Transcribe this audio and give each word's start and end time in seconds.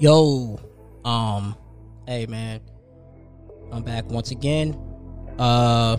Yo, 0.00 0.60
um, 1.04 1.56
hey 2.06 2.24
man, 2.26 2.60
I'm 3.72 3.82
back 3.82 4.08
once 4.08 4.30
again. 4.30 4.78
Uh, 5.40 5.96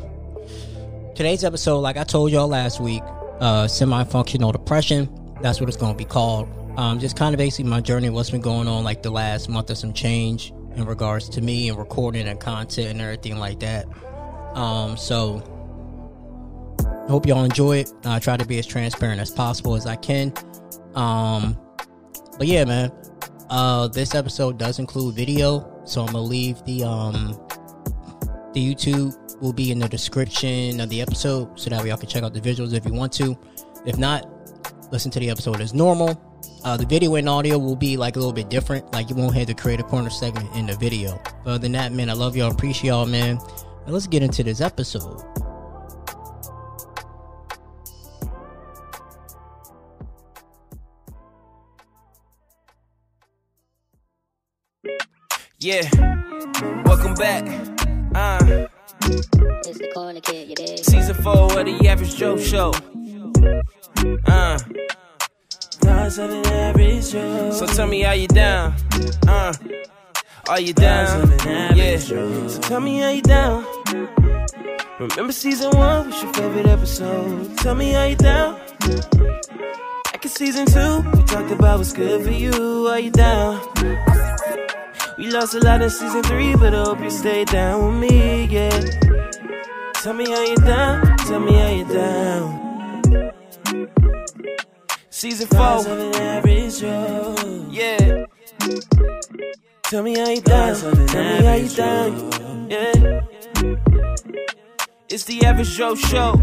today's 1.15 1.43
episode, 1.43 1.79
like 1.79 1.97
I 1.97 2.05
told 2.05 2.31
y'all 2.31 2.47
last 2.47 2.79
week, 2.79 3.03
uh, 3.41 3.67
semi-functional 3.67 4.53
depression. 4.53 5.33
That's 5.41 5.59
what 5.59 5.67
it's 5.67 5.75
gonna 5.75 5.97
be 5.97 6.05
called. 6.05 6.47
Um, 6.77 6.97
just 6.99 7.17
kind 7.17 7.35
of 7.35 7.39
basically 7.39 7.69
my 7.69 7.81
journey, 7.81 8.09
what's 8.09 8.29
been 8.29 8.39
going 8.39 8.69
on 8.69 8.85
like 8.85 9.03
the 9.03 9.11
last 9.11 9.49
month 9.49 9.69
or 9.69 9.75
some 9.75 9.91
change 9.91 10.53
in 10.77 10.85
regards 10.85 11.27
to 11.31 11.41
me 11.41 11.67
and 11.67 11.77
recording 11.77 12.25
and 12.25 12.39
content 12.39 12.91
and 12.91 13.01
everything 13.01 13.37
like 13.37 13.59
that. 13.59 13.85
Um, 14.55 14.95
so 14.95 15.39
hope 17.09 17.25
y'all 17.25 17.43
enjoy 17.43 17.79
it. 17.79 17.91
I 18.05 18.19
try 18.19 18.37
to 18.37 18.45
be 18.45 18.59
as 18.59 18.65
transparent 18.65 19.19
as 19.19 19.29
possible 19.29 19.75
as 19.75 19.85
I 19.85 19.97
can. 19.97 20.31
Um, 20.95 21.57
but 22.37 22.47
yeah, 22.47 22.63
man. 22.63 22.93
Uh, 23.49 23.87
this 23.87 24.13
episode 24.13 24.59
does 24.59 24.79
include 24.79 25.15
video, 25.15 25.81
so 25.83 26.01
I'm 26.01 26.07
gonna 26.07 26.21
leave 26.21 26.63
the 26.65 26.83
um 26.83 27.39
the 28.53 28.75
YouTube 28.75 29.15
will 29.41 29.53
be 29.53 29.71
in 29.71 29.79
the 29.79 29.87
description 29.87 30.79
of 30.79 30.89
the 30.89 31.01
episode, 31.01 31.59
so 31.59 31.69
that 31.69 31.85
y'all 31.85 31.97
can 31.97 32.07
check 32.07 32.23
out 32.23 32.33
the 32.33 32.41
visuals 32.41 32.73
if 32.73 32.85
you 32.85 32.93
want 32.93 33.11
to. 33.13 33.37
If 33.85 33.97
not, 33.97 34.27
listen 34.91 35.09
to 35.11 35.19
the 35.19 35.29
episode 35.29 35.61
as 35.61 35.73
normal. 35.73 36.21
Uh, 36.63 36.77
the 36.77 36.85
video 36.85 37.15
and 37.15 37.27
audio 37.27 37.57
will 37.57 37.75
be 37.75 37.97
like 37.97 38.15
a 38.15 38.19
little 38.19 38.33
bit 38.33 38.49
different. 38.49 38.91
Like 38.91 39.09
you 39.09 39.15
won't 39.15 39.33
have 39.35 39.47
the 39.47 39.55
creative 39.55 39.87
corner 39.87 40.09
segment 40.09 40.53
in 40.55 40.65
the 40.65 40.75
video. 40.75 41.19
But 41.43 41.51
other 41.51 41.59
than 41.59 41.71
that, 41.73 41.91
man, 41.91 42.09
I 42.09 42.13
love 42.13 42.35
y'all, 42.35 42.51
appreciate 42.51 42.89
y'all, 42.89 43.05
man. 43.05 43.39
Let's 43.87 44.07
get 44.07 44.21
into 44.21 44.43
this 44.43 44.61
episode. 44.61 45.23
Yeah, 55.59 55.89
welcome 56.85 57.15
back. 57.15 57.43
Uh, 58.15 58.67
It's 59.01 59.77
the 59.77 59.91
corner 59.93 60.21
kid, 60.21 60.49
you 60.49 60.55
dig? 60.55 60.79
season 60.83 61.15
four 61.15 61.51
of 61.59 61.65
the 61.65 61.87
Average 61.87 62.15
Joe 62.15 62.37
Show. 62.37 62.71
Uh, 64.25 64.57
so 67.51 67.65
tell 67.67 67.87
me 67.87 68.01
how 68.01 68.13
you 68.13 68.27
down. 68.27 68.73
Uh, 69.27 69.53
are 70.47 70.59
you 70.61 70.73
down? 70.73 71.29
Yeah. 71.75 71.97
So 71.97 72.59
tell 72.61 72.79
me 72.79 72.99
how 72.99 73.09
you 73.09 73.21
down. 73.21 73.65
Remember 74.99 75.33
season 75.33 75.71
one 75.77 76.09
was 76.09 76.23
your 76.23 76.33
favorite 76.33 76.67
episode. 76.67 77.57
Tell 77.57 77.75
me 77.75 77.91
how 77.91 78.03
you 78.05 78.15
down. 78.15 78.59
Back 80.05 80.23
in 80.23 80.29
season 80.29 80.65
two, 80.67 81.01
we 81.11 81.23
talked 81.23 81.51
about 81.51 81.79
what's 81.79 81.93
good 81.93 82.23
for 82.25 82.31
you. 82.31 82.87
Are 82.87 82.99
you 82.99 83.11
down? 83.11 83.59
We 85.19 85.29
lost 85.29 85.53
a 85.53 85.59
lot 85.59 85.81
in 85.81 85.89
season 85.89 86.23
three, 86.23 86.55
but 86.55 86.73
I 86.73 86.81
hope 86.81 87.01
you 87.01 87.09
stay 87.09 87.43
down 87.43 87.85
with 87.85 88.09
me, 88.09 88.45
yeah. 88.45 88.69
Tell 89.95 90.13
me 90.13 90.23
how 90.29 90.41
you 90.45 90.55
down, 90.55 91.17
tell 91.17 91.41
me 91.41 91.53
how 91.55 91.69
you 91.69 91.83
down. 91.83 93.33
Season 95.09 95.45
four, 95.47 95.83
yeah. 97.69 98.25
Tell 99.83 100.03
me 100.03 100.17
how 100.17 100.29
you 100.29 100.39
down, 100.39 100.75
tell 100.75 100.95
me 100.95 101.43
how 101.43 101.55
you 101.55 101.67
down, 101.67 102.69
yeah. 102.69 103.21
It's 105.09 105.25
the 105.25 105.43
average 105.43 105.75
Joe 105.75 105.95
show. 105.95 106.35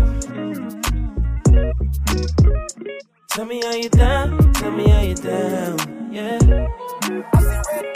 Tell 3.30 3.46
me 3.46 3.62
how 3.64 3.72
you 3.72 3.88
down, 3.88 4.52
tell 4.52 4.70
me 4.70 4.90
how 4.90 5.00
you 5.00 5.14
down, 5.14 6.12
yeah. 6.12 7.95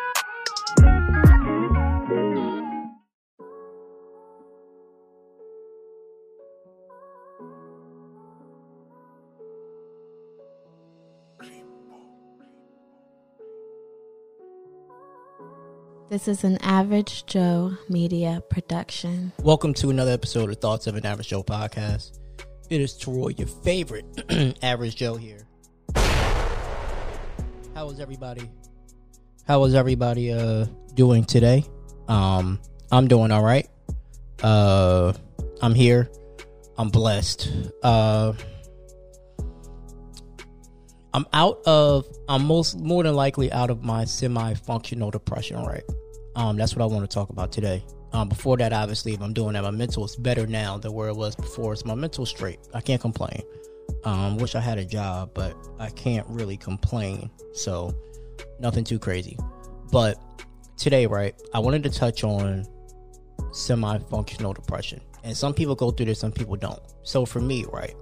This 16.11 16.27
is 16.27 16.43
an 16.43 16.57
Average 16.57 17.25
Joe 17.25 17.77
Media 17.87 18.43
production. 18.49 19.31
Welcome 19.43 19.73
to 19.75 19.89
another 19.91 20.11
episode 20.11 20.49
of 20.49 20.57
Thoughts 20.57 20.85
of 20.85 20.97
an 20.97 21.05
Average 21.05 21.29
Joe 21.29 21.41
podcast. 21.41 22.19
It 22.69 22.81
is 22.81 22.97
Troy, 22.97 23.29
your 23.37 23.47
favorite 23.47 24.03
Average 24.61 24.97
Joe 24.97 25.15
here. 25.15 25.47
How 25.95 27.89
is 27.89 28.01
everybody? 28.01 28.51
How 29.47 29.63
is 29.63 29.73
everybody 29.73 30.33
uh 30.33 30.65
doing 30.95 31.23
today? 31.23 31.63
Um, 32.09 32.59
I'm 32.91 33.07
doing 33.07 33.31
all 33.31 33.41
right. 33.41 33.69
Uh, 34.43 35.13
I'm 35.61 35.73
here. 35.73 36.11
I'm 36.77 36.89
blessed. 36.89 37.49
Uh, 37.83 38.33
I'm 41.13 41.25
out 41.31 41.61
of. 41.65 42.05
I'm 42.27 42.45
most 42.45 42.77
more 42.77 43.01
than 43.01 43.15
likely 43.15 43.49
out 43.53 43.69
of 43.69 43.81
my 43.81 44.03
semi-functional 44.03 45.09
depression. 45.11 45.63
Right. 45.63 45.85
Um, 46.35 46.57
that's 46.57 46.75
what 46.75 46.81
I 46.81 46.85
want 46.85 47.09
to 47.09 47.13
talk 47.13 47.29
about 47.29 47.51
today. 47.51 47.83
Um, 48.13 48.27
before 48.27 48.57
that, 48.57 48.73
obviously, 48.73 49.13
if 49.13 49.21
I'm 49.21 49.33
doing 49.33 49.53
that, 49.53 49.63
my 49.63 49.71
mental 49.71 50.03
is 50.05 50.15
better 50.15 50.45
now 50.45 50.77
than 50.77 50.93
where 50.93 51.07
it 51.07 51.15
was 51.15 51.35
before. 51.35 51.73
It's 51.73 51.85
my 51.85 51.95
mental 51.95 52.25
straight. 52.25 52.59
I 52.73 52.81
can't 52.81 53.01
complain. 53.01 53.41
Um, 54.03 54.37
wish 54.37 54.55
I 54.55 54.59
had 54.59 54.77
a 54.77 54.85
job, 54.85 55.31
but 55.33 55.55
I 55.79 55.89
can't 55.89 56.27
really 56.27 56.57
complain. 56.57 57.29
So, 57.53 57.93
nothing 58.59 58.83
too 58.83 58.99
crazy. 58.99 59.37
But 59.91 60.17
today, 60.77 61.05
right, 61.05 61.35
I 61.53 61.59
wanted 61.59 61.83
to 61.83 61.89
touch 61.89 62.23
on 62.23 62.65
semi 63.51 63.97
functional 63.99 64.53
depression. 64.53 65.01
And 65.23 65.35
some 65.37 65.53
people 65.53 65.75
go 65.75 65.91
through 65.91 66.07
this, 66.07 66.19
some 66.19 66.31
people 66.31 66.55
don't. 66.55 66.81
So, 67.03 67.25
for 67.25 67.39
me, 67.39 67.65
right, 67.71 67.95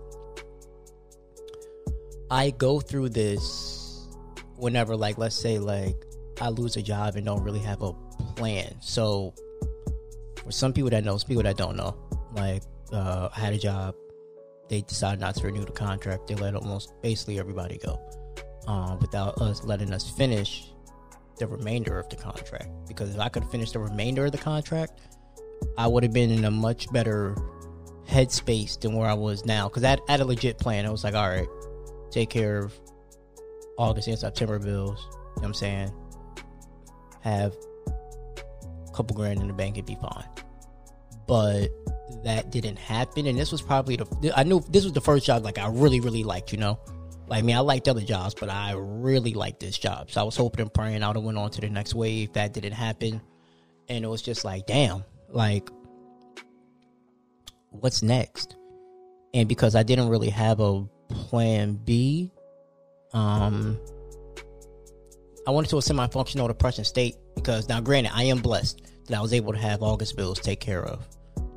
I 2.31 2.51
go 2.51 2.79
through 2.79 3.09
this 3.09 4.07
whenever, 4.55 4.95
like, 4.95 5.17
let's 5.17 5.35
say, 5.35 5.59
like, 5.59 5.95
I 6.41 6.49
lose 6.49 6.77
a 6.77 6.81
job 6.81 7.15
and 7.15 7.25
don't 7.25 7.43
really 7.43 7.59
have 7.59 7.81
a 7.81 7.91
plan. 8.39 8.75
So, 8.81 9.33
for 10.43 10.51
some 10.51 10.71
people 10.73 10.89
that 10.91 11.03
know, 11.03 11.17
some 11.17 11.27
people 11.27 11.43
that 11.43 11.57
don't 11.57 11.75
know, 11.75 11.95
like, 12.33 12.63
uh, 12.91 13.29
I 13.35 13.39
had 13.39 13.53
a 13.53 13.57
job. 13.57 13.95
They 14.69 14.81
decided 14.81 15.19
not 15.19 15.35
to 15.35 15.45
renew 15.45 15.65
the 15.65 15.71
contract. 15.71 16.27
They 16.27 16.35
let 16.35 16.55
almost 16.55 16.93
basically 17.01 17.39
everybody 17.39 17.77
go 17.77 17.99
um, 18.67 18.99
without 18.99 19.39
us 19.41 19.63
letting 19.63 19.91
us 19.93 20.09
finish 20.09 20.71
the 21.37 21.47
remainder 21.47 21.99
of 21.99 22.07
the 22.09 22.15
contract. 22.15 22.69
Because 22.87 23.13
if 23.13 23.19
I 23.19 23.29
could 23.29 23.45
finish 23.45 23.71
the 23.71 23.79
remainder 23.79 24.25
of 24.25 24.31
the 24.31 24.37
contract, 24.37 25.01
I 25.77 25.87
would 25.87 26.03
have 26.03 26.13
been 26.13 26.29
in 26.31 26.45
a 26.45 26.51
much 26.51 26.91
better 26.93 27.35
headspace 28.07 28.79
than 28.79 28.93
where 28.93 29.07
I 29.09 29.13
was 29.13 29.45
now. 29.45 29.67
Because 29.67 29.83
I, 29.83 29.89
had- 29.89 30.01
I 30.07 30.11
had 30.13 30.21
a 30.21 30.25
legit 30.25 30.57
plan. 30.57 30.85
I 30.85 30.89
was 30.89 31.03
like, 31.03 31.15
all 31.15 31.27
right, 31.29 31.47
take 32.11 32.29
care 32.29 32.59
of 32.59 32.73
August 33.77 34.07
and 34.07 34.17
September 34.19 34.59
bills. 34.59 34.99
You 35.09 35.15
know 35.17 35.19
what 35.33 35.45
I'm 35.47 35.53
saying? 35.55 35.91
Have 37.21 37.55
couple 38.99 39.15
grand 39.15 39.39
in 39.39 39.47
the 39.47 39.53
bank 39.53 39.77
it'd 39.77 39.85
be 39.85 39.95
fine. 39.95 40.25
But 41.25 41.69
that 42.25 42.51
didn't 42.51 42.77
happen. 42.77 43.27
And 43.27 43.39
this 43.39 43.49
was 43.49 43.61
probably 43.61 43.95
the, 43.95 44.33
I 44.35 44.43
knew 44.43 44.61
this 44.69 44.83
was 44.83 44.91
the 44.91 44.99
first 44.99 45.25
job 45.25 45.45
like 45.45 45.57
I 45.57 45.69
really, 45.69 46.01
really 46.01 46.25
liked, 46.25 46.51
you 46.51 46.57
know? 46.57 46.77
Like, 47.29 47.39
I 47.39 47.41
mean, 47.43 47.55
I 47.55 47.59
liked 47.59 47.87
other 47.87 48.01
jobs, 48.01 48.33
but 48.33 48.49
I 48.49 48.73
really 48.75 49.33
liked 49.33 49.61
this 49.61 49.77
job. 49.77 50.11
So 50.11 50.19
I 50.19 50.23
was 50.25 50.35
hoping 50.35 50.63
and 50.63 50.73
praying 50.73 51.01
I 51.01 51.07
would 51.07 51.15
have 51.15 51.23
went 51.23 51.37
on 51.37 51.49
to 51.51 51.61
the 51.61 51.69
next 51.69 51.95
wave. 51.95 52.33
That 52.33 52.53
didn't 52.53 52.73
happen. 52.73 53.21
And 53.87 54.03
it 54.03 54.07
was 54.09 54.21
just 54.21 54.43
like, 54.43 54.65
damn, 54.65 55.05
like, 55.29 55.69
what's 57.69 58.01
next? 58.01 58.57
And 59.33 59.47
because 59.47 59.75
I 59.75 59.83
didn't 59.83 60.09
really 60.09 60.31
have 60.31 60.59
a 60.59 60.83
plan 61.07 61.79
B, 61.85 62.33
um, 63.13 63.79
I 65.47 65.51
went 65.51 65.67
into 65.67 65.77
a 65.77 65.81
semi-functional 65.81 66.47
depression 66.49 66.83
state 66.83 67.15
because 67.39 67.69
now, 67.69 67.81
granted, 67.81 68.11
I 68.13 68.23
am 68.23 68.39
blessed 68.39 68.81
that 69.07 69.17
I 69.17 69.21
was 69.21 69.33
able 69.33 69.53
to 69.53 69.59
have 69.59 69.81
August 69.81 70.15
bills 70.15 70.39
take 70.39 70.59
care 70.59 70.83
of, 70.83 71.07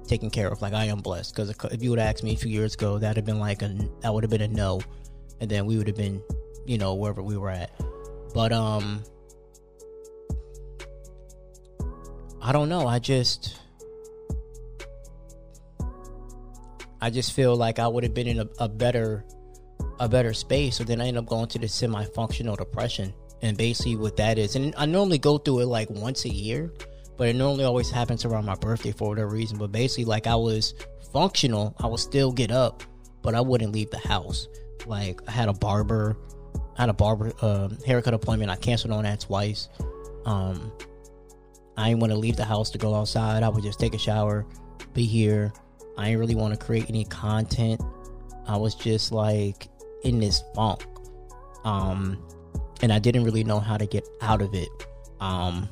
taken 0.07 0.31
care 0.31 0.49
of. 0.49 0.63
Like 0.63 0.73
I 0.73 0.87
am 0.87 0.99
blessed 0.99 1.35
because 1.35 1.51
if 1.73 1.83
you 1.83 1.91
would 1.91 1.99
have 1.99 2.09
asked 2.09 2.25
me 2.25 2.33
a 2.33 2.37
few 2.37 2.51
years 2.51 2.75
ago, 2.75 2.99
that'd 2.99 3.17
have 3.17 3.27
been 3.27 3.39
like 3.39 3.63
a 3.63 3.69
that 4.01 4.13
would 4.13 4.25
have 4.25 4.31
been 4.31 4.43
a 4.43 4.49
no, 4.49 4.81
and 5.41 5.51
then 5.51 5.67
we 5.67 5.77
would 5.79 5.87
have 5.87 5.97
been, 5.97 6.23
you 6.67 6.79
know, 6.79 6.95
wherever 6.95 7.23
we 7.23 7.37
were 7.37 7.51
at. 7.51 7.71
But 8.35 8.53
um, 8.53 9.03
I 12.41 12.53
don't 12.53 12.69
know. 12.69 12.87
I 12.87 12.99
just 12.99 13.59
I 17.01 17.11
just 17.11 17.33
feel 17.33 17.57
like 17.57 17.79
I 17.79 17.89
would 17.89 18.05
have 18.05 18.15
been 18.15 18.29
in 18.29 18.41
a, 18.41 18.49
a 18.59 18.69
better 18.69 19.25
a 20.01 20.09
better 20.09 20.33
space. 20.33 20.77
So 20.77 20.85
then 20.85 21.01
I 21.01 21.07
end 21.09 21.19
up 21.19 21.27
going 21.27 21.49
to 21.49 21.59
the 21.59 21.69
semi 21.69 22.05
functional 22.05 22.57
depression. 22.57 23.13
And 23.43 23.57
basically, 23.57 23.97
what 23.97 24.17
that 24.19 24.39
is, 24.39 24.55
and 24.55 24.73
I 24.77 24.87
normally 24.87 25.19
go 25.19 25.37
through 25.37 25.61
it 25.61 25.67
like 25.67 25.91
once 25.91 26.25
a 26.25 26.29
year, 26.29 26.73
but 27.17 27.29
it 27.29 27.37
normally 27.37 27.65
always 27.65 27.91
happens 27.91 28.25
around 28.25 28.47
my 28.47 28.55
birthday 28.55 28.93
for 28.93 29.09
whatever 29.09 29.31
reason. 29.31 29.59
But 29.59 29.73
basically, 29.73 30.05
like 30.05 30.27
I 30.27 30.37
was 30.37 30.75
functional, 31.13 31.75
I 31.79 31.87
would 31.87 32.01
still 32.01 32.33
get 32.33 32.51
up, 32.51 32.83
but 33.21 33.35
I 33.35 33.41
wouldn't 33.41 33.73
leave 33.73 33.91
the 33.91 33.99
house. 33.99 34.49
Like 34.87 35.21
I 35.29 35.33
had 35.33 35.49
a 35.49 35.53
barber, 35.53 36.17
I 36.77 36.83
had 36.83 36.89
a 36.89 36.95
barber 36.95 37.33
uh, 37.41 37.69
haircut 37.87 38.15
appointment. 38.15 38.51
I 38.51 38.57
canceled 38.57 38.93
on 38.93 39.05
that 39.05 39.21
twice. 39.21 39.69
Um, 40.25 40.73
I 41.77 41.89
didn't 41.89 42.01
want 42.01 42.13
to 42.13 42.19
leave 42.19 42.37
the 42.37 42.45
house 42.45 42.71
to 42.71 42.79
go 42.79 42.95
outside. 42.95 43.43
I 43.43 43.49
would 43.49 43.63
just 43.63 43.81
take 43.81 43.95
a 43.95 43.99
shower, 43.99 44.47
be 44.95 45.05
here. 45.05 45.53
I 45.99 46.07
didn't 46.07 46.21
really 46.21 46.35
want 46.35 46.59
to 46.59 46.65
create 46.65 46.87
any 46.89 47.05
content. 47.05 47.81
I 48.47 48.57
was 48.57 48.75
just 48.75 49.13
like 49.13 49.69
in 50.05 50.21
this 50.21 50.43
funk. 50.55 50.85
Um, 51.65 52.19
and 52.83 52.93
I 52.93 52.99
didn't 52.99 53.25
really 53.25 53.45
know 53.45 53.61
how 53.61 53.77
to 53.77 53.87
get 53.87 54.07
out 54.21 54.43
of 54.43 54.55
it. 54.55 54.69
Um, 55.21 55.69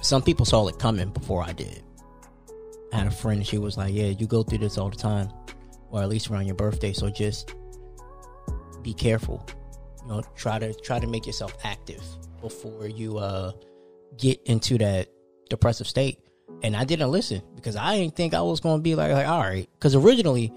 some 0.00 0.22
people 0.22 0.46
saw 0.46 0.66
it 0.68 0.78
coming 0.78 1.10
before 1.10 1.42
I 1.42 1.52
did. 1.52 1.82
I 2.92 2.98
had 2.98 3.06
a 3.06 3.10
friend, 3.10 3.46
she 3.46 3.58
was 3.58 3.76
like, 3.76 3.92
Yeah, 3.92 4.06
you 4.06 4.26
go 4.26 4.42
through 4.42 4.58
this 4.58 4.78
all 4.78 4.88
the 4.88 4.96
time, 4.96 5.28
or 5.90 6.00
at 6.02 6.08
least 6.08 6.30
around 6.30 6.46
your 6.46 6.56
birthday, 6.56 6.92
so 6.92 7.10
just 7.10 7.54
be 8.82 8.94
careful. 8.94 9.46
You 10.02 10.08
know, 10.08 10.22
try 10.36 10.58
to 10.58 10.72
try 10.72 10.98
to 10.98 11.06
make 11.06 11.26
yourself 11.26 11.56
active 11.64 12.02
before 12.40 12.88
you 12.88 13.18
uh 13.18 13.52
get 14.16 14.40
into 14.46 14.78
that 14.78 15.08
depressive 15.48 15.86
state. 15.86 16.18
And 16.62 16.76
I 16.76 16.84
didn't 16.84 17.10
listen 17.10 17.42
because 17.54 17.76
I 17.76 17.96
didn't 17.96 18.16
think 18.16 18.34
I 18.34 18.40
was 18.40 18.60
gonna 18.60 18.82
be 18.82 18.94
like, 18.94 19.12
like 19.12 19.28
all 19.28 19.40
right. 19.40 19.68
Because 19.74 19.94
originally 19.94 20.52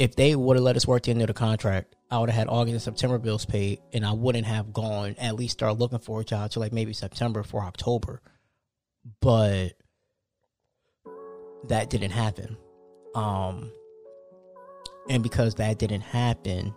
if 0.00 0.16
they 0.16 0.34
would 0.34 0.56
have 0.56 0.64
let 0.64 0.76
us 0.76 0.86
work 0.86 1.02
the 1.02 1.10
end 1.10 1.20
of 1.20 1.26
the 1.26 1.34
contract, 1.34 1.94
I 2.10 2.18
would 2.18 2.30
have 2.30 2.38
had 2.38 2.48
August 2.48 2.72
and 2.72 2.82
September 2.82 3.18
bills 3.18 3.44
paid, 3.44 3.80
and 3.92 4.04
I 4.04 4.12
wouldn't 4.12 4.46
have 4.46 4.72
gone 4.72 5.14
at 5.18 5.34
least 5.36 5.52
start 5.52 5.78
looking 5.78 5.98
for 5.98 6.22
a 6.22 6.24
job 6.24 6.50
to 6.52 6.58
like 6.58 6.72
maybe 6.72 6.94
September 6.94 7.42
for 7.42 7.62
October. 7.62 8.22
But 9.20 9.74
that 11.68 11.90
didn't 11.90 12.12
happen. 12.12 12.56
Um 13.14 13.70
and 15.10 15.22
because 15.22 15.56
that 15.56 15.78
didn't 15.78 16.00
happen, 16.00 16.72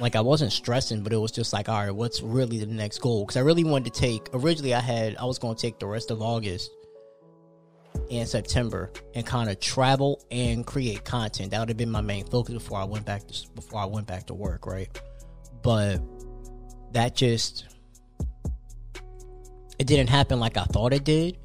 like 0.00 0.16
I 0.16 0.22
wasn't 0.22 0.50
stressing, 0.50 1.04
but 1.04 1.12
it 1.12 1.18
was 1.18 1.30
just 1.30 1.52
like, 1.52 1.68
all 1.68 1.84
right, 1.84 1.94
what's 1.94 2.20
really 2.20 2.58
the 2.58 2.66
next 2.66 2.98
goal? 2.98 3.24
Because 3.24 3.36
I 3.36 3.40
really 3.42 3.62
wanted 3.62 3.94
to 3.94 4.00
take. 4.00 4.28
Originally, 4.32 4.74
I 4.74 4.80
had 4.80 5.16
I 5.18 5.24
was 5.24 5.38
going 5.38 5.54
to 5.54 5.62
take 5.62 5.78
the 5.78 5.86
rest 5.86 6.10
of 6.10 6.20
August 6.20 6.72
and 8.10 8.28
September 8.28 8.92
and 9.14 9.24
kind 9.24 9.50
of 9.50 9.60
travel 9.60 10.22
and 10.30 10.66
create 10.66 11.04
content. 11.04 11.50
That 11.52 11.60
would 11.60 11.68
have 11.68 11.78
been 11.78 11.90
my 11.90 12.00
main 12.00 12.24
focus 12.24 12.54
before 12.54 12.78
I 12.78 12.84
went 12.84 13.06
back 13.06 13.26
to 13.28 13.48
before 13.54 13.80
I 13.80 13.84
went 13.86 14.06
back 14.06 14.26
to 14.26 14.34
work, 14.34 14.66
right? 14.66 14.88
But 15.62 16.00
that 16.92 17.14
just 17.14 17.66
it 19.78 19.86
didn't 19.86 20.10
happen 20.10 20.40
like 20.40 20.56
I 20.56 20.64
thought 20.64 20.92
it 20.92 21.04
did. 21.04 21.38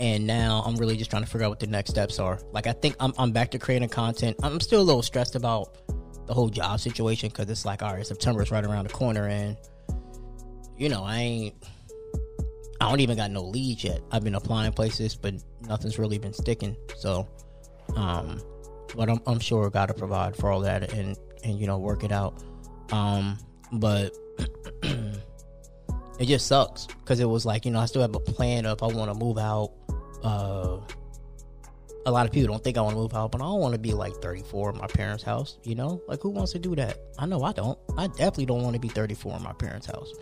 And 0.00 0.26
now 0.26 0.62
I'm 0.66 0.76
really 0.76 0.96
just 0.96 1.10
trying 1.10 1.22
to 1.22 1.28
figure 1.28 1.46
out 1.46 1.50
what 1.50 1.60
the 1.60 1.68
next 1.68 1.90
steps 1.90 2.18
are. 2.18 2.40
Like 2.52 2.66
I 2.66 2.72
think 2.72 2.96
I'm 3.00 3.12
I'm 3.18 3.32
back 3.32 3.50
to 3.52 3.58
creating 3.58 3.88
content. 3.88 4.36
I'm 4.42 4.60
still 4.60 4.80
a 4.80 4.82
little 4.82 5.02
stressed 5.02 5.36
about 5.36 5.78
the 6.26 6.34
whole 6.34 6.48
job 6.48 6.80
situation 6.80 7.28
because 7.28 7.48
it's 7.50 7.64
like, 7.64 7.82
all 7.82 7.94
right, 7.94 8.06
September's 8.06 8.50
right 8.50 8.64
around 8.64 8.88
the 8.88 8.92
corner, 8.92 9.28
and 9.28 9.56
you 10.76 10.88
know, 10.88 11.04
I 11.04 11.18
ain't, 11.18 11.54
I 12.80 12.88
don't 12.88 13.00
even 13.00 13.16
got 13.16 13.30
no 13.30 13.42
leads 13.42 13.84
yet. 13.84 14.00
I've 14.10 14.24
been 14.24 14.34
applying 14.34 14.72
places, 14.72 15.14
but 15.14 15.34
nothing's 15.62 15.98
really 15.98 16.18
been 16.18 16.32
sticking. 16.32 16.76
So, 16.96 17.28
um, 17.96 18.40
but 18.96 19.08
I'm, 19.08 19.20
I'm 19.26 19.38
sure 19.38 19.68
God 19.70 19.86
to 19.86 19.94
provide 19.94 20.36
for 20.36 20.50
all 20.50 20.60
that 20.60 20.92
and 20.92 21.16
and 21.44 21.58
you 21.58 21.66
know 21.66 21.78
work 21.78 22.04
it 22.04 22.12
out. 22.12 22.42
Um, 22.90 23.38
but 23.72 24.12
it 24.82 26.26
just 26.26 26.46
sucks 26.46 26.86
because 26.86 27.20
it 27.20 27.28
was 27.28 27.46
like 27.46 27.64
you 27.64 27.70
know 27.70 27.80
I 27.80 27.86
still 27.86 28.02
have 28.02 28.14
a 28.14 28.20
plan 28.20 28.66
of 28.66 28.82
I 28.82 28.86
want 28.86 29.12
to 29.12 29.18
move 29.18 29.38
out. 29.38 29.72
Uh, 30.22 30.80
a 32.06 32.10
lot 32.10 32.26
of 32.26 32.32
people 32.32 32.52
don't 32.52 32.62
think 32.62 32.76
I 32.76 32.82
want 32.82 32.94
to 32.94 33.00
move 33.00 33.14
out, 33.14 33.32
but 33.32 33.40
I 33.40 33.44
don't 33.44 33.60
want 33.60 33.72
to 33.72 33.80
be 33.80 33.94
like 33.94 34.14
34 34.16 34.70
in 34.72 34.78
my 34.78 34.86
parents' 34.86 35.22
house. 35.22 35.58
You 35.62 35.74
know, 35.74 36.02
like 36.06 36.20
who 36.20 36.30
wants 36.30 36.52
to 36.52 36.58
do 36.58 36.74
that? 36.76 36.98
I 37.18 37.26
know 37.26 37.42
I 37.42 37.52
don't. 37.52 37.78
I 37.96 38.08
definitely 38.08 38.46
don't 38.46 38.62
want 38.62 38.74
to 38.74 38.80
be 38.80 38.88
34 38.88 39.36
in 39.36 39.42
my 39.42 39.52
parents' 39.52 39.86
house. 39.86 40.12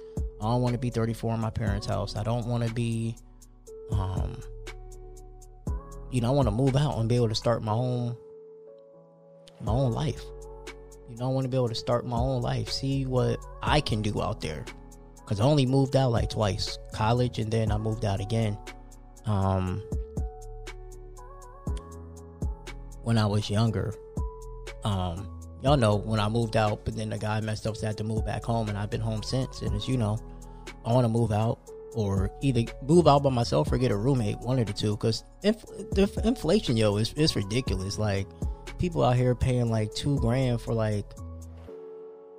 I 0.42 0.50
don't 0.50 0.62
want 0.62 0.72
to 0.72 0.78
be 0.78 0.90
34 0.90 1.34
in 1.34 1.40
my 1.40 1.50
parents' 1.50 1.86
house. 1.86 2.16
I 2.16 2.24
don't 2.24 2.46
want 2.46 2.66
to 2.66 2.74
be, 2.74 3.16
um, 3.92 4.40
you 6.10 6.20
know, 6.20 6.28
I 6.28 6.30
want 6.30 6.48
to 6.48 6.52
move 6.52 6.74
out 6.74 6.98
and 6.98 7.08
be 7.08 7.14
able 7.14 7.28
to 7.28 7.34
start 7.34 7.62
my 7.62 7.72
own, 7.72 8.16
my 9.60 9.70
own 9.70 9.92
life. 9.92 10.22
You 11.08 11.16
know, 11.16 11.26
I 11.26 11.32
want 11.32 11.44
to 11.44 11.48
be 11.48 11.56
able 11.56 11.68
to 11.68 11.74
start 11.76 12.04
my 12.04 12.16
own 12.16 12.42
life, 12.42 12.70
see 12.70 13.06
what 13.06 13.38
I 13.62 13.80
can 13.80 14.02
do 14.02 14.20
out 14.20 14.40
there. 14.40 14.64
Cause 15.26 15.40
I 15.40 15.44
only 15.44 15.64
moved 15.64 15.94
out 15.94 16.10
like 16.10 16.30
twice, 16.30 16.76
college, 16.92 17.38
and 17.38 17.50
then 17.50 17.70
I 17.70 17.78
moved 17.78 18.04
out 18.04 18.20
again. 18.20 18.58
Um, 19.24 19.80
when 23.04 23.18
I 23.18 23.26
was 23.26 23.48
younger. 23.48 23.94
Um, 24.84 25.28
y'all 25.62 25.76
know 25.76 25.96
when 25.96 26.18
I 26.18 26.28
moved 26.28 26.56
out, 26.56 26.84
but 26.84 26.96
then 26.96 27.10
the 27.10 27.18
guy 27.18 27.40
messed 27.40 27.66
up, 27.66 27.76
so 27.76 27.86
I 27.86 27.88
had 27.88 27.98
to 27.98 28.04
move 28.04 28.26
back 28.26 28.44
home, 28.44 28.68
and 28.68 28.76
I've 28.76 28.90
been 28.90 29.00
home 29.00 29.22
since. 29.22 29.62
And 29.62 29.74
as 29.76 29.88
you 29.88 29.96
know, 29.96 30.18
I 30.84 30.92
want 30.92 31.04
to 31.04 31.08
move 31.08 31.32
out 31.32 31.58
or 31.94 32.30
either 32.40 32.64
move 32.82 33.06
out 33.06 33.22
by 33.22 33.30
myself 33.30 33.70
or 33.70 33.78
get 33.78 33.90
a 33.90 33.96
roommate, 33.96 34.38
one 34.38 34.58
of 34.58 34.66
the 34.66 34.72
two. 34.72 34.92
Because 34.92 35.24
inf- 35.42 35.64
the 35.92 36.20
inflation, 36.24 36.76
yo, 36.76 36.96
is 36.96 37.12
is 37.14 37.36
ridiculous. 37.36 37.98
Like 37.98 38.26
people 38.78 39.02
out 39.02 39.16
here 39.16 39.34
paying 39.34 39.70
like 39.70 39.94
two 39.94 40.18
grand 40.18 40.60
for 40.60 40.74
like 40.74 41.06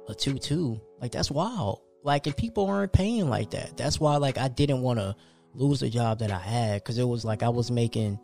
a 0.07 0.13
two 0.13 0.37
two. 0.37 0.81
Like 1.01 1.11
that's 1.11 1.31
wild. 1.31 1.81
Like 2.03 2.27
and 2.27 2.35
people 2.35 2.65
aren't 2.65 2.93
paying 2.93 3.29
like 3.29 3.51
that. 3.51 3.77
That's 3.77 3.99
why 3.99 4.17
like 4.17 4.37
I 4.37 4.47
didn't 4.47 4.81
want 4.81 4.99
to 4.99 5.15
lose 5.53 5.79
the 5.79 5.89
job 5.89 6.19
that 6.19 6.31
I 6.31 6.39
had 6.39 6.83
because 6.83 6.97
it 6.97 7.07
was 7.07 7.23
like 7.23 7.43
I 7.43 7.49
was 7.49 7.71
making 7.71 8.19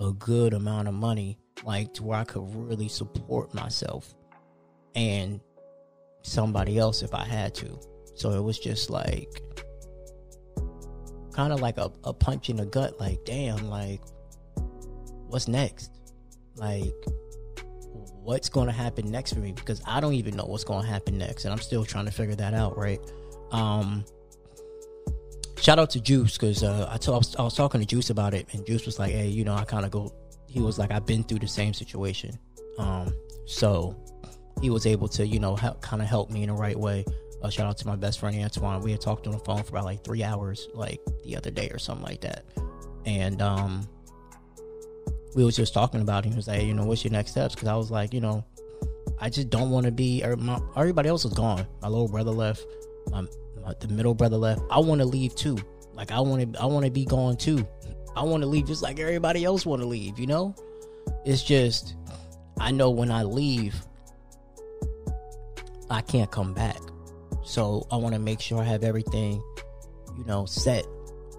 a 0.00 0.12
good 0.12 0.52
amount 0.52 0.88
of 0.88 0.94
money 0.94 1.38
like 1.64 1.94
to 1.94 2.02
where 2.02 2.18
I 2.18 2.24
could 2.24 2.42
really 2.54 2.88
support 2.88 3.54
myself 3.54 4.14
and 4.94 5.40
somebody 6.22 6.78
else 6.78 7.02
if 7.02 7.14
I 7.14 7.24
had 7.24 7.54
to. 7.56 7.78
So 8.14 8.30
it 8.30 8.42
was 8.42 8.58
just 8.58 8.90
like 8.90 9.40
kind 11.32 11.52
of 11.52 11.60
like 11.60 11.78
a, 11.78 11.90
a 12.04 12.12
punch 12.12 12.50
in 12.50 12.56
the 12.56 12.66
gut, 12.66 13.00
like, 13.00 13.24
damn, 13.24 13.68
like, 13.68 14.00
what's 15.26 15.48
next? 15.48 15.90
Like, 16.56 16.92
what's 18.22 18.48
going 18.48 18.66
to 18.66 18.72
happen 18.72 19.10
next 19.10 19.32
for 19.32 19.40
me? 19.40 19.52
Because 19.52 19.82
I 19.86 20.00
don't 20.00 20.14
even 20.14 20.36
know 20.36 20.44
what's 20.44 20.64
going 20.64 20.84
to 20.84 20.88
happen 20.88 21.18
next, 21.18 21.44
and 21.44 21.52
I'm 21.52 21.60
still 21.60 21.84
trying 21.84 22.04
to 22.04 22.12
figure 22.12 22.36
that 22.36 22.54
out, 22.54 22.76
right? 22.76 23.00
Um, 23.50 24.04
shout 25.58 25.78
out 25.78 25.90
to 25.90 26.00
Juice 26.00 26.36
because 26.36 26.62
uh, 26.62 26.88
I, 26.90 26.96
t- 26.98 27.10
I, 27.10 27.16
was, 27.16 27.36
I 27.36 27.42
was 27.42 27.54
talking 27.54 27.80
to 27.80 27.86
Juice 27.86 28.10
about 28.10 28.34
it, 28.34 28.46
and 28.52 28.64
Juice 28.66 28.86
was 28.86 28.98
like, 28.98 29.12
"Hey, 29.12 29.28
you 29.28 29.44
know, 29.44 29.54
I 29.54 29.64
kind 29.64 29.84
of 29.84 29.90
go 29.90 30.12
he 30.52 30.60
was 30.60 30.78
like, 30.78 30.90
I've 30.90 31.06
been 31.06 31.24
through 31.24 31.38
the 31.38 31.48
same 31.48 31.72
situation. 31.72 32.38
Um, 32.78 33.14
so 33.46 33.96
he 34.60 34.68
was 34.68 34.84
able 34.86 35.08
to, 35.08 35.26
you 35.26 35.40
know, 35.40 35.56
help, 35.56 35.80
kind 35.80 36.02
of 36.02 36.08
help 36.08 36.30
me 36.30 36.42
in 36.42 36.50
the 36.50 36.54
right 36.54 36.78
way. 36.78 37.06
Uh, 37.42 37.50
shout 37.50 37.66
out 37.66 37.76
to 37.78 37.86
my 37.86 37.96
best 37.96 38.20
friend 38.20 38.36
Antoine. 38.36 38.80
We 38.82 38.92
had 38.92 39.00
talked 39.00 39.26
on 39.26 39.32
the 39.32 39.38
phone 39.40 39.62
for 39.62 39.70
about 39.70 39.84
like 39.84 40.04
three 40.04 40.22
hours, 40.22 40.68
like 40.74 41.00
the 41.24 41.36
other 41.36 41.50
day 41.50 41.68
or 41.70 41.78
something 41.78 42.06
like 42.06 42.20
that. 42.20 42.44
And 43.04 43.42
um, 43.42 43.88
we 45.34 45.44
was 45.44 45.56
just 45.56 45.74
talking 45.74 46.00
about. 46.00 46.24
It. 46.24 46.30
He 46.30 46.36
was 46.36 46.46
like, 46.46 46.62
you 46.62 46.74
know, 46.74 46.84
what's 46.84 47.04
your 47.04 47.12
next 47.12 47.32
steps? 47.32 47.54
Because 47.54 47.68
I 47.68 47.74
was 47.74 47.90
like, 47.90 48.14
you 48.14 48.20
know, 48.20 48.44
I 49.20 49.28
just 49.28 49.50
don't 49.50 49.70
want 49.70 49.86
to 49.86 49.92
be. 49.92 50.22
My, 50.38 50.60
everybody 50.76 51.08
else 51.08 51.24
is 51.24 51.32
gone. 51.32 51.66
My 51.80 51.88
little 51.88 52.08
brother 52.08 52.30
left. 52.30 52.64
My, 53.10 53.22
my 53.64 53.74
the 53.80 53.88
middle 53.88 54.14
brother 54.14 54.36
left. 54.36 54.62
I 54.70 54.78
want 54.78 55.00
to 55.00 55.06
leave 55.06 55.34
too. 55.34 55.58
Like 55.94 56.12
I 56.12 56.20
want 56.20 56.54
to. 56.54 56.60
I 56.60 56.66
want 56.66 56.84
to 56.84 56.92
be 56.92 57.04
gone 57.04 57.36
too. 57.36 57.66
I 58.14 58.22
want 58.22 58.42
to 58.42 58.46
leave 58.46 58.66
just 58.66 58.82
like 58.82 59.00
everybody 59.00 59.44
else 59.44 59.64
want 59.64 59.80
to 59.82 59.88
leave, 59.88 60.18
you 60.18 60.26
know? 60.26 60.54
It's 61.24 61.42
just 61.42 61.96
I 62.60 62.70
know 62.70 62.90
when 62.90 63.10
I 63.10 63.22
leave 63.22 63.74
I 65.90 66.00
can't 66.00 66.30
come 66.30 66.54
back. 66.54 66.78
So 67.44 67.86
I 67.90 67.96
want 67.96 68.14
to 68.14 68.20
make 68.20 68.40
sure 68.40 68.60
I 68.60 68.64
have 68.64 68.84
everything, 68.84 69.42
you 70.16 70.24
know, 70.24 70.46
set. 70.46 70.86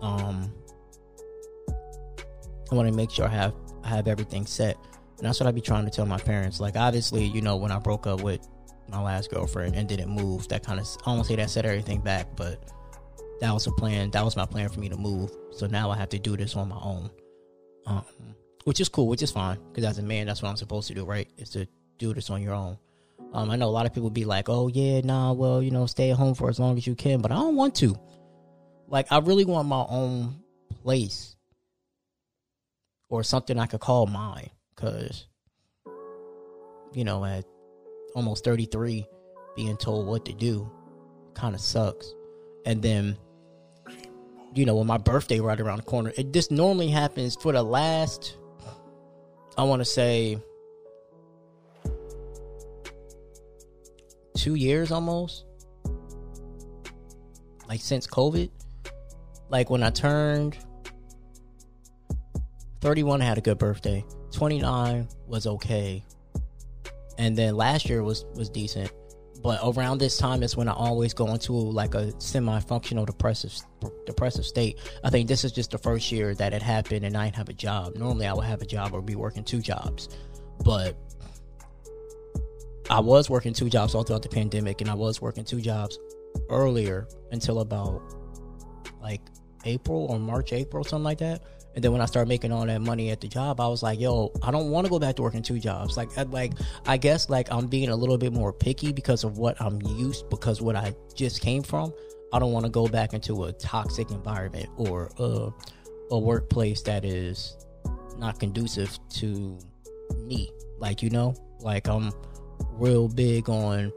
Um 0.02 0.54
I 2.72 2.76
want 2.76 2.90
to 2.90 2.96
make 2.96 3.12
sure 3.12 3.26
I 3.26 3.30
have 3.30 3.54
I 3.84 3.90
have 3.90 4.08
everything 4.08 4.46
set. 4.46 4.78
And 5.18 5.28
that's 5.28 5.40
what 5.40 5.48
I'd 5.48 5.56
be 5.56 5.62
trying 5.62 5.86
to 5.86 5.92
tell 5.92 6.06
my 6.06 6.18
parents. 6.18 6.60
Like 6.60 6.76
obviously, 6.76 7.26
you 7.26 7.42
know, 7.42 7.56
when 7.56 7.72
I 7.72 7.80
broke 7.80 8.08
up 8.08 8.22
with 8.22 8.48
my 8.90 9.02
last 9.02 9.32
girlfriend 9.32 9.76
and 9.76 9.88
didn't 9.88 10.10
move, 10.10 10.48
that 10.50 10.64
kind 10.66 10.80
of 10.80 10.88
I 11.06 11.16
don't 11.16 11.24
say 11.24 11.36
that 11.36 11.50
set 11.50 11.66
everything 11.66 12.02
back, 12.02 12.36
but 12.36 12.70
that 13.40 13.54
was 13.54 13.68
a 13.68 13.72
plan. 13.72 14.12
That 14.12 14.24
was 14.24 14.36
my 14.36 14.46
plan 14.46 14.70
for 14.70 14.80
me 14.80 14.90
to 14.90 14.98
move. 14.98 15.32
So 15.52 15.68
now 15.68 15.92
I 15.92 15.98
have 15.98 16.10
to 16.10 16.20
do 16.20 16.36
this 16.38 16.56
on 16.56 16.70
my 16.70 16.80
own, 16.82 17.10
um, 17.86 18.06
which 18.64 18.80
is 18.80 18.90
cool, 18.90 19.08
which 19.08 19.22
is 19.22 19.32
fine 19.32 19.60
because 19.70 19.84
as 19.84 20.00
a 20.00 20.04
man, 20.04 20.28
that's 20.28 20.42
what 20.42 20.50
I'm 20.50 20.58
supposed 20.58 20.88
to 20.88 20.94
do, 20.94 21.06
right? 21.06 21.28
Is 21.38 21.50
to 21.52 21.68
do 21.98 22.14
this 22.14 22.30
on 22.30 22.42
your 22.42 22.54
own. 22.54 22.78
Um, 23.34 23.50
I 23.50 23.56
know 23.56 23.68
a 23.68 23.72
lot 23.72 23.86
of 23.86 23.94
people 23.94 24.10
be 24.10 24.26
like, 24.26 24.48
"Oh 24.48 24.68
yeah, 24.68 25.02
nah, 25.02 25.34
well, 25.34 25.62
you 25.62 25.72
know, 25.72 25.86
stay 25.86 26.12
at 26.12 26.18
home 26.18 26.36
for 26.36 26.50
as 26.50 26.60
long 26.60 26.78
as 26.78 26.86
you 26.86 26.96
can," 26.96 27.22
but 27.22 27.32
I 27.32 27.36
don't 27.36 27.56
want 27.56 27.76
to. 27.76 27.96
Like, 28.88 29.12
I 29.12 29.20
really 29.20 29.46
want 29.46 29.68
my 29.68 29.86
own 29.90 30.40
place 30.84 31.36
or 33.10 33.24
something 33.24 33.58
I 33.58 33.66
could 33.66 33.80
call 33.80 34.06
mine, 34.06 34.50
because 34.76 35.28
you 36.94 37.04
know, 37.04 37.26
at 37.26 37.46
almost 38.16 38.44
33 38.44 39.08
being 39.56 39.78
told 39.78 40.06
what 40.06 40.26
to 40.26 40.34
do 40.34 40.70
kind 41.34 41.56
of 41.56 41.62
sucks. 41.62 42.14
And 42.66 42.82
then 42.82 43.18
you 44.56 44.66
know, 44.66 44.76
when 44.76 44.88
my 44.88 44.98
birthday 44.98 45.40
right 45.40 45.60
around 45.60 45.78
the 45.78 45.84
corner, 45.84 46.14
it 46.16 46.32
this 46.32 46.52
normally 46.52 46.90
happens 46.90 47.36
for 47.36 47.52
the 47.52 47.64
last 47.64 48.38
I 49.58 49.64
want 49.64 49.82
to 49.82 49.86
say 49.86 50.38
two 54.44 54.56
years 54.56 54.92
almost. 54.92 55.46
Like 57.70 57.80
since 57.80 58.06
COVID. 58.06 58.50
Like 59.50 59.70
when 59.70 59.82
I 59.82 59.90
turned 59.90 60.58
31, 62.82 63.22
I 63.22 63.26
had 63.26 63.38
a 63.38 63.42
good 63.42 63.58
birthday. 63.58 64.04
29 64.32 65.08
was 65.28 65.48
okay. 65.48 66.04
And 67.18 67.38
then 67.38 67.56
last 67.56 67.88
year 67.88 68.04
was 68.04 68.26
was 68.36 68.50
decent. 68.50 68.92
But 69.42 69.60
around 69.64 70.00
this 70.00 70.18
time 70.18 70.44
is 70.44 70.58
when 70.58 70.68
I 70.68 70.74
always 70.74 71.14
go 71.14 71.28
into 71.28 71.54
like 71.54 71.96
a 71.96 72.20
semi-functional 72.20 73.06
depressive 73.06 73.54
depressive 74.06 74.46
state. 74.46 74.78
I 75.06 75.10
think 75.10 75.30
this 75.30 75.46
is 75.46 75.54
just 75.54 75.72
the 75.72 75.78
first 75.78 76.12
year 76.12 76.36
that 76.36 76.54
it 76.54 76.62
happened 76.62 77.06
and 77.06 77.16
I 77.16 77.26
didn't 77.26 77.38
have 77.38 77.50
a 77.50 77.54
job. 77.54 77.96
Normally 77.96 78.28
I 78.28 78.34
would 78.34 78.46
have 78.46 78.62
a 78.62 78.66
job 78.66 78.94
or 78.94 79.02
be 79.02 79.16
working 79.16 79.46
two 79.46 79.62
jobs. 79.62 80.10
But 80.66 80.98
I 82.90 83.00
was 83.00 83.30
working 83.30 83.54
two 83.54 83.70
jobs 83.70 83.96
all 83.96 84.04
throughout 84.04 84.24
the 84.24 84.30
pandemic, 84.30 84.82
and 84.82 84.90
I 84.90 84.94
was 84.94 85.22
working 85.22 85.44
two 85.44 85.62
jobs 85.62 86.00
earlier 86.50 87.08
until 87.32 87.60
about 87.60 88.02
like 89.02 89.22
April 89.66 90.08
or 90.10 90.20
March, 90.20 90.54
April, 90.54 90.84
something 90.84 91.04
like 91.04 91.20
that. 91.20 91.44
And 91.76 91.84
then 91.84 91.92
when 91.92 92.02
I 92.02 92.06
started 92.06 92.30
making 92.30 92.52
all 92.52 92.66
that 92.66 92.82
money 92.82 93.10
at 93.10 93.20
the 93.20 93.28
job, 93.28 93.60
I 93.60 93.68
was 93.68 93.82
like, 93.82 94.00
"Yo, 94.00 94.32
I 94.44 94.52
don't 94.52 94.70
want 94.70 94.86
to 94.86 94.92
go 94.92 95.00
back 95.00 95.16
to 95.16 95.22
working 95.24 95.42
two 95.42 95.60
jobs." 95.60 95.98
Like, 95.98 96.16
I, 96.18 96.24
like 96.24 96.54
I 96.86 96.98
guess 96.98 97.30
like 97.30 97.52
I'm 97.52 97.68
being 97.68 97.90
a 97.90 97.96
little 97.96 98.18
bit 98.18 98.32
more 98.32 98.54
picky 98.54 98.92
because 98.92 99.24
of 99.24 99.38
what 99.38 99.60
I'm 99.60 99.82
used, 99.82 100.30
because 100.30 100.62
what 100.62 100.76
I 100.76 100.96
just 101.16 101.42
came 101.42 101.64
from. 101.64 101.94
I 102.32 102.40
don't 102.40 102.52
want 102.52 102.66
to 102.66 102.72
go 102.72 102.88
back 102.88 103.14
into 103.14 103.46
a 103.46 103.54
toxic 103.54 104.10
environment 104.10 104.68
or 104.76 105.12
a, 105.20 105.52
a 106.10 106.18
workplace 106.18 106.82
that 106.82 107.06
is 107.06 107.56
not 108.18 108.40
conducive 108.40 108.98
to 109.16 109.58
me. 110.18 110.52
Like 110.80 111.02
you 111.02 111.10
know, 111.10 111.36
like 111.60 111.88
I'm 111.88 112.12
real 112.78 113.08
big 113.08 113.50
on 113.50 113.92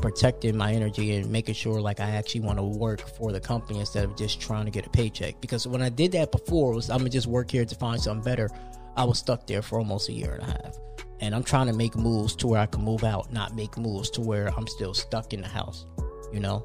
protecting 0.00 0.56
my 0.56 0.72
energy 0.72 1.16
and 1.16 1.30
making 1.30 1.54
sure 1.54 1.80
like 1.80 2.00
I 2.00 2.10
actually 2.10 2.42
want 2.42 2.58
to 2.58 2.64
work 2.64 3.00
for 3.16 3.32
the 3.32 3.40
company 3.40 3.80
instead 3.80 4.04
of 4.04 4.16
just 4.16 4.40
trying 4.40 4.66
to 4.66 4.70
get 4.70 4.86
a 4.86 4.90
paycheck. 4.90 5.40
Because 5.40 5.66
when 5.66 5.82
I 5.82 5.88
did 5.88 6.12
that 6.12 6.32
before, 6.32 6.74
was 6.74 6.90
I'm 6.90 6.98
gonna 6.98 7.10
just 7.10 7.26
work 7.26 7.50
here 7.50 7.64
to 7.64 7.74
find 7.74 8.00
something 8.00 8.24
better. 8.24 8.50
I 8.96 9.04
was 9.04 9.18
stuck 9.18 9.46
there 9.46 9.62
for 9.62 9.78
almost 9.78 10.08
a 10.08 10.12
year 10.12 10.32
and 10.32 10.42
a 10.42 10.46
half, 10.46 10.78
and 11.20 11.34
I'm 11.34 11.42
trying 11.42 11.66
to 11.66 11.72
make 11.72 11.96
moves 11.96 12.34
to 12.36 12.46
where 12.46 12.60
I 12.60 12.66
can 12.66 12.82
move 12.82 13.04
out, 13.04 13.32
not 13.32 13.54
make 13.54 13.76
moves 13.76 14.10
to 14.10 14.20
where 14.20 14.48
I'm 14.56 14.66
still 14.66 14.94
stuck 14.94 15.32
in 15.32 15.40
the 15.40 15.48
house. 15.48 15.86
You 16.32 16.40
know, 16.40 16.64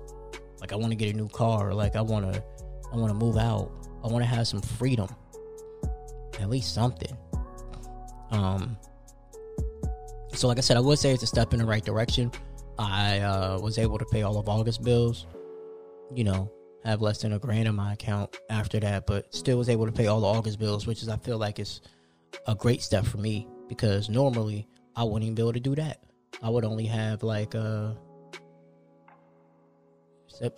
like 0.60 0.74
I 0.74 0.76
want 0.76 0.92
to 0.92 0.96
get 0.96 1.14
a 1.14 1.18
new 1.18 1.30
car. 1.30 1.74
Like 1.74 1.96
I 1.96 2.02
want 2.02 2.34
to, 2.34 2.44
I 2.92 2.96
want 2.98 3.10
to 3.10 3.18
move 3.18 3.38
out. 3.38 3.72
I 4.04 4.08
want 4.08 4.24
to 4.24 4.30
have 4.30 4.48
some 4.48 4.62
freedom, 4.62 5.08
at 6.40 6.50
least 6.50 6.74
something. 6.74 7.16
Um, 8.32 8.78
so 10.34 10.48
like 10.48 10.58
I 10.58 10.62
said, 10.62 10.78
I 10.78 10.80
would 10.80 11.00
say 11.00 11.12
it's 11.12 11.24
a 11.24 11.28
step 11.28 11.54
in 11.54 11.60
the 11.60 11.66
right 11.66 11.84
direction. 11.84 12.32
I 12.80 13.20
uh, 13.20 13.60
was 13.60 13.78
able 13.78 13.98
to 13.98 14.06
pay 14.06 14.24
all 14.24 14.38
of 14.38 14.50
August 14.50 14.84
bills. 14.84 15.28
You 16.14 16.24
know, 16.24 16.52
have 16.84 17.02
less 17.02 17.22
than 17.22 17.34
a 17.34 17.40
grand 17.40 17.68
in 17.68 17.76
my 17.76 17.94
account 17.94 18.36
after 18.50 18.80
that, 18.80 19.06
but 19.06 19.34
still 19.34 19.58
was 19.58 19.70
able 19.70 19.86
to 19.86 19.92
pay 19.92 20.08
all 20.08 20.22
the 20.22 20.28
August 20.28 20.60
bills, 20.60 20.88
which 20.88 21.02
is 21.02 21.10
I 21.10 21.18
feel 21.18 21.38
like 21.38 21.60
is 21.60 21.82
a 22.48 22.56
great 22.56 22.82
step 22.82 23.06
for 23.06 23.18
me 23.18 23.48
because 23.68 24.10
normally 24.10 24.68
I 24.96 25.04
wouldn't 25.04 25.24
even 25.24 25.36
be 25.36 25.42
able 25.42 25.54
to 25.54 25.60
do 25.60 25.76
that. 25.76 26.04
I 26.42 26.50
would 26.50 26.66
only 26.66 26.86
have 26.86 27.24
like 27.24 27.56
uh 27.56 27.94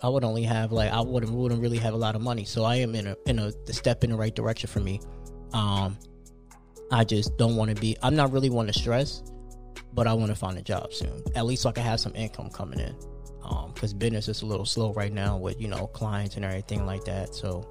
I 0.02 0.08
would 0.08 0.24
only 0.24 0.44
have 0.44 0.72
like 0.72 0.90
I 0.90 1.00
wouldn't 1.00 1.32
wouldn't 1.32 1.60
really 1.60 1.78
have 1.78 1.94
a 1.94 1.96
lot 1.96 2.14
of 2.14 2.22
money. 2.22 2.44
So 2.44 2.64
I 2.64 2.76
am 2.76 2.94
in 2.94 3.08
a 3.08 3.16
in 3.26 3.38
a 3.38 3.52
the 3.66 3.72
step 3.72 4.02
in 4.02 4.10
the 4.10 4.16
right 4.16 4.34
direction 4.34 4.68
for 4.68 4.80
me. 4.80 5.00
Um 5.52 5.98
I 6.90 7.04
just 7.04 7.36
don't 7.36 7.56
want 7.56 7.74
to 7.74 7.80
be 7.80 7.96
I'm 8.02 8.16
not 8.16 8.32
really 8.32 8.50
want 8.50 8.72
to 8.72 8.78
stress 8.78 9.22
but 9.92 10.06
I 10.06 10.12
want 10.12 10.30
to 10.30 10.34
find 10.34 10.58
a 10.58 10.62
job 10.62 10.92
soon. 10.92 11.22
At 11.34 11.46
least 11.46 11.62
so 11.62 11.68
I 11.68 11.72
can 11.72 11.84
have 11.84 12.00
some 12.00 12.14
income 12.14 12.50
coming 12.50 12.80
in. 12.80 12.94
Because 13.74 13.92
um, 13.92 13.98
business 13.98 14.28
is 14.28 14.42
a 14.42 14.46
little 14.46 14.64
slow 14.64 14.94
right 14.94 15.12
now 15.12 15.36
with 15.36 15.60
you 15.60 15.68
know 15.68 15.86
clients 15.88 16.36
and 16.36 16.44
everything 16.44 16.86
like 16.86 17.04
that. 17.04 17.34
So, 17.34 17.68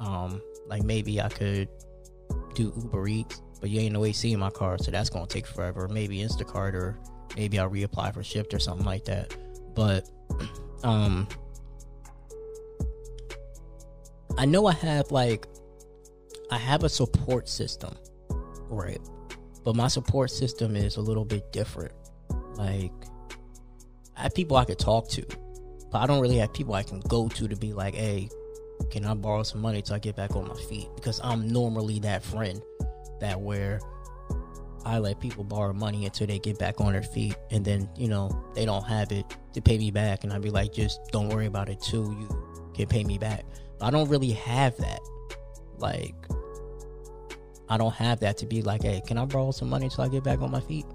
um, 0.00 0.42
like 0.66 0.82
maybe 0.82 1.20
I 1.20 1.28
could 1.28 1.68
do 2.54 2.72
Uber 2.76 3.06
Eats, 3.06 3.42
but 3.60 3.70
you 3.70 3.80
ain't 3.80 3.92
no 3.92 4.04
AC 4.04 4.32
in 4.32 4.40
my 4.40 4.50
car, 4.50 4.76
so 4.78 4.90
that's 4.90 5.08
gonna 5.08 5.26
take 5.26 5.46
forever. 5.46 5.88
Maybe 5.88 6.18
Instacart 6.18 6.74
or 6.74 6.98
maybe 7.36 7.58
I'll 7.60 7.70
reapply 7.70 8.12
for 8.12 8.22
Shipt 8.22 8.52
or 8.54 8.58
something 8.58 8.86
like 8.86 9.04
that. 9.04 9.36
But, 9.74 10.10
um, 10.82 11.28
I 14.36 14.44
know 14.44 14.66
I 14.66 14.72
have 14.72 15.10
like 15.10 15.46
I 16.50 16.58
have 16.58 16.84
a 16.84 16.88
support 16.88 17.48
system, 17.48 17.94
right? 18.68 19.00
But 19.68 19.76
my 19.76 19.88
support 19.88 20.30
system 20.30 20.76
is 20.76 20.96
a 20.96 21.02
little 21.02 21.26
bit 21.26 21.52
different. 21.52 21.92
Like, 22.54 22.90
I 24.16 24.22
have 24.22 24.34
people 24.34 24.56
I 24.56 24.64
could 24.64 24.78
talk 24.78 25.10
to, 25.10 25.26
but 25.92 25.98
I 25.98 26.06
don't 26.06 26.22
really 26.22 26.38
have 26.38 26.54
people 26.54 26.72
I 26.72 26.82
can 26.82 27.00
go 27.00 27.28
to 27.28 27.46
to 27.46 27.54
be 27.54 27.74
like, 27.74 27.94
hey, 27.94 28.30
can 28.90 29.04
I 29.04 29.12
borrow 29.12 29.42
some 29.42 29.60
money 29.60 29.82
till 29.82 29.96
I 29.96 29.98
get 29.98 30.16
back 30.16 30.34
on 30.34 30.48
my 30.48 30.54
feet? 30.54 30.88
Because 30.94 31.20
I'm 31.22 31.48
normally 31.48 31.98
that 31.98 32.24
friend 32.24 32.62
that 33.20 33.38
where 33.42 33.80
I 34.86 35.00
let 35.00 35.20
people 35.20 35.44
borrow 35.44 35.74
money 35.74 36.06
until 36.06 36.28
they 36.28 36.38
get 36.38 36.58
back 36.58 36.80
on 36.80 36.94
their 36.94 37.02
feet, 37.02 37.36
and 37.50 37.62
then 37.62 37.90
you 37.94 38.08
know 38.08 38.42
they 38.54 38.64
don't 38.64 38.84
have 38.84 39.12
it 39.12 39.36
to 39.52 39.60
pay 39.60 39.76
me 39.76 39.90
back, 39.90 40.24
and 40.24 40.32
I'd 40.32 40.40
be 40.40 40.48
like, 40.48 40.72
just 40.72 40.98
don't 41.12 41.28
worry 41.28 41.44
about 41.44 41.68
it 41.68 41.82
too. 41.82 42.16
You 42.18 42.72
can 42.72 42.86
pay 42.86 43.04
me 43.04 43.18
back. 43.18 43.44
But 43.78 43.88
I 43.88 43.90
don't 43.90 44.08
really 44.08 44.32
have 44.32 44.78
that. 44.78 45.00
Like 45.76 46.14
I 47.70 47.76
don't 47.76 47.94
have 47.94 48.20
that 48.20 48.38
to 48.38 48.46
be 48.46 48.62
like, 48.62 48.82
hey, 48.82 49.02
can 49.06 49.18
I 49.18 49.24
borrow 49.24 49.50
some 49.50 49.68
money 49.68 49.88
till 49.88 50.04
I 50.04 50.08
get 50.08 50.24
back 50.24 50.40
on 50.40 50.50
my 50.50 50.60
feet? 50.60 50.86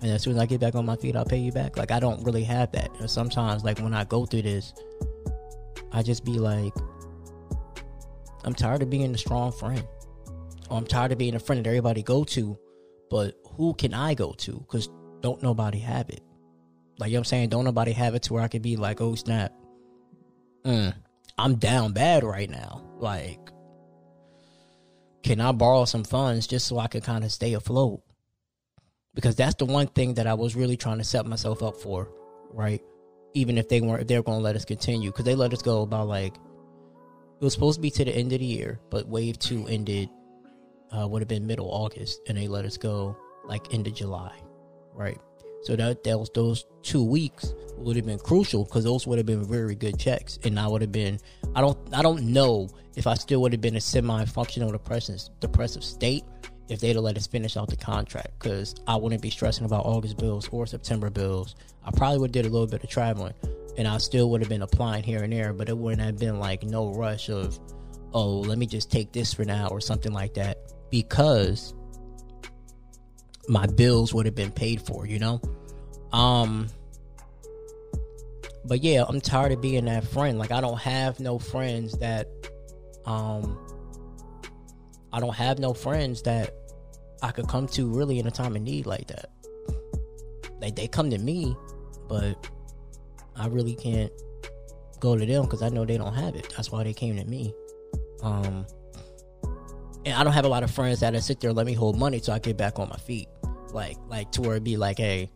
And 0.00 0.10
as 0.10 0.22
soon 0.22 0.34
as 0.34 0.38
I 0.38 0.46
get 0.46 0.60
back 0.60 0.74
on 0.74 0.84
my 0.84 0.96
feet, 0.96 1.16
I'll 1.16 1.24
pay 1.24 1.38
you 1.38 1.50
back. 1.50 1.76
Like 1.76 1.90
I 1.90 1.98
don't 1.98 2.22
really 2.24 2.44
have 2.44 2.70
that. 2.72 2.90
And 3.00 3.10
sometimes, 3.10 3.64
like 3.64 3.78
when 3.78 3.94
I 3.94 4.04
go 4.04 4.26
through 4.26 4.42
this, 4.42 4.74
I 5.92 6.02
just 6.02 6.24
be 6.24 6.32
like, 6.32 6.72
I'm 8.44 8.54
tired 8.54 8.82
of 8.82 8.90
being 8.90 9.14
a 9.14 9.18
strong 9.18 9.50
friend. 9.50 9.86
Or 10.70 10.78
I'm 10.78 10.86
tired 10.86 11.12
of 11.12 11.18
being 11.18 11.34
a 11.34 11.40
friend 11.40 11.64
that 11.64 11.68
everybody 11.68 12.02
go 12.02 12.24
to, 12.24 12.58
but 13.10 13.34
who 13.56 13.74
can 13.74 13.94
I 13.94 14.14
go 14.14 14.32
to? 14.32 14.52
Because 14.52 14.88
don't 15.20 15.42
nobody 15.42 15.78
have 15.78 16.10
it. 16.10 16.20
Like 16.98 17.10
you 17.10 17.14
know 17.14 17.20
I'm 17.20 17.24
saying, 17.24 17.48
don't 17.48 17.64
nobody 17.64 17.92
have 17.92 18.14
it 18.14 18.22
to 18.24 18.34
where 18.34 18.42
I 18.42 18.48
can 18.48 18.62
be 18.62 18.76
like, 18.76 19.00
oh 19.00 19.14
snap, 19.14 19.52
mm, 20.64 20.94
I'm 21.38 21.56
down 21.56 21.92
bad 21.92 22.24
right 22.24 22.48
now. 22.48 22.84
Like 22.98 23.50
can 25.24 25.40
I 25.40 25.52
borrow 25.52 25.86
some 25.86 26.04
funds 26.04 26.46
just 26.46 26.66
so 26.66 26.78
I 26.78 26.86
can 26.86 27.00
kind 27.00 27.24
of 27.24 27.32
stay 27.32 27.54
afloat? 27.54 28.02
Because 29.14 29.34
that's 29.34 29.54
the 29.54 29.64
one 29.64 29.86
thing 29.86 30.14
that 30.14 30.26
I 30.26 30.34
was 30.34 30.54
really 30.54 30.76
trying 30.76 30.98
to 30.98 31.04
set 31.04 31.24
myself 31.24 31.62
up 31.62 31.76
for, 31.78 32.10
right? 32.52 32.82
Even 33.32 33.56
if 33.56 33.68
they 33.68 33.80
weren't, 33.80 34.02
if 34.02 34.06
they're 34.06 34.22
going 34.22 34.38
to 34.38 34.44
let 34.44 34.54
us 34.54 34.64
continue, 34.64 35.10
because 35.10 35.24
they 35.24 35.34
let 35.34 35.52
us 35.52 35.62
go 35.62 35.82
about 35.82 36.08
like 36.08 36.34
it 36.34 37.44
was 37.44 37.54
supposed 37.54 37.78
to 37.78 37.80
be 37.80 37.90
to 37.90 38.04
the 38.04 38.14
end 38.14 38.32
of 38.32 38.40
the 38.40 38.44
year, 38.44 38.80
but 38.90 39.08
wave 39.08 39.38
two 39.38 39.66
ended 39.66 40.10
uh, 40.92 41.08
would 41.08 41.22
have 41.22 41.28
been 41.28 41.46
middle 41.46 41.70
August, 41.70 42.20
and 42.28 42.36
they 42.36 42.46
let 42.46 42.66
us 42.66 42.76
go 42.76 43.16
like 43.46 43.72
end 43.72 43.86
of 43.86 43.94
July, 43.94 44.36
right? 44.92 45.18
So 45.64 45.76
that 45.76 46.04
that 46.04 46.18
was 46.18 46.30
those 46.34 46.66
two 46.82 47.02
weeks 47.02 47.54
would 47.76 47.96
have 47.96 48.06
been 48.06 48.18
crucial 48.18 48.64
because 48.64 48.84
those 48.84 49.06
would 49.06 49.18
have 49.18 49.26
been 49.26 49.44
very 49.44 49.74
good 49.74 49.98
checks, 49.98 50.38
and 50.44 50.58
I 50.60 50.66
would 50.66 50.82
have 50.82 50.92
been. 50.92 51.18
I 51.54 51.60
don't. 51.60 51.78
I 51.94 52.02
don't 52.02 52.22
know 52.24 52.68
if 52.96 53.06
I 53.06 53.14
still 53.14 53.40
would 53.42 53.52
have 53.52 53.60
been 53.60 53.76
a 53.76 53.80
semi-functional 53.80 54.70
depressive 54.70 55.20
depressive 55.40 55.82
state 55.82 56.24
if 56.68 56.80
they'd 56.80 56.94
have 56.94 57.04
let 57.04 57.16
us 57.16 57.26
finish 57.26 57.56
out 57.56 57.68
the 57.68 57.76
contract 57.76 58.38
because 58.38 58.74
I 58.86 58.96
wouldn't 58.96 59.22
be 59.22 59.30
stressing 59.30 59.66
about 59.66 59.84
August 59.84 60.18
bills 60.18 60.48
or 60.52 60.66
September 60.66 61.10
bills. 61.10 61.56
I 61.84 61.90
probably 61.90 62.18
would 62.18 62.28
have 62.34 62.44
did 62.44 62.46
a 62.46 62.52
little 62.52 62.66
bit 62.66 62.84
of 62.84 62.90
traveling, 62.90 63.34
and 63.76 63.88
I 63.88 63.98
still 63.98 64.30
would 64.30 64.40
have 64.40 64.48
been 64.48 64.62
applying 64.62 65.02
here 65.02 65.22
and 65.22 65.32
there, 65.32 65.52
but 65.52 65.68
it 65.68 65.76
wouldn't 65.76 66.02
have 66.02 66.18
been 66.18 66.38
like 66.38 66.62
no 66.62 66.92
rush 66.92 67.28
of, 67.28 67.58
oh, 68.12 68.40
let 68.40 68.58
me 68.58 68.66
just 68.66 68.90
take 68.90 69.12
this 69.12 69.32
for 69.32 69.44
now 69.44 69.68
or 69.68 69.80
something 69.80 70.12
like 70.12 70.34
that 70.34 70.58
because 70.90 71.74
my 73.48 73.66
bills 73.66 74.14
would 74.14 74.26
have 74.26 74.34
been 74.34 74.52
paid 74.52 74.80
for, 74.82 75.06
you 75.06 75.18
know? 75.18 75.40
Um 76.12 76.68
but 78.66 78.82
yeah, 78.82 79.04
I'm 79.06 79.20
tired 79.20 79.52
of 79.52 79.60
being 79.60 79.84
that 79.84 80.04
friend. 80.04 80.38
Like 80.38 80.50
I 80.50 80.60
don't 80.60 80.80
have 80.80 81.20
no 81.20 81.38
friends 81.38 81.98
that 81.98 82.28
um 83.04 83.58
I 85.12 85.20
don't 85.20 85.34
have 85.34 85.58
no 85.58 85.74
friends 85.74 86.22
that 86.22 86.54
I 87.22 87.30
could 87.30 87.48
come 87.48 87.66
to 87.68 87.86
really 87.86 88.18
in 88.18 88.26
a 88.26 88.30
time 88.30 88.56
of 88.56 88.62
need 88.62 88.86
like 88.86 89.08
that. 89.08 89.30
They 90.60 90.70
they 90.70 90.88
come 90.88 91.10
to 91.10 91.18
me, 91.18 91.54
but 92.08 92.48
I 93.36 93.48
really 93.48 93.74
can't 93.74 94.12
go 95.00 95.16
to 95.16 95.26
them 95.26 95.44
because 95.44 95.62
I 95.62 95.68
know 95.68 95.84
they 95.84 95.98
don't 95.98 96.14
have 96.14 96.34
it. 96.34 96.52
That's 96.56 96.70
why 96.70 96.84
they 96.84 96.94
came 96.94 97.16
to 97.16 97.24
me. 97.24 97.52
Um 98.22 98.66
and 100.04 100.14
I 100.14 100.24
don't 100.24 100.32
have 100.32 100.44
a 100.44 100.48
lot 100.48 100.62
of 100.62 100.70
friends 100.70 101.00
that 101.00 101.20
sit 101.22 101.40
there 101.40 101.52
let 101.52 101.66
me 101.66 101.74
hold 101.74 101.98
money 101.98 102.20
till 102.20 102.34
I 102.34 102.38
get 102.38 102.56
back 102.56 102.78
on 102.78 102.88
my 102.88 102.96
feet 102.96 103.28
like 103.74 103.98
like 104.08 104.30
to 104.32 104.40
where 104.40 104.52
it'd 104.52 104.64
be 104.64 104.76
like, 104.76 104.98
hey, 104.98 105.30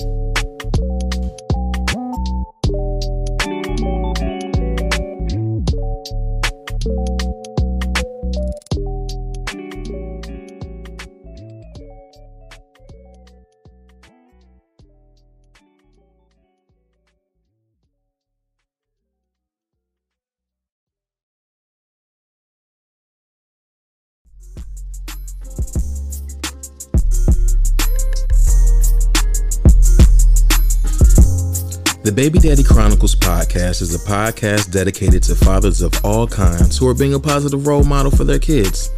The 32.03 32.11
Baby 32.11 32.39
Daddy 32.39 32.63
Chronicles 32.63 33.13
podcast 33.13 33.83
is 33.83 33.93
a 33.93 33.99
podcast 33.99 34.71
dedicated 34.71 35.21
to 35.21 35.35
fathers 35.35 35.83
of 35.83 35.93
all 36.03 36.25
kinds 36.25 36.75
who 36.75 36.87
are 36.87 36.95
being 36.95 37.13
a 37.13 37.19
positive 37.19 37.67
role 37.67 37.83
model 37.83 38.09
for 38.09 38.23
their 38.23 38.39
kids. 38.39 38.89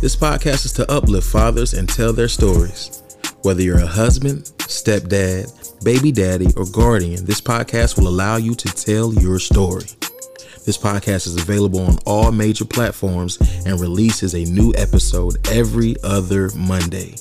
This 0.00 0.14
podcast 0.14 0.64
is 0.64 0.72
to 0.74 0.88
uplift 0.88 1.26
fathers 1.26 1.74
and 1.74 1.88
tell 1.88 2.12
their 2.12 2.28
stories. 2.28 3.02
Whether 3.42 3.62
you're 3.62 3.82
a 3.82 3.86
husband, 3.86 4.52
stepdad, 4.58 5.82
baby 5.82 6.12
daddy, 6.12 6.46
or 6.56 6.64
guardian, 6.70 7.24
this 7.24 7.40
podcast 7.40 7.98
will 7.98 8.06
allow 8.06 8.36
you 8.36 8.54
to 8.54 8.68
tell 8.68 9.12
your 9.14 9.40
story. 9.40 9.86
This 10.64 10.78
podcast 10.78 11.26
is 11.26 11.36
available 11.36 11.80
on 11.80 11.98
all 12.06 12.30
major 12.30 12.64
platforms 12.64 13.36
and 13.66 13.80
releases 13.80 14.32
a 14.34 14.44
new 14.44 14.72
episode 14.76 15.44
every 15.48 15.96
other 16.04 16.50
Monday. 16.54 17.16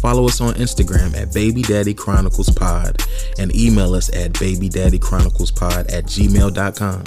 Follow 0.00 0.26
us 0.26 0.40
on 0.40 0.54
Instagram 0.54 1.16
at 1.16 1.32
Baby 1.32 1.62
Daddy 1.62 1.94
Chronicles 1.94 2.50
Pod 2.50 3.02
and 3.38 3.54
email 3.54 3.94
us 3.94 4.08
at 4.14 4.32
babydaddychroniclespod 4.32 5.92
at 5.92 6.04
gmail.com. 6.04 7.04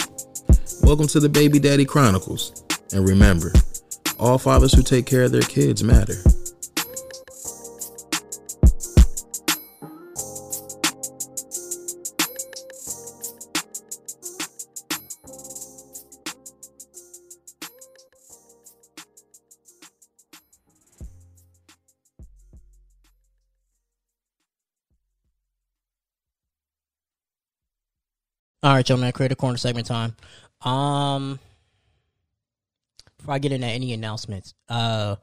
Welcome 0.84 1.08
to 1.08 1.20
the 1.20 1.30
Baby 1.30 1.60
Daddy 1.60 1.86
Chronicles. 1.86 2.64
And 2.92 3.08
remember, 3.08 3.54
all 4.18 4.38
fathers 4.38 4.74
who 4.74 4.82
take 4.82 5.06
care 5.06 5.24
of 5.24 5.32
their 5.32 5.42
kids 5.42 5.84
matter. 5.84 6.16
All 28.62 28.74
right, 28.74 28.88
y'all, 28.88 28.98
man. 28.98 29.14
Creative 29.14 29.38
corner 29.38 29.58
segment 29.58 29.88
time. 29.88 30.14
Um, 30.62 31.40
before 33.18 33.34
I 33.34 33.40
get 33.40 33.54
into 33.54 33.68
any 33.68 33.94
announcements, 33.94 34.54
uh, 34.68 35.16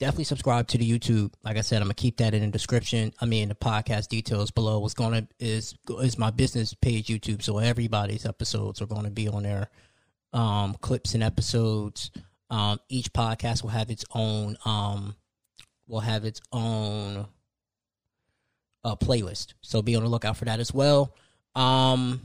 definitely 0.00 0.24
subscribe 0.24 0.68
to 0.68 0.78
the 0.78 0.90
YouTube. 0.90 1.34
Like 1.44 1.58
I 1.58 1.60
said, 1.60 1.82
I'm 1.82 1.88
gonna 1.88 1.94
keep 1.94 2.16
that 2.18 2.32
in 2.32 2.40
the 2.40 2.48
description. 2.48 3.12
I 3.20 3.26
mean, 3.26 3.50
the 3.50 3.54
podcast 3.54 4.08
details 4.08 4.50
below. 4.50 4.78
What's 4.78 4.94
gonna 4.94 5.28
is 5.38 5.74
is 6.00 6.16
my 6.16 6.30
business 6.30 6.72
page 6.72 7.08
YouTube, 7.08 7.42
so 7.42 7.58
everybody's 7.58 8.24
episodes 8.24 8.80
are 8.80 8.86
gonna 8.86 9.10
be 9.10 9.28
on 9.28 9.42
there. 9.42 9.68
Um, 10.32 10.74
clips 10.80 11.12
and 11.12 11.22
episodes. 11.22 12.10
Um, 12.48 12.80
each 12.88 13.12
podcast 13.12 13.62
will 13.62 13.70
have 13.70 13.90
its 13.90 14.06
own. 14.14 14.56
Um, 14.64 15.16
will 15.86 16.00
have 16.00 16.24
its 16.24 16.40
own. 16.50 17.26
Uh, 18.82 18.96
playlist. 18.96 19.52
So 19.60 19.82
be 19.82 19.96
on 19.96 20.02
the 20.02 20.08
lookout 20.08 20.38
for 20.38 20.46
that 20.46 20.60
as 20.60 20.72
well. 20.72 21.14
Um 21.54 22.20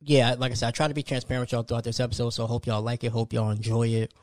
yeah, 0.00 0.36
like 0.38 0.52
I 0.52 0.54
said, 0.54 0.68
I 0.68 0.70
try 0.70 0.88
to 0.88 0.94
be 0.94 1.02
transparent 1.02 1.42
with 1.42 1.52
y'all 1.52 1.62
throughout 1.62 1.84
this 1.84 2.00
episode, 2.00 2.30
so 2.30 2.44
I 2.44 2.46
hope 2.46 2.66
y'all 2.66 2.82
like 2.82 3.04
it. 3.04 3.12
Hope 3.12 3.32
y'all 3.32 3.50
enjoy 3.50 3.88
it. 3.88 4.14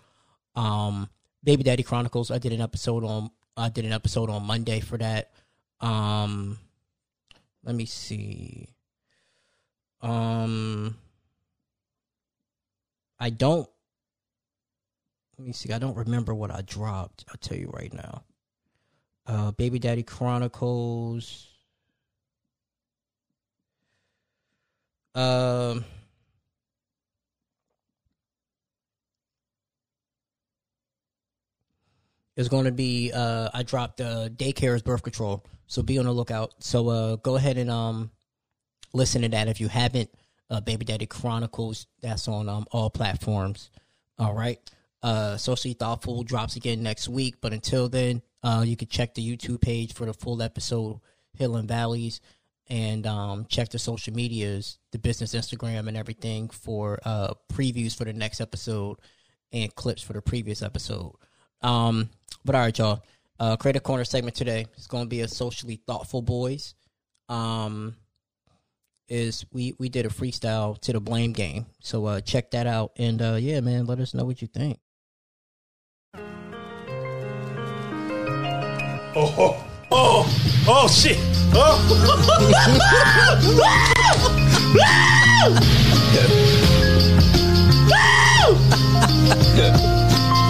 Um, 0.55 1.09
Baby 1.43 1.63
Daddy 1.63 1.83
Chronicles. 1.83 2.31
I 2.31 2.37
did 2.37 2.53
an 2.53 2.61
episode 2.61 3.03
on. 3.03 3.29
I 3.57 3.69
did 3.69 3.85
an 3.85 3.93
episode 3.93 4.29
on 4.29 4.43
Monday 4.43 4.79
for 4.79 4.97
that. 4.97 5.31
Um, 5.81 6.57
let 7.63 7.75
me 7.75 7.85
see. 7.85 8.69
Um, 10.01 10.97
I 13.19 13.29
don't. 13.29 13.67
Let 15.37 15.47
me 15.47 15.53
see. 15.53 15.73
I 15.73 15.79
don't 15.79 15.97
remember 15.97 16.33
what 16.33 16.51
I 16.51 16.61
dropped. 16.61 17.25
I'll 17.29 17.37
tell 17.37 17.57
you 17.57 17.69
right 17.73 17.93
now. 17.93 18.23
Uh, 19.27 19.51
Baby 19.51 19.79
Daddy 19.79 20.03
Chronicles. 20.03 21.54
Um, 25.15 25.85
going 32.49 32.65
to 32.65 32.71
be 32.71 33.11
uh 33.13 33.49
I 33.53 33.63
dropped 33.63 34.01
uh 34.01 34.29
daycare's 34.29 34.81
birth 34.81 35.03
control. 35.03 35.45
So 35.67 35.81
be 35.81 35.97
on 35.97 36.05
the 36.05 36.11
lookout. 36.11 36.53
So 36.59 36.89
uh 36.89 37.15
go 37.15 37.37
ahead 37.37 37.57
and 37.57 37.71
um 37.71 38.11
listen 38.93 39.21
to 39.21 39.29
that 39.29 39.47
if 39.47 39.61
you 39.61 39.69
haven't. 39.69 40.09
Uh 40.49 40.59
Baby 40.59 40.85
Daddy 40.85 41.05
Chronicles, 41.05 41.87
that's 42.01 42.27
on 42.27 42.49
um 42.49 42.65
all 42.71 42.89
platforms. 42.89 43.71
All 44.19 44.33
right. 44.33 44.59
Uh 45.01 45.37
Socially 45.37 45.73
Thoughtful 45.73 46.23
drops 46.23 46.57
again 46.57 46.83
next 46.83 47.07
week, 47.07 47.35
but 47.39 47.53
until 47.53 47.87
then, 47.87 48.21
uh 48.43 48.63
you 48.67 48.75
can 48.75 48.89
check 48.89 49.13
the 49.13 49.25
YouTube 49.25 49.61
page 49.61 49.93
for 49.93 50.05
the 50.05 50.13
full 50.13 50.41
episode, 50.41 50.99
Hill 51.37 51.55
and 51.55 51.69
Valleys 51.69 52.19
and 52.67 53.05
um, 53.05 53.45
check 53.47 53.69
the 53.69 53.79
social 53.79 54.13
medias, 54.13 54.77
the 54.91 54.97
business 54.99 55.35
Instagram 55.35 55.87
and 55.87 55.95
everything 55.95 56.49
for 56.49 56.99
uh, 57.05 57.33
previews 57.53 57.95
for 57.95 58.05
the 58.05 58.13
next 58.13 58.41
episode 58.41 58.97
and 59.51 59.73
clips 59.75 60.01
for 60.01 60.13
the 60.13 60.21
previous 60.21 60.61
episode. 60.61 61.13
Um, 61.61 62.09
but 62.43 62.55
all 62.55 62.61
right, 62.61 62.77
y'all. 62.77 63.03
Uh, 63.37 63.57
Creative 63.57 63.83
Corner 63.83 64.05
segment 64.05 64.33
today 64.33 64.65
It's 64.77 64.87
going 64.87 65.03
to 65.03 65.09
be 65.09 65.19
a 65.19 65.27
socially 65.27 65.81
thoughtful 65.85 66.21
boys. 66.21 66.73
Um, 67.27 67.95
is 69.07 69.45
we 69.51 69.73
we 69.77 69.89
did 69.89 70.05
a 70.05 70.09
freestyle 70.09 70.79
to 70.81 70.93
the 70.93 70.99
blame 70.99 71.33
game, 71.33 71.67
so 71.79 72.05
uh, 72.05 72.21
check 72.21 72.51
that 72.51 72.65
out 72.65 72.91
and 72.97 73.21
uh, 73.21 73.35
yeah, 73.39 73.59
man, 73.59 73.85
let 73.85 73.99
us 73.99 74.13
know 74.13 74.25
what 74.25 74.41
you 74.41 74.47
think. 74.47 74.79
Oh, 79.17 79.64
oh, 79.95 80.27
oh, 80.67 80.87
shit. 80.87 81.17
Oh. 81.53 81.79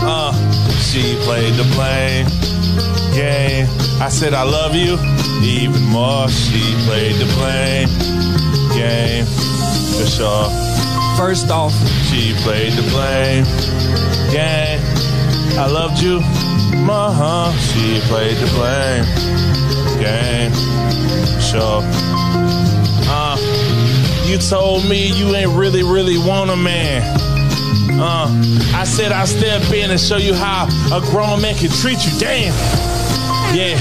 uh, 0.07 0.33
played 1.23 1.53
the 1.55 1.63
blame 1.75 2.25
game. 3.13 3.67
I 4.01 4.09
said 4.09 4.33
I 4.33 4.43
love 4.43 4.75
you 4.75 4.97
even 5.43 5.83
more. 5.83 6.27
She 6.29 6.61
played 6.85 7.15
the 7.15 7.25
blame 7.37 7.89
game 8.73 9.25
for 9.25 10.05
sure. 10.05 10.49
First 11.17 11.49
off, 11.49 11.73
She 12.09 12.33
played 12.43 12.73
the 12.73 12.83
blame 12.91 13.45
game. 14.31 14.64
I 15.57 15.67
loved 15.67 16.01
you 16.01 16.19
more. 16.83 17.11
huh? 17.11 17.51
She 17.57 17.99
played 18.07 18.37
the 18.37 18.47
blame 18.53 19.05
game. 19.99 20.51
Sure. 21.39 21.81
Uh, 23.07 23.37
you 24.25 24.37
told 24.37 24.87
me 24.89 25.07
you 25.13 25.33
ain't 25.35 25.51
really, 25.57 25.83
really 25.83 26.17
want 26.17 26.49
a 26.51 26.55
man. 26.55 27.01
Uh, 27.97 28.27
I 28.75 28.83
said 28.83 29.11
I 29.13 29.23
step 29.25 29.71
in 29.71 29.91
and 29.91 29.99
show 29.99 30.17
you 30.17 30.33
how 30.33 30.67
a 30.91 30.99
grown 31.11 31.41
man 31.41 31.55
can 31.55 31.69
treat 31.69 32.03
you. 32.05 32.11
Damn. 32.19 32.53
Yeah. 33.55 33.79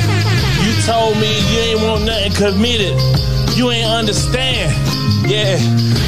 You 0.62 0.72
told 0.82 1.16
me 1.18 1.28
you 1.50 1.58
ain't 1.58 1.80
want 1.82 2.04
nothing 2.04 2.32
committed. 2.32 2.94
You 3.56 3.70
ain't 3.72 3.90
understand. 3.90 4.70
Yeah. 5.28 5.56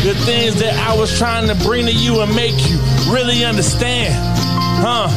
The 0.04 0.14
things 0.24 0.60
that 0.60 0.74
I 0.88 0.96
was 0.96 1.18
trying 1.18 1.48
to 1.48 1.54
bring 1.66 1.86
to 1.86 1.92
you 1.92 2.20
and 2.20 2.34
make 2.36 2.54
you 2.70 2.78
really 3.10 3.44
understand. 3.44 4.14
Huh? 4.78 5.08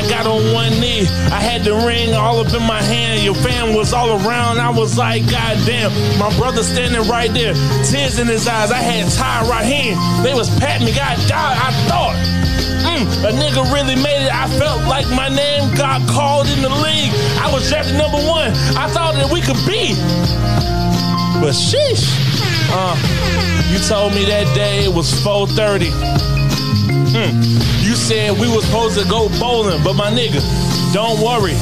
I 0.00 0.08
got 0.08 0.26
on 0.26 0.54
one 0.54 0.72
knee. 0.80 1.04
I 1.28 1.44
had 1.44 1.62
the 1.62 1.74
ring 1.74 2.14
all 2.14 2.40
up 2.40 2.54
in 2.54 2.62
my 2.62 2.80
hand. 2.80 3.22
Your 3.22 3.34
fam 3.34 3.74
was 3.74 3.92
all 3.92 4.16
around. 4.24 4.58
I 4.58 4.70
was 4.70 4.96
like, 4.96 5.28
God 5.28 5.60
damn. 5.66 5.92
My 6.18 6.34
brother 6.38 6.62
standing 6.62 7.06
right 7.06 7.30
there, 7.34 7.52
tears 7.84 8.18
in 8.18 8.26
his 8.26 8.48
eyes. 8.48 8.72
I 8.72 8.80
had 8.80 9.12
Ty 9.12 9.46
right 9.46 9.66
here. 9.66 9.94
They 10.24 10.32
was 10.32 10.48
patting 10.58 10.86
me. 10.86 10.94
God 10.96 11.20
damn, 11.28 11.52
I 11.52 11.70
thought. 11.84 12.16
Mm, 12.80 13.28
a 13.28 13.32
nigga 13.36 13.60
really 13.74 13.94
made 13.94 14.24
it. 14.24 14.32
I 14.32 14.48
felt 14.56 14.88
like 14.88 15.04
my 15.10 15.28
name 15.28 15.68
got 15.76 16.00
called 16.08 16.48
in 16.48 16.62
the 16.62 16.70
league. 16.70 17.12
I 17.36 17.52
was 17.52 17.68
drafted 17.68 17.98
number 17.98 18.24
one. 18.24 18.56
I 18.80 18.88
thought 18.88 19.20
that 19.20 19.28
we 19.30 19.42
could 19.42 19.60
be. 19.68 19.92
But 21.44 21.52
sheesh. 21.52 22.08
Uh, 22.72 22.96
you 23.68 23.78
told 23.84 24.14
me 24.14 24.24
that 24.24 24.48
day 24.54 24.84
it 24.84 24.94
was 24.94 25.12
430. 25.22 26.39
Hmm. 27.12 27.42
You 27.82 27.94
said 27.96 28.38
we 28.38 28.48
was 28.48 28.64
supposed 28.64 28.98
to 28.98 29.08
go 29.08 29.28
bowling, 29.40 29.82
but 29.82 29.94
my 29.94 30.10
nigga, 30.10 30.40
don't 30.92 31.20
worry. 31.20 31.54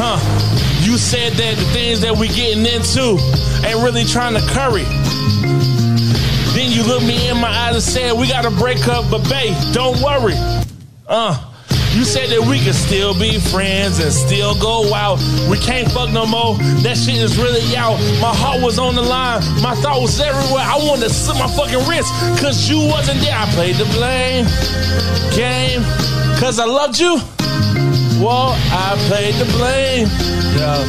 Huh. 0.00 0.18
You 0.80 0.96
said 0.96 1.32
that 1.34 1.56
the 1.56 1.64
things 1.72 2.00
that 2.00 2.16
we 2.16 2.28
getting 2.28 2.64
into 2.64 3.20
ain't 3.66 3.82
really 3.84 4.04
trying 4.04 4.34
to 4.34 4.40
curry. 4.48 4.84
Then 6.54 6.72
you 6.72 6.82
looked 6.82 7.04
me 7.04 7.28
in 7.28 7.36
my 7.36 7.48
eyes 7.48 7.74
and 7.74 7.82
said, 7.82 8.12
we 8.18 8.26
gotta 8.26 8.50
break 8.50 8.88
up, 8.88 9.10
but 9.10 9.28
babe, 9.28 9.54
don't 9.72 10.00
worry. 10.00 10.34
Uh, 11.06 11.36
you 11.98 12.04
said 12.04 12.30
that 12.30 12.40
we 12.40 12.60
could 12.60 12.76
still 12.76 13.12
be 13.12 13.40
friends 13.40 13.98
and 13.98 14.12
still 14.12 14.54
go 14.54 14.94
out. 14.94 15.18
We 15.50 15.58
can't 15.58 15.90
fuck 15.90 16.10
no 16.12 16.26
more. 16.26 16.56
That 16.86 16.96
shit 16.96 17.16
is 17.16 17.36
really 17.36 17.74
out. 17.74 17.98
My 18.22 18.32
heart 18.32 18.62
was 18.62 18.78
on 18.78 18.94
the 18.94 19.02
line. 19.02 19.42
My 19.60 19.74
thought 19.74 20.00
was 20.00 20.20
everywhere. 20.20 20.62
I 20.62 20.78
wanted 20.78 21.08
to 21.08 21.10
slit 21.10 21.38
my 21.38 21.50
fucking 21.58 21.82
wrist 21.90 22.14
because 22.36 22.70
you 22.70 22.78
wasn't 22.86 23.18
there. 23.20 23.34
I 23.34 23.50
played 23.50 23.74
the 23.82 23.86
blame 23.98 24.46
game 25.34 25.82
because 26.34 26.60
I 26.60 26.66
loved 26.66 27.00
you. 27.00 27.18
Well, 28.20 28.54
I 28.72 28.96
played 29.08 29.34
the 29.34 29.46
blame 29.56 30.08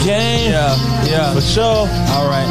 game 0.03 0.51
yeah, 0.51 0.75
yeah. 1.05 1.33
for 1.33 1.41
sure. 1.41 1.87
Alright. 2.17 2.47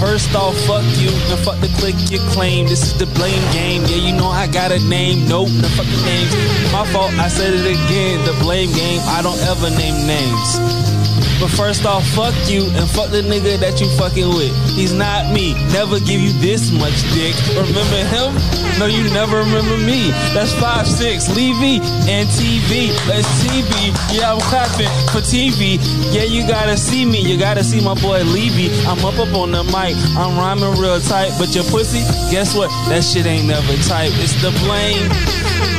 First 0.00 0.34
off, 0.34 0.56
fuck 0.66 0.84
you, 0.98 1.10
and 1.10 1.38
fuck 1.40 1.58
the 1.60 1.68
click 1.78 1.94
you 2.10 2.18
claim. 2.30 2.66
This 2.66 2.82
is 2.82 2.98
the 2.98 3.06
blame 3.18 3.42
game. 3.52 3.82
Yeah, 3.82 3.96
you 3.96 4.12
know 4.12 4.28
I 4.28 4.46
got 4.46 4.70
a 4.70 4.78
name. 4.88 5.28
Nope, 5.28 5.48
no 5.50 5.68
fucking 5.68 6.04
names. 6.04 6.32
My 6.72 6.86
fault, 6.92 7.12
I 7.14 7.28
said 7.28 7.54
it 7.54 7.66
again. 7.66 8.24
The 8.24 8.36
blame 8.40 8.72
game. 8.72 9.00
I 9.06 9.22
don't 9.22 9.40
ever 9.42 9.70
name 9.70 10.06
names. 10.06 10.97
But 11.40 11.50
first 11.50 11.86
off, 11.86 12.04
fuck 12.18 12.34
you 12.50 12.66
and 12.74 12.90
fuck 12.90 13.10
the 13.10 13.22
nigga 13.22 13.58
that 13.60 13.80
you 13.80 13.86
fucking 13.94 14.28
with. 14.28 14.50
He's 14.74 14.92
not 14.92 15.32
me. 15.32 15.54
Never 15.70 16.00
give 16.00 16.20
you 16.20 16.32
this 16.42 16.72
much 16.72 16.98
dick. 17.14 17.38
Remember 17.54 18.02
him? 18.10 18.34
No, 18.78 18.86
you 18.86 19.06
never 19.14 19.38
remember 19.38 19.78
me. 19.78 20.10
That's 20.34 20.52
five 20.54 20.86
six. 20.86 21.28
Levy 21.28 21.78
and 22.10 22.26
TV. 22.34 22.90
Let's 23.06 23.30
TV. 23.46 23.94
Yeah, 24.10 24.34
I'm 24.34 24.40
clapping 24.50 24.90
for 25.14 25.22
TV. 25.22 25.78
Yeah, 26.10 26.24
you 26.24 26.46
gotta 26.46 26.76
see 26.76 27.04
me. 27.04 27.20
You 27.20 27.38
gotta 27.38 27.62
see 27.62 27.80
my 27.80 27.94
boy 27.94 28.22
Levy. 28.24 28.74
I'm 28.86 28.98
up 29.04 29.18
up 29.18 29.32
on 29.34 29.52
the 29.52 29.62
mic. 29.62 29.94
I'm 30.18 30.36
rhyming 30.36 30.74
real 30.80 30.98
tight. 31.00 31.30
But 31.38 31.54
your 31.54 31.64
pussy, 31.64 32.02
guess 32.34 32.56
what? 32.56 32.70
That 32.90 33.04
shit 33.04 33.26
ain't 33.26 33.46
never 33.46 33.74
tight. 33.86 34.10
It's 34.18 34.34
the 34.42 34.50
blame 34.66 35.06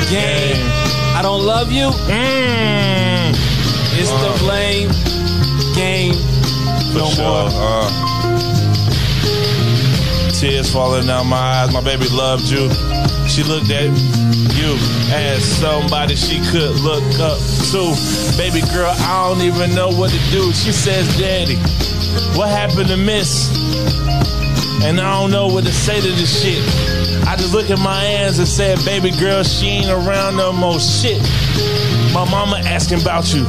game. 0.07 0.55
I 1.15 1.21
don't 1.21 1.45
love 1.45 1.69
you. 1.69 1.91
Mm. 2.07 3.35
It's 3.99 4.11
the 4.11 4.37
blame 4.39 5.18
game. 5.79 6.13
For 6.91 6.99
No 6.99 7.05
sure. 7.15 7.23
more. 7.23 7.49
Uh, 7.53 7.87
tears 10.31 10.71
falling 10.71 11.07
down 11.07 11.27
my 11.27 11.37
eyes. 11.37 11.73
My 11.73 11.81
baby 11.81 12.07
loved 12.11 12.49
you. 12.49 12.69
She 13.27 13.43
looked 13.43 13.71
at 13.71 13.87
you 14.59 14.75
as 15.13 15.43
somebody 15.43 16.15
she 16.15 16.39
could 16.51 16.75
look 16.81 17.03
up 17.19 17.39
to. 17.71 17.81
Baby 18.37 18.61
girl, 18.73 18.91
I 18.97 19.29
don't 19.29 19.41
even 19.41 19.73
know 19.73 19.89
what 19.89 20.11
to 20.11 20.19
do. 20.31 20.51
She 20.51 20.71
says, 20.71 21.05
Daddy, 21.17 21.55
what 22.37 22.49
happened 22.49 22.89
to 22.89 22.97
Miss? 22.97 23.47
And 24.83 24.99
I 24.99 25.19
don't 25.19 25.31
know 25.31 25.47
what 25.47 25.63
to 25.65 25.71
say 25.73 26.01
to 26.01 26.07
this 26.07 26.41
shit. 26.41 26.61
I 27.27 27.35
just 27.35 27.53
look 27.53 27.69
at 27.69 27.79
my 27.79 28.01
hands 28.01 28.39
and 28.39 28.47
said, 28.47 28.79
Baby 28.85 29.11
girl, 29.11 29.43
she 29.43 29.67
ain't 29.67 29.89
around 29.91 30.35
no 30.37 30.51
more 30.51 30.79
shit. 30.79 31.21
My 32.13 32.25
mama 32.29 32.57
asking 32.65 33.01
about 33.01 33.31
you. 33.33 33.45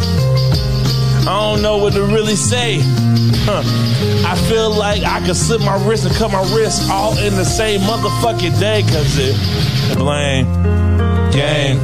I 1.30 1.52
don't 1.52 1.62
know 1.62 1.76
what 1.76 1.92
to 1.92 2.02
really 2.02 2.34
say. 2.34 2.80
Huh. 2.82 3.62
I 4.26 4.34
feel 4.48 4.68
like 4.68 5.04
I 5.04 5.24
could 5.24 5.36
slip 5.36 5.60
my 5.60 5.76
wrist 5.86 6.04
and 6.04 6.12
cut 6.16 6.32
my 6.32 6.42
wrist 6.52 6.90
all 6.90 7.16
in 7.18 7.36
the 7.36 7.44
same 7.44 7.82
motherfucking 7.82 8.58
day 8.58 8.82
because 8.82 9.16
it 9.16 9.96
blame 9.96 10.46
game. 11.30 11.78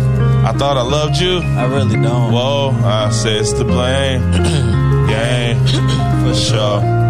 I 0.44 0.52
thought 0.52 0.76
I 0.76 0.82
loved 0.82 1.18
you. 1.18 1.38
I 1.38 1.64
really 1.66 1.94
don't. 1.94 2.32
Whoa, 2.32 2.70
I 2.82 3.10
said 3.10 3.36
it's 3.36 3.52
the 3.52 3.64
blame 3.64 4.20
game 5.06 5.64
for 6.24 6.34
sure. 6.34 7.05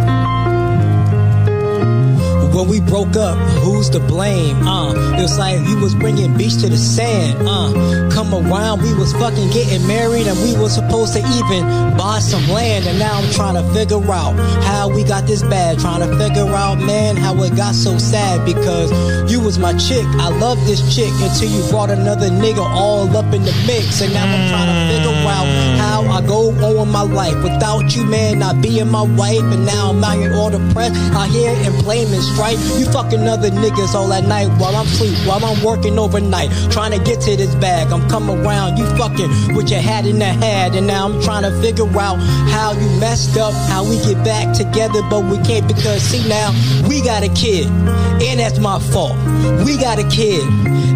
When 2.57 2.69
we 2.69 2.81
broke 2.81 3.17
up, 3.17 3.37
who's 3.61 3.91
to 3.91 4.01
blame? 4.01 4.67
Uh, 4.67 4.95
it 5.19 5.21
was 5.21 5.39
like 5.39 5.61
you 5.69 5.77
was 5.77 5.95
bringing 5.95 6.35
beach 6.39 6.57
to 6.63 6.71
the 6.71 6.79
sand. 6.79 7.47
Uh, 7.47 8.09
come 8.11 8.33
around, 8.33 8.81
we 8.81 8.95
was 8.95 9.13
fucking 9.13 9.51
getting 9.51 9.87
married, 9.87 10.27
and 10.27 10.39
we 10.41 10.57
was 10.57 10.75
supposed 10.75 11.13
to 11.13 11.19
even 11.19 11.69
buy 11.99 12.19
some 12.19 12.49
land. 12.49 12.87
And 12.87 12.99
now 12.99 13.19
I'm 13.21 13.31
trying 13.31 13.57
to 13.61 13.75
figure 13.75 14.01
out 14.11 14.41
how 14.65 14.89
we 14.89 15.05
got 15.05 15.27
this 15.27 15.43
bad. 15.43 15.79
Trying 15.81 16.01
to 16.09 16.17
figure 16.17 16.49
out, 16.49 16.79
man, 16.79 17.19
how 17.19 17.35
it 17.43 17.55
got 17.57 17.75
so 17.75 17.99
sad 17.99 18.47
because 18.47 18.89
you 19.31 19.39
was 19.39 19.59
my 19.59 19.77
chick. 19.77 20.07
I 20.17 20.31
love 20.31 20.57
this 20.65 20.81
chick 20.89 21.13
until 21.21 21.51
you 21.51 21.61
brought 21.69 21.91
another 21.91 22.31
nigga 22.31 22.65
all 22.65 23.05
up 23.15 23.35
in 23.35 23.43
the 23.43 23.53
mix, 23.67 24.01
and 24.01 24.15
now 24.15 24.25
I'm 24.25 24.49
trying 24.49 24.73
to 24.73 24.97
figure 24.97 25.29
out 25.29 25.45
how 25.77 26.09
I 26.11 26.27
go 26.27 26.49
on 26.65 26.79
with 26.79 26.89
my 26.89 27.03
life 27.03 27.37
without 27.43 27.95
you, 27.95 28.07
man, 28.07 28.39
not 28.39 28.63
being 28.63 28.91
my 28.91 29.03
wife. 29.03 29.45
And 29.45 29.67
now 29.67 29.91
I'm 29.91 30.03
out 30.03 30.17
here 30.17 30.33
all 30.33 30.49
depressed, 30.49 30.97
out 31.13 31.29
here 31.29 31.53
employment 31.69 32.23
strife. 32.23 32.46
You 32.55 32.87
fucking 32.93 33.27
other 33.27 33.51
niggas 33.51 33.95
all 33.95 34.13
at 34.13 34.25
night 34.25 34.47
while 34.61 34.77
I'm 34.77 34.87
sleep, 34.87 35.19
while 35.27 35.45
I'm 35.45 35.65
working 35.65 35.99
overnight, 35.99 36.51
trying 36.71 36.97
to 36.97 37.05
get 37.05 37.21
to 37.23 37.37
this 37.37 37.55
bag. 37.57 37.91
I'm 37.91 38.09
coming 38.09 38.39
around, 38.47 38.77
you 38.77 38.87
fucking 38.97 39.57
with 39.57 39.69
your 39.69 39.81
hat 39.81 40.07
in 40.07 40.21
the 40.21 40.27
hat, 40.27 40.77
and 40.77 40.87
now 40.87 41.09
I'm 41.09 41.21
trying 41.23 41.43
to 41.43 41.61
figure 41.61 41.89
out 41.99 42.17
how 42.51 42.73
you 42.73 42.89
messed 43.01 43.37
up, 43.37 43.53
how 43.69 43.83
we 43.83 43.97
get 43.99 44.23
back 44.25 44.55
together, 44.57 45.03
but 45.11 45.25
we 45.25 45.39
can't 45.39 45.67
because 45.67 46.03
see 46.03 46.27
now 46.29 46.53
we 46.89 47.03
got 47.03 47.25
a 47.25 47.29
kid, 47.31 47.67
and 47.67 48.39
that's 48.39 48.61
my 48.61 48.79
fault. 48.79 49.17
We 49.65 49.77
got 49.77 49.99
a 49.99 50.09
kid, 50.09 50.43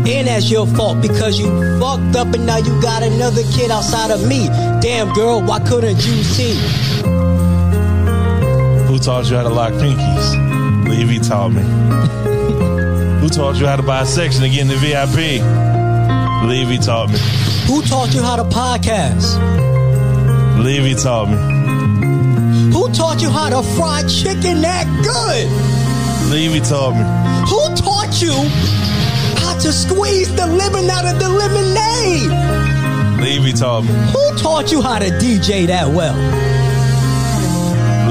and 0.06 0.28
that's 0.28 0.48
your 0.50 0.68
fault 0.68 1.02
because 1.02 1.38
you 1.38 1.46
fucked 1.80 2.14
up 2.14 2.32
and 2.32 2.46
now 2.46 2.58
you 2.58 2.80
got 2.80 3.02
another 3.02 3.42
kid 3.52 3.72
outside 3.72 4.12
of 4.12 4.26
me. 4.26 4.46
Damn 4.80 5.12
girl, 5.14 5.42
why 5.42 5.58
couldn't 5.60 5.96
you 6.06 6.22
see? 6.22 6.54
Who 8.86 8.98
taught 8.98 9.28
you 9.28 9.36
how 9.36 9.42
to 9.42 9.48
lock 9.48 9.72
pinkies? 9.72 10.49
Levy 10.90 11.20
taught 11.20 11.50
me. 11.50 11.62
Who 13.20 13.28
taught 13.28 13.60
you 13.60 13.66
how 13.66 13.76
to 13.76 13.82
buy 13.82 14.02
a 14.02 14.06
section 14.06 14.42
to 14.42 14.48
get 14.48 14.62
in 14.62 14.66
the 14.66 14.74
VIP? 14.74 15.40
Levy 16.48 16.78
taught 16.78 17.10
me. 17.10 17.18
Who 17.68 17.80
taught 17.82 18.12
you 18.12 18.22
how 18.22 18.34
to 18.34 18.42
podcast? 18.42 19.38
Levy 20.58 20.96
taught 20.96 21.28
me. 21.30 21.36
Who 22.72 22.92
taught 22.92 23.22
you 23.22 23.30
how 23.30 23.50
to 23.50 23.62
fry 23.76 24.02
chicken 24.08 24.62
that 24.62 24.86
good? 25.04 25.46
Levy 26.28 26.58
taught 26.58 26.94
me. 26.98 27.04
Who 27.48 27.76
taught 27.76 28.20
you 28.20 28.34
how 29.40 29.56
to 29.60 29.72
squeeze 29.72 30.34
the 30.34 30.46
lemon 30.46 30.90
out 30.90 31.04
of 31.06 31.20
the 31.20 31.28
lemonade? 31.28 32.30
Levy 33.22 33.52
taught 33.52 33.84
me. 33.84 33.90
Who 34.12 34.36
taught 34.38 34.72
you 34.72 34.82
how 34.82 34.98
to 34.98 35.06
DJ 35.06 35.68
that 35.68 35.86
well? 35.88 36.16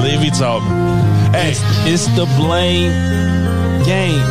Levy 0.02 0.30
taught 0.30 0.62
me. 0.62 0.89
Hey, 1.32 1.54
It's 1.86 2.06
the 2.16 2.26
blame 2.36 2.90
game. 3.84 4.24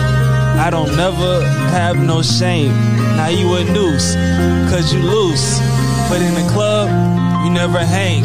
I 0.59 0.69
don't 0.69 0.95
never 0.97 1.45
have 1.71 1.95
no 1.97 2.21
shame. 2.21 2.73
Now 3.15 3.29
you 3.29 3.55
a 3.55 3.63
noose, 3.63 4.15
cause 4.69 4.93
you 4.93 5.01
loose. 5.01 5.59
But 6.09 6.21
in 6.21 6.33
the 6.33 6.47
club, 6.51 6.89
you 7.45 7.51
never 7.51 7.79
hang. 7.79 8.23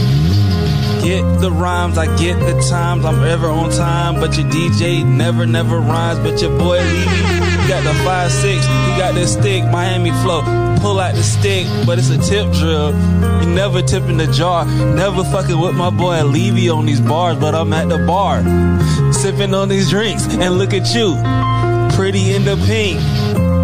Get 1.04 1.22
the 1.40 1.52
rhymes, 1.52 1.98
I 1.98 2.06
get 2.16 2.38
the 2.40 2.60
times, 2.68 3.04
I'm 3.04 3.22
ever 3.22 3.48
on 3.48 3.70
time. 3.70 4.16
But 4.16 4.36
your 4.36 4.50
DJ 4.50 5.04
never, 5.06 5.46
never 5.46 5.78
rhymes. 5.78 6.18
But 6.18 6.42
your 6.42 6.58
boy 6.58 6.78
Levy, 6.78 7.62
he 7.62 7.68
got 7.68 7.84
the 7.84 7.94
5 8.04 8.32
6, 8.32 8.64
he 8.66 8.98
got 8.98 9.14
the 9.14 9.26
stick, 9.26 9.64
Miami 9.70 10.10
flow. 10.22 10.63
Pull 10.84 11.00
out 11.00 11.14
the 11.14 11.22
stick, 11.22 11.66
but 11.86 11.98
it's 11.98 12.10
a 12.10 12.18
tip 12.18 12.52
drill. 12.52 12.92
You 13.40 13.48
never 13.54 13.80
tip 13.80 14.02
in 14.02 14.18
the 14.18 14.26
jar, 14.26 14.66
never 14.66 15.24
fucking 15.24 15.58
with 15.58 15.74
my 15.74 15.88
boy 15.88 16.22
Levy 16.24 16.68
on 16.68 16.84
these 16.84 17.00
bars. 17.00 17.38
But 17.38 17.54
I'm 17.54 17.72
at 17.72 17.88
the 17.88 17.96
bar, 18.06 18.42
sipping 19.10 19.54
on 19.54 19.70
these 19.70 19.88
drinks, 19.88 20.26
and 20.28 20.58
look 20.58 20.74
at 20.74 20.94
you, 20.94 21.16
pretty 21.96 22.34
in 22.34 22.44
the 22.44 22.56
pink. 22.66 23.00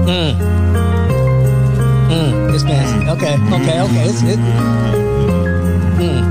Mm. 0.09 0.35
Mm. 2.09 2.53
This 2.53 2.65
man. 2.65 3.11
Okay. 3.11 3.35
Okay. 3.35 3.81
Okay. 3.83 4.05
It's 4.09 4.23
it. 4.23 4.39
Mm. 6.01 6.25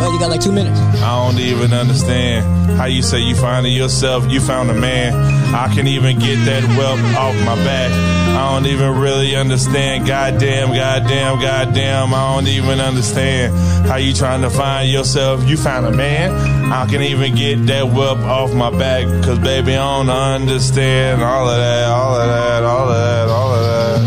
Well, 0.00 0.10
you 0.10 0.18
got 0.18 0.30
like 0.30 0.40
two 0.40 0.52
minutes. 0.52 0.80
I 0.80 1.30
don't 1.30 1.38
even 1.38 1.74
understand 1.74 2.46
how 2.78 2.86
you 2.86 3.02
say 3.02 3.18
you 3.18 3.36
finding 3.36 3.74
yourself, 3.74 4.24
you 4.30 4.40
found 4.40 4.70
a 4.70 4.74
man. 4.74 5.12
I 5.54 5.68
can 5.74 5.86
even 5.86 6.18
get 6.18 6.36
that 6.46 6.64
wealth 6.78 6.98
off 7.14 7.34
my 7.44 7.56
back. 7.62 8.11
I 8.34 8.54
don't 8.54 8.66
even 8.66 8.98
really 8.98 9.36
understand. 9.36 10.06
Goddamn, 10.06 10.68
goddamn, 10.74 11.38
goddamn. 11.40 12.14
I 12.14 12.34
don't 12.34 12.48
even 12.48 12.80
understand 12.80 13.54
how 13.86 13.96
you 13.96 14.14
trying 14.14 14.40
to 14.40 14.48
find 14.48 14.90
yourself. 14.90 15.46
You 15.46 15.58
found 15.58 15.84
a 15.86 15.92
man. 15.92 16.32
I 16.72 16.86
can 16.86 17.02
even 17.02 17.34
get 17.34 17.66
that 17.66 17.84
whip 17.84 18.18
off 18.24 18.54
my 18.54 18.70
back. 18.70 19.04
Cause 19.24 19.38
baby, 19.38 19.76
I 19.76 19.98
don't 19.98 20.08
understand 20.08 21.22
all 21.22 21.46
of 21.46 21.56
that, 21.58 21.88
all 21.88 22.16
of 22.16 22.26
that, 22.26 22.62
all 22.62 22.88
of 22.88 22.94
that, 22.96 23.28
all 23.28 23.54
of 23.54 23.62
that. 23.66 24.00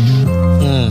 Mm. 0.62 0.90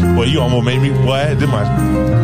Mm. 0.00 0.16
Well, 0.16 0.26
you 0.26 0.40
almost 0.40 0.64
made 0.64 0.80
me. 0.80 0.90
What? 0.90 1.38
Did 1.38 1.50
my 1.50 2.15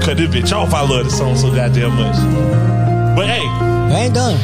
cut 0.00 0.16
this 0.16 0.28
bitch 0.28 0.52
off. 0.52 0.72
I 0.72 0.82
love 0.82 1.04
the 1.04 1.10
song 1.10 1.36
so 1.36 1.50
goddamn 1.54 1.96
much. 1.96 2.16
But 3.16 3.26
hey, 3.26 3.42
I 3.44 4.04
ain't 4.04 4.14
done. 4.14 4.38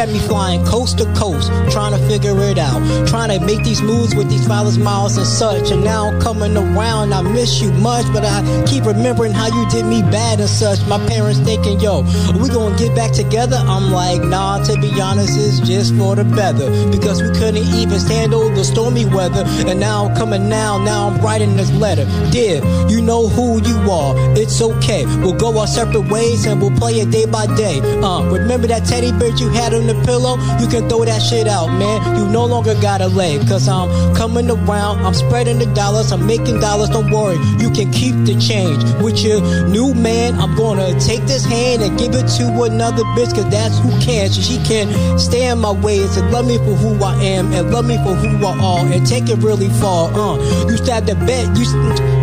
Got 0.00 0.08
me 0.08 0.18
flying 0.18 0.64
coast 0.64 0.96
to 0.96 1.04
coast, 1.12 1.52
trying 1.70 1.92
to 1.92 1.98
figure 2.08 2.34
it 2.44 2.56
out. 2.56 2.80
Trying 3.06 3.38
to 3.38 3.44
make 3.44 3.62
these 3.64 3.82
moves 3.82 4.14
with 4.14 4.30
these 4.30 4.46
father's 4.46 4.78
miles 4.78 5.18
and 5.18 5.26
such. 5.26 5.70
And 5.72 5.84
now 5.84 6.08
I'm 6.08 6.18
coming 6.22 6.56
around, 6.56 7.12
I 7.12 7.20
miss 7.20 7.60
you 7.60 7.70
much, 7.70 8.06
but 8.10 8.24
I 8.24 8.64
keep 8.66 8.86
remembering 8.86 9.32
how 9.32 9.48
you 9.48 9.68
did 9.68 9.84
me 9.84 10.00
bad 10.00 10.40
and 10.40 10.48
such. 10.48 10.80
My 10.86 10.96
parents 11.06 11.40
thinking, 11.40 11.80
yo, 11.80 12.00
we 12.40 12.48
gonna 12.48 12.78
get 12.78 12.96
back 12.96 13.12
together? 13.12 13.56
I'm 13.56 13.92
like, 13.92 14.22
nah, 14.22 14.64
to 14.64 14.80
be 14.80 14.98
honest, 15.02 15.36
it's 15.36 15.60
just 15.68 15.94
for 15.96 16.16
the 16.16 16.24
better. 16.24 16.70
Because 16.90 17.20
we 17.20 17.28
couldn't 17.38 17.58
even 17.58 18.00
handle 18.00 18.48
the 18.48 18.64
stormy 18.64 19.04
weather. 19.04 19.44
And 19.68 19.78
now 19.78 20.06
I'm 20.06 20.16
coming 20.16 20.48
now, 20.48 20.78
now 20.82 21.08
I'm 21.08 21.20
writing 21.20 21.56
this 21.56 21.70
letter. 21.72 22.06
Dear, 22.30 22.64
you 22.88 23.02
know 23.02 23.28
who 23.28 23.60
you 23.68 23.90
are. 23.90 24.14
It's 24.34 24.62
okay. 24.62 25.04
We'll 25.20 25.36
go 25.36 25.58
our 25.58 25.66
separate 25.66 26.08
ways 26.08 26.46
and 26.46 26.58
we'll 26.58 26.76
play 26.78 27.00
it 27.00 27.10
day 27.10 27.26
by 27.26 27.54
day. 27.54 27.80
Uh, 28.00 28.24
remember 28.30 28.66
that 28.68 28.86
teddy 28.86 29.12
bear 29.12 29.36
you 29.36 29.50
had 29.50 29.74
on 29.74 29.89
the 29.90 30.04
pillow? 30.06 30.38
You 30.60 30.68
can 30.68 30.88
throw 30.88 31.04
that 31.04 31.20
shit 31.20 31.46
out, 31.46 31.68
man. 31.78 32.16
You 32.16 32.28
no 32.30 32.44
longer 32.44 32.74
got 32.80 33.00
a 33.00 33.08
leg. 33.08 33.46
Cause 33.48 33.68
I'm 33.68 33.88
coming 34.14 34.50
around, 34.50 35.04
I'm 35.04 35.14
spreading 35.14 35.58
the 35.58 35.66
dollars, 35.74 36.12
I'm 36.12 36.26
making 36.26 36.60
dollars. 36.60 36.90
Don't 36.90 37.10
worry, 37.10 37.38
you 37.58 37.70
can 37.70 37.90
keep 37.92 38.14
the 38.24 38.38
change. 38.38 38.82
With 39.02 39.22
your 39.22 39.40
new 39.68 39.94
man, 39.94 40.38
I'm 40.38 40.56
gonna 40.56 40.98
take 41.00 41.22
this 41.26 41.44
hand 41.44 41.82
and 41.82 41.98
give 41.98 42.14
it 42.14 42.28
to 42.38 42.62
another 42.62 43.04
bitch. 43.16 43.34
Cause 43.34 43.48
that's 43.50 43.78
who 43.78 43.90
can. 44.00 44.30
So 44.30 44.40
she 44.40 44.58
can 44.64 45.18
stay 45.18 45.48
in 45.48 45.58
my 45.58 45.72
ways 45.72 46.16
and 46.16 46.30
love 46.30 46.46
me 46.46 46.58
for 46.58 46.74
who 46.76 47.02
I 47.02 47.14
am 47.22 47.52
and 47.52 47.70
love 47.70 47.86
me 47.86 47.96
for 47.98 48.14
who 48.14 48.46
I 48.46 48.58
are 48.58 48.86
and 48.92 49.06
take 49.06 49.28
it 49.28 49.38
really 49.38 49.68
far. 49.80 50.10
Uh, 50.12 50.36
you 50.68 50.76
stabbed 50.76 51.08
the 51.08 51.14
bet, 51.14 51.56
you 51.56 51.64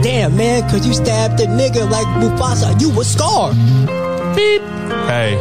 damn 0.04 0.36
man, 0.38 0.62
cause 0.70 0.86
you 0.86 0.94
stabbed 0.94 1.38
the 1.38 1.46
nigga 1.46 1.90
like 1.90 2.08
Mufasa. 2.22 2.80
You 2.80 2.90
a 3.00 3.04
scar. 3.04 3.52
beep. 4.36 4.62
Hey, 5.08 5.36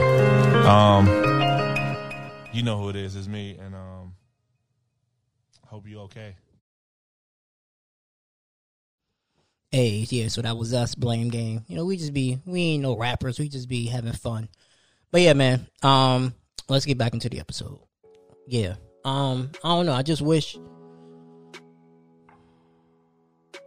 um, 0.64 1.06
you 1.06 1.25
know 2.66 2.78
who 2.78 2.90
it 2.90 2.96
is. 2.96 3.16
It's 3.16 3.28
me, 3.28 3.56
and 3.58 3.74
um, 3.74 4.14
hope 5.66 5.88
you 5.88 6.00
okay. 6.00 6.34
Hey, 9.70 10.06
yeah, 10.10 10.28
so 10.28 10.42
that 10.42 10.56
was 10.56 10.74
us, 10.74 10.94
blame 10.94 11.28
game. 11.28 11.64
You 11.68 11.76
know, 11.76 11.84
we 11.84 11.96
just 11.96 12.12
be 12.12 12.38
we 12.44 12.62
ain't 12.62 12.82
no 12.82 12.96
rappers, 12.96 13.38
we 13.38 13.48
just 13.48 13.68
be 13.68 13.86
having 13.86 14.12
fun. 14.12 14.48
But 15.10 15.22
yeah, 15.22 15.32
man, 15.32 15.66
um, 15.82 16.34
let's 16.68 16.84
get 16.84 16.98
back 16.98 17.14
into 17.14 17.28
the 17.28 17.40
episode. 17.40 17.78
Yeah. 18.46 18.74
Um, 19.04 19.50
I 19.62 19.68
don't 19.68 19.86
know, 19.86 19.92
I 19.92 20.02
just 20.02 20.22
wish 20.22 20.58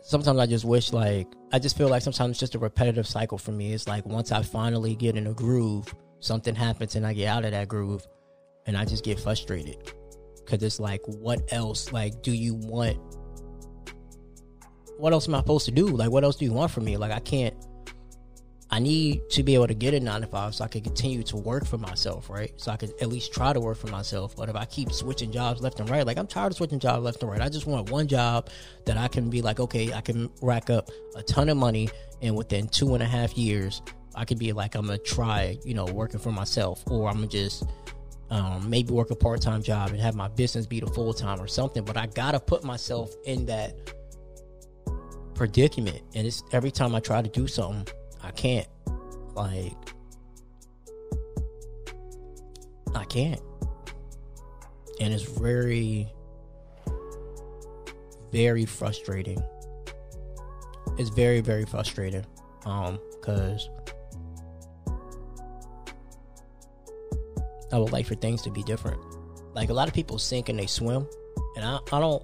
sometimes 0.01 0.39
I 0.39 0.45
just 0.45 0.65
wish 0.65 0.91
like 0.91 1.27
I 1.53 1.59
just 1.59 1.77
feel 1.77 1.88
like 1.88 2.01
sometimes 2.01 2.31
it's 2.31 2.39
just 2.39 2.55
a 2.55 2.59
repetitive 2.59 3.07
cycle 3.07 3.38
for 3.38 3.51
me. 3.51 3.73
It's 3.73 3.88
like 3.88 4.05
once 4.05 4.31
I 4.31 4.41
finally 4.41 4.95
get 4.95 5.15
in 5.15 5.27
a 5.27 5.33
groove, 5.33 5.93
something 6.19 6.55
happens 6.55 6.95
and 6.95 7.05
I 7.05 7.13
get 7.13 7.27
out 7.27 7.45
of 7.45 7.51
that 7.51 7.67
groove 7.67 8.05
and 8.69 8.77
I 8.77 8.86
just 8.86 9.03
get 9.03 9.19
frustrated. 9.19 9.93
Cause 10.45 10.63
it's 10.63 10.79
like 10.79 11.01
what 11.05 11.41
else 11.51 11.91
like 11.91 12.23
do 12.23 12.32
you 12.32 12.55
want 12.55 12.97
what 14.99 15.13
else 15.13 15.27
am 15.27 15.36
I 15.36 15.39
supposed 15.39 15.65
to 15.65 15.71
do? 15.71 15.88
Like, 15.88 16.12
what 16.12 16.23
else 16.23 16.36
do 16.36 16.45
you 16.45 16.51
want 16.51 16.71
from 16.71 16.84
me? 16.84 16.97
Like, 16.97 17.12
I 17.12 17.19
can't. 17.19 17.55
I 18.69 18.79
need 18.79 19.27
to 19.32 19.41
be 19.41 19.55
able 19.55 19.67
to 19.67 19.73
get 19.73 19.95
a 19.95 19.99
nine 19.99 20.21
to 20.21 20.27
five 20.27 20.53
so 20.53 20.63
I 20.63 20.67
can 20.67 20.82
continue 20.82 21.23
to 21.23 21.38
work 21.38 21.65
for 21.65 21.79
myself, 21.79 22.29
right? 22.29 22.51
So 22.58 22.71
I 22.71 22.77
can 22.77 22.91
at 23.01 23.08
least 23.08 23.34
try 23.34 23.51
to 23.51 23.60
work 23.60 23.77
for 23.77 23.88
myself. 23.88 24.36
But 24.36 24.49
if 24.49 24.55
I 24.55 24.65
keep 24.65 24.91
switching 24.91 25.32
jobs 25.32 25.62
left 25.62 25.79
and 25.79 25.89
right, 25.89 26.05
like 26.05 26.17
I'm 26.17 26.27
tired 26.27 26.51
of 26.51 26.58
switching 26.58 26.77
jobs 26.77 27.03
left 27.03 27.23
and 27.23 27.32
right. 27.32 27.41
I 27.41 27.49
just 27.49 27.65
want 27.65 27.89
one 27.89 28.08
job 28.08 28.49
that 28.86 28.97
I 28.97 29.08
can 29.08 29.29
be 29.29 29.41
like, 29.41 29.60
okay, 29.60 29.91
I 29.91 30.01
can 30.01 30.29
rack 30.41 30.69
up 30.69 30.89
a 31.15 31.23
ton 31.23 31.49
of 31.49 31.58
money, 31.58 31.89
and 32.21 32.36
within 32.36 32.67
two 32.67 32.93
and 32.93 33.01
a 33.01 33.08
half 33.08 33.36
years, 33.36 33.82
I 34.13 34.25
could 34.25 34.38
be 34.38 34.51
like, 34.51 34.75
I'm 34.75 34.86
gonna 34.86 34.99
try, 34.99 35.58
you 35.63 35.73
know, 35.73 35.86
working 35.86 36.19
for 36.19 36.32
myself, 36.32 36.84
or 36.88 37.08
I'm 37.10 37.15
gonna 37.15 37.27
just 37.27 37.63
um, 38.29 38.69
maybe 38.69 38.93
work 38.93 39.11
a 39.11 39.15
part 39.15 39.41
time 39.41 39.61
job 39.61 39.89
and 39.89 39.99
have 39.99 40.15
my 40.15 40.27
business 40.27 40.65
be 40.65 40.79
the 40.79 40.87
full 40.87 41.13
time 41.13 41.41
or 41.41 41.47
something. 41.47 41.83
But 41.83 41.97
I 41.97 42.07
gotta 42.07 42.39
put 42.39 42.63
myself 42.63 43.13
in 43.25 43.45
that 43.47 43.75
predicament 45.33 46.01
and 46.15 46.27
it's 46.27 46.43
every 46.51 46.71
time 46.71 46.93
I 46.95 46.99
try 46.99 47.21
to 47.21 47.29
do 47.29 47.47
something, 47.47 47.87
I 48.21 48.31
can't. 48.31 48.67
Like 49.33 49.73
I 52.95 53.05
can't. 53.05 53.41
And 54.99 55.13
it's 55.13 55.23
very 55.23 56.11
very 58.31 58.65
frustrating. 58.65 59.41
It's 60.97 61.09
very, 61.09 61.41
very 61.41 61.65
frustrating. 61.65 62.25
Um, 62.65 62.99
cause 63.21 63.69
I 67.71 67.77
would 67.77 67.91
like 67.91 68.05
for 68.05 68.15
things 68.15 68.41
to 68.43 68.51
be 68.51 68.63
different. 68.63 69.01
Like 69.53 69.69
a 69.69 69.73
lot 69.73 69.88
of 69.88 69.93
people 69.93 70.17
sink 70.17 70.49
and 70.49 70.60
they 70.60 70.67
swim. 70.67 71.08
And 71.55 71.65
I, 71.65 71.79
I 71.91 71.99
don't 71.99 72.23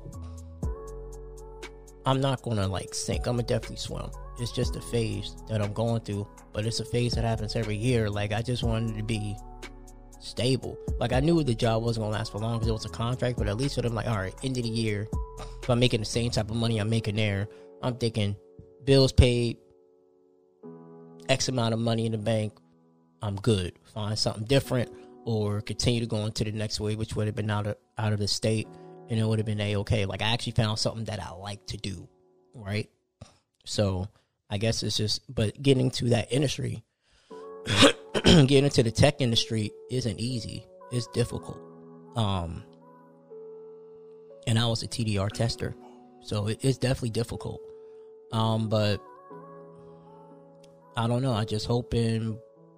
I'm 2.05 2.21
not 2.21 2.43
gonna 2.43 2.67
like 2.67 2.93
sink. 2.93 3.27
I'm 3.27 3.35
gonna 3.35 3.43
definitely 3.43 3.77
swim. 3.77 4.09
It's 4.39 4.51
just 4.51 4.75
a 4.75 4.81
phase 4.81 5.35
that 5.49 5.61
I'm 5.61 5.73
going 5.73 6.01
through, 6.01 6.27
but 6.53 6.65
it's 6.65 6.79
a 6.79 6.85
phase 6.85 7.13
that 7.13 7.23
happens 7.23 7.55
every 7.55 7.75
year. 7.75 8.09
Like 8.09 8.31
I 8.31 8.41
just 8.41 8.63
wanted 8.63 8.95
to 8.97 9.03
be 9.03 9.35
stable. 10.19 10.77
Like 10.99 11.13
I 11.13 11.19
knew 11.19 11.43
the 11.43 11.55
job 11.55 11.83
wasn't 11.83 12.05
gonna 12.05 12.17
last 12.17 12.31
for 12.31 12.37
long 12.37 12.53
because 12.53 12.67
it 12.67 12.73
was 12.73 12.85
a 12.85 12.89
contract, 12.89 13.37
but 13.37 13.47
at 13.47 13.57
least 13.57 13.77
I'm 13.77 13.95
like, 13.95 14.07
all 14.07 14.17
right, 14.17 14.35
end 14.43 14.57
of 14.57 14.63
the 14.63 14.69
year, 14.69 15.07
if 15.63 15.69
I'm 15.69 15.79
making 15.79 16.01
the 16.01 16.05
same 16.05 16.29
type 16.29 16.49
of 16.51 16.55
money 16.55 16.77
I'm 16.77 16.89
making 16.89 17.15
there, 17.15 17.47
I'm 17.81 17.95
thinking 17.95 18.35
bills 18.83 19.11
paid, 19.11 19.57
X 21.27 21.49
amount 21.49 21.73
of 21.73 21.79
money 21.79 22.05
in 22.05 22.11
the 22.11 22.19
bank, 22.19 22.53
I'm 23.23 23.35
good. 23.35 23.73
Find 23.93 24.17
something 24.17 24.43
different 24.43 24.91
or 25.25 25.59
continue 25.61 25.99
to 25.99 26.05
go 26.05 26.25
into 26.25 26.45
the 26.45 26.51
next 26.51 26.79
way, 26.79 26.95
which 26.95 27.15
would 27.15 27.27
have 27.27 27.35
been 27.35 27.49
out 27.51 27.67
of 27.67 27.75
out 27.97 28.13
of 28.13 28.19
the 28.19 28.27
state 28.27 28.67
and 29.09 29.19
it 29.19 29.25
would 29.25 29.39
have 29.39 29.45
been 29.45 29.59
a 29.59 29.77
okay. 29.77 30.05
Like 30.05 30.21
I 30.21 30.31
actually 30.31 30.53
found 30.53 30.79
something 30.79 31.05
that 31.05 31.21
I 31.21 31.31
like 31.31 31.65
to 31.67 31.77
do, 31.77 32.07
right? 32.53 32.89
So 33.65 34.07
I 34.49 34.57
guess 34.57 34.83
it's 34.83 34.97
just, 34.97 35.21
but 35.33 35.61
getting 35.61 35.91
to 35.91 36.09
that 36.09 36.31
industry, 36.31 36.83
getting 38.23 38.65
into 38.65 38.83
the 38.83 38.91
tech 38.91 39.21
industry 39.21 39.71
isn't 39.89 40.19
easy. 40.19 40.65
It's 40.91 41.07
difficult. 41.07 41.59
Um, 42.15 42.63
and 44.47 44.57
I 44.59 44.67
was 44.67 44.83
a 44.83 44.87
TDR 44.87 45.29
tester, 45.29 45.75
so 46.21 46.47
it, 46.47 46.59
it's 46.61 46.77
definitely 46.77 47.09
difficult. 47.09 47.59
Um, 48.31 48.69
but 48.69 49.01
I 50.95 51.07
don't 51.07 51.21
know. 51.21 51.33
I 51.33 51.45
just 51.45 51.65
hope 51.65 51.93
and 51.93 52.37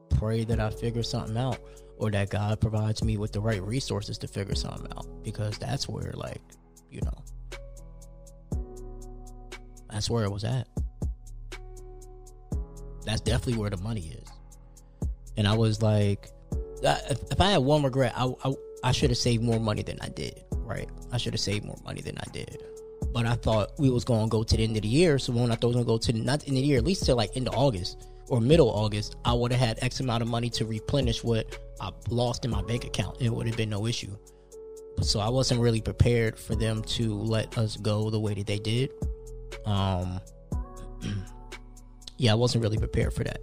pray 0.09 0.45
that 0.45 0.59
I 0.59 0.69
figure 0.69 1.03
something 1.03 1.37
out. 1.37 1.59
Or 1.97 2.11
that 2.11 2.29
God 2.29 2.59
provides 2.61 3.03
me 3.03 3.17
with 3.17 3.31
the 3.31 3.41
right 3.41 3.61
resources 3.61 4.17
to 4.19 4.27
figure 4.27 4.55
something 4.55 4.91
out 4.95 5.07
because 5.23 5.57
that's 5.57 5.87
where 5.89 6.13
like, 6.15 6.41
you 6.89 7.01
know, 7.01 7.23
that's 9.89 10.09
where 10.09 10.23
it 10.23 10.31
was 10.31 10.43
at. 10.43 10.67
That's 13.05 13.21
definitely 13.21 13.59
where 13.59 13.69
the 13.69 13.77
money 13.77 14.13
is. 14.21 14.29
And 15.37 15.47
I 15.47 15.55
was 15.55 15.81
like, 15.81 16.29
if 16.83 17.39
I 17.39 17.51
had 17.51 17.57
one 17.59 17.83
regret, 17.83 18.13
I, 18.15 18.31
I, 18.43 18.53
I 18.83 18.91
should 18.91 19.09
have 19.09 19.17
saved 19.17 19.43
more 19.43 19.59
money 19.59 19.81
than 19.81 19.97
I 20.01 20.09
did, 20.09 20.43
right? 20.51 20.89
I 21.11 21.17
should 21.17 21.33
have 21.33 21.39
saved 21.39 21.65
more 21.65 21.79
money 21.83 22.01
than 22.01 22.17
I 22.17 22.29
did. 22.31 22.61
But 23.13 23.25
I 23.25 23.35
thought 23.35 23.71
we 23.79 23.89
was 23.89 24.03
to 24.05 24.27
go 24.29 24.43
to 24.43 24.57
the 24.57 24.63
end 24.63 24.75
of 24.75 24.81
the 24.81 24.87
year. 24.87 25.17
So 25.19 25.31
when 25.33 25.51
I 25.51 25.55
thought 25.55 25.69
we 25.69 25.75
was 25.75 25.85
to 25.85 25.87
go 25.87 25.97
to 25.97 26.11
the, 26.11 26.19
not 26.19 26.41
the 26.41 26.47
end 26.47 26.57
of 26.57 26.63
the 26.63 26.67
year, 26.67 26.77
at 26.79 26.83
least 26.83 27.05
till 27.05 27.15
like 27.15 27.35
end 27.35 27.47
of 27.47 27.55
August 27.55 28.07
or 28.29 28.41
middle 28.41 28.69
August, 28.69 29.15
I 29.25 29.33
would 29.33 29.51
have 29.51 29.59
had 29.59 29.79
X 29.81 29.99
amount 29.99 30.21
of 30.21 30.27
money 30.27 30.49
to 30.51 30.65
replenish 30.65 31.23
what 31.23 31.59
I 31.79 31.91
lost 32.09 32.45
in 32.45 32.51
my 32.51 32.61
bank 32.61 32.85
account. 32.85 33.17
It 33.19 33.29
would 33.29 33.47
have 33.47 33.57
been 33.57 33.69
no 33.69 33.85
issue. 33.85 34.15
So 35.01 35.19
I 35.19 35.29
wasn't 35.29 35.61
really 35.61 35.81
prepared 35.81 36.39
for 36.39 36.55
them 36.55 36.81
to 36.83 37.13
let 37.13 37.57
us 37.57 37.77
go 37.77 38.09
the 38.09 38.19
way 38.19 38.33
that 38.33 38.47
they 38.47 38.57
did. 38.57 38.91
Um, 39.65 40.19
yeah, 42.17 42.31
I 42.31 42.35
wasn't 42.35 42.63
really 42.63 42.77
prepared 42.77 43.13
for 43.13 43.23
that. 43.23 43.39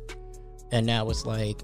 And 0.72 0.84
now 0.86 1.08
it's 1.10 1.24
like 1.24 1.62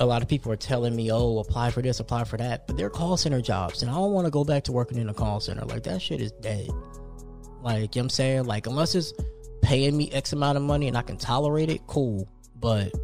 a 0.00 0.06
lot 0.06 0.22
of 0.22 0.28
people 0.28 0.50
are 0.50 0.56
telling 0.56 0.96
me, 0.96 1.12
"Oh, 1.12 1.38
apply 1.38 1.70
for 1.70 1.80
this, 1.80 2.00
apply 2.00 2.24
for 2.24 2.36
that," 2.36 2.66
but 2.66 2.76
they're 2.76 2.90
call 2.90 3.16
center 3.16 3.40
jobs, 3.40 3.82
and 3.82 3.90
I 3.90 3.94
don't 3.94 4.12
want 4.12 4.26
to 4.26 4.30
go 4.30 4.42
back 4.42 4.64
to 4.64 4.72
working 4.72 4.98
in 4.98 5.08
a 5.08 5.14
call 5.14 5.38
center. 5.38 5.64
Like 5.64 5.84
that 5.84 6.02
shit 6.02 6.20
is 6.20 6.32
dead. 6.32 6.68
Like 7.62 7.94
you 7.94 8.00
know 8.00 8.04
what 8.04 8.04
I'm 8.04 8.10
saying, 8.10 8.44
like 8.46 8.66
unless 8.66 8.96
it's 8.96 9.12
paying 9.62 9.96
me 9.96 10.10
X 10.10 10.32
amount 10.32 10.56
of 10.56 10.62
money 10.62 10.88
and 10.88 10.96
I 10.96 11.02
can 11.02 11.16
tolerate 11.16 11.70
it, 11.70 11.86
cool. 11.86 12.28
But 12.64 12.94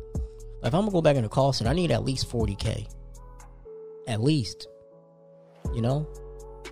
if 0.62 0.73
I'm 0.73 0.81
gonna 0.81 0.90
go 0.90 1.03
back 1.03 1.16
into 1.16 1.29
call 1.29 1.53
center, 1.53 1.68
I 1.68 1.75
need 1.75 1.90
at 1.90 2.03
least 2.03 2.31
40k. 2.31 2.88
At 4.09 4.23
least, 4.23 4.68
you 5.75 5.83
know, 5.83 6.09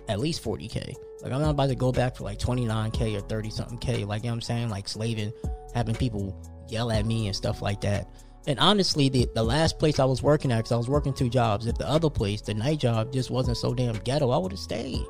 at 0.07 0.19
least 0.19 0.43
40k. 0.43 0.95
Like 1.21 1.31
I'm 1.31 1.39
not 1.39 1.51
about 1.51 1.69
to 1.69 1.75
go 1.75 1.91
back 1.91 2.15
for 2.15 2.23
like 2.23 2.39
29k 2.39 3.15
or 3.15 3.21
30 3.21 3.49
something 3.51 3.77
k. 3.77 4.05
Like 4.05 4.23
you 4.23 4.29
know 4.29 4.31
what 4.31 4.37
I'm 4.37 4.41
saying, 4.41 4.69
like 4.69 4.87
slaving, 4.87 5.31
having 5.75 5.93
people 5.93 6.35
yell 6.67 6.91
at 6.91 7.05
me 7.05 7.27
and 7.27 7.35
stuff 7.35 7.61
like 7.61 7.79
that. 7.81 8.09
And 8.47 8.57
honestly, 8.57 9.07
the 9.07 9.29
the 9.35 9.43
last 9.43 9.77
place 9.77 9.99
I 9.99 10.05
was 10.05 10.23
working 10.23 10.51
at, 10.51 10.57
because 10.57 10.71
I 10.71 10.77
was 10.77 10.89
working 10.89 11.13
two 11.13 11.29
jobs. 11.29 11.67
If 11.67 11.77
the 11.77 11.87
other 11.87 12.09
place, 12.09 12.41
the 12.41 12.55
night 12.55 12.79
job, 12.79 13.13
just 13.13 13.29
wasn't 13.29 13.57
so 13.57 13.75
damn 13.75 13.97
ghetto, 13.97 14.31
I 14.31 14.39
would 14.39 14.51
have 14.51 14.59
stayed, 14.59 15.05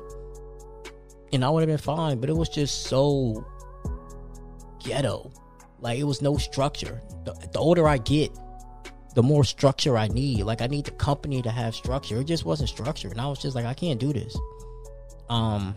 and 1.32 1.42
I 1.42 1.48
would 1.48 1.60
have 1.60 1.68
been 1.68 1.78
fine. 1.78 2.20
But 2.20 2.28
it 2.28 2.36
was 2.36 2.50
just 2.50 2.82
so 2.88 3.42
ghetto. 4.84 5.32
Like 5.80 5.98
it 5.98 6.04
was 6.04 6.22
no 6.22 6.36
structure. 6.36 7.00
The, 7.24 7.32
the 7.52 7.58
older 7.58 7.88
I 7.88 7.98
get, 7.98 8.30
the 9.14 9.22
more 9.22 9.44
structure 9.44 9.96
I 9.96 10.08
need. 10.08 10.42
Like 10.44 10.62
I 10.62 10.66
need 10.66 10.86
the 10.86 10.92
company 10.92 11.42
to 11.42 11.50
have 11.50 11.74
structure. 11.74 12.20
It 12.20 12.24
just 12.24 12.44
wasn't 12.44 12.68
structure, 12.68 13.08
and 13.08 13.20
I 13.20 13.26
was 13.26 13.40
just 13.40 13.54
like, 13.54 13.66
I 13.66 13.74
can't 13.74 13.98
do 13.98 14.12
this. 14.12 14.36
Um, 15.28 15.74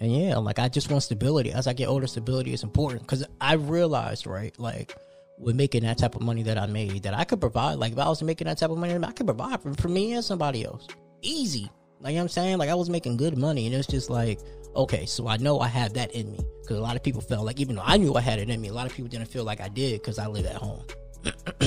and 0.00 0.14
yeah, 0.14 0.36
like 0.38 0.58
I 0.58 0.68
just 0.68 0.90
want 0.90 1.02
stability. 1.02 1.52
As 1.52 1.66
I 1.66 1.72
get 1.72 1.88
older, 1.88 2.06
stability 2.06 2.52
is 2.52 2.62
important 2.62 3.02
because 3.02 3.24
I 3.40 3.54
realized, 3.54 4.26
right, 4.26 4.58
like 4.58 4.96
with 5.38 5.56
making 5.56 5.82
that 5.82 5.98
type 5.98 6.14
of 6.14 6.22
money 6.22 6.42
that 6.44 6.58
I 6.58 6.66
made, 6.66 7.02
that 7.04 7.14
I 7.14 7.24
could 7.24 7.40
provide. 7.40 7.74
Like 7.74 7.92
if 7.92 7.98
I 7.98 8.08
was 8.08 8.22
making 8.22 8.46
that 8.46 8.58
type 8.58 8.70
of 8.70 8.78
money, 8.78 8.94
I 8.94 9.12
could 9.12 9.26
provide 9.26 9.62
for, 9.62 9.74
for 9.74 9.88
me 9.88 10.12
and 10.12 10.24
somebody 10.24 10.64
else, 10.64 10.86
easy. 11.22 11.70
Like 12.04 12.12
you 12.12 12.16
know 12.16 12.24
what 12.24 12.24
I'm 12.24 12.28
saying, 12.28 12.58
like 12.58 12.68
I 12.68 12.74
was 12.74 12.90
making 12.90 13.16
good 13.16 13.38
money, 13.38 13.64
and 13.64 13.74
it's 13.74 13.88
just 13.88 14.10
like, 14.10 14.38
okay, 14.76 15.06
so 15.06 15.26
I 15.26 15.38
know 15.38 15.60
I 15.60 15.68
have 15.68 15.94
that 15.94 16.14
in 16.14 16.30
me 16.30 16.38
because 16.60 16.76
a 16.76 16.80
lot 16.82 16.96
of 16.96 17.02
people 17.02 17.22
felt 17.22 17.46
like, 17.46 17.58
even 17.60 17.76
though 17.76 17.82
I 17.82 17.96
knew 17.96 18.14
I 18.14 18.20
had 18.20 18.38
it 18.38 18.50
in 18.50 18.60
me, 18.60 18.68
a 18.68 18.74
lot 18.74 18.84
of 18.84 18.92
people 18.92 19.08
didn't 19.08 19.28
feel 19.28 19.42
like 19.42 19.62
I 19.62 19.68
did 19.68 20.02
because 20.02 20.18
I 20.18 20.26
live 20.26 20.44
at 20.44 20.54
home. 20.54 20.84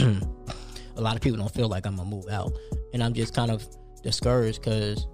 a 0.95 1.01
lot 1.01 1.15
of 1.15 1.23
people 1.23 1.39
don't 1.39 1.51
feel 1.51 1.67
like 1.67 1.87
I'm 1.87 1.95
gonna 1.95 2.07
move 2.07 2.27
out, 2.29 2.55
and 2.93 3.03
I'm 3.03 3.15
just 3.15 3.33
kind 3.33 3.49
of 3.49 3.65
discouraged 4.03 4.61
because 4.61 5.07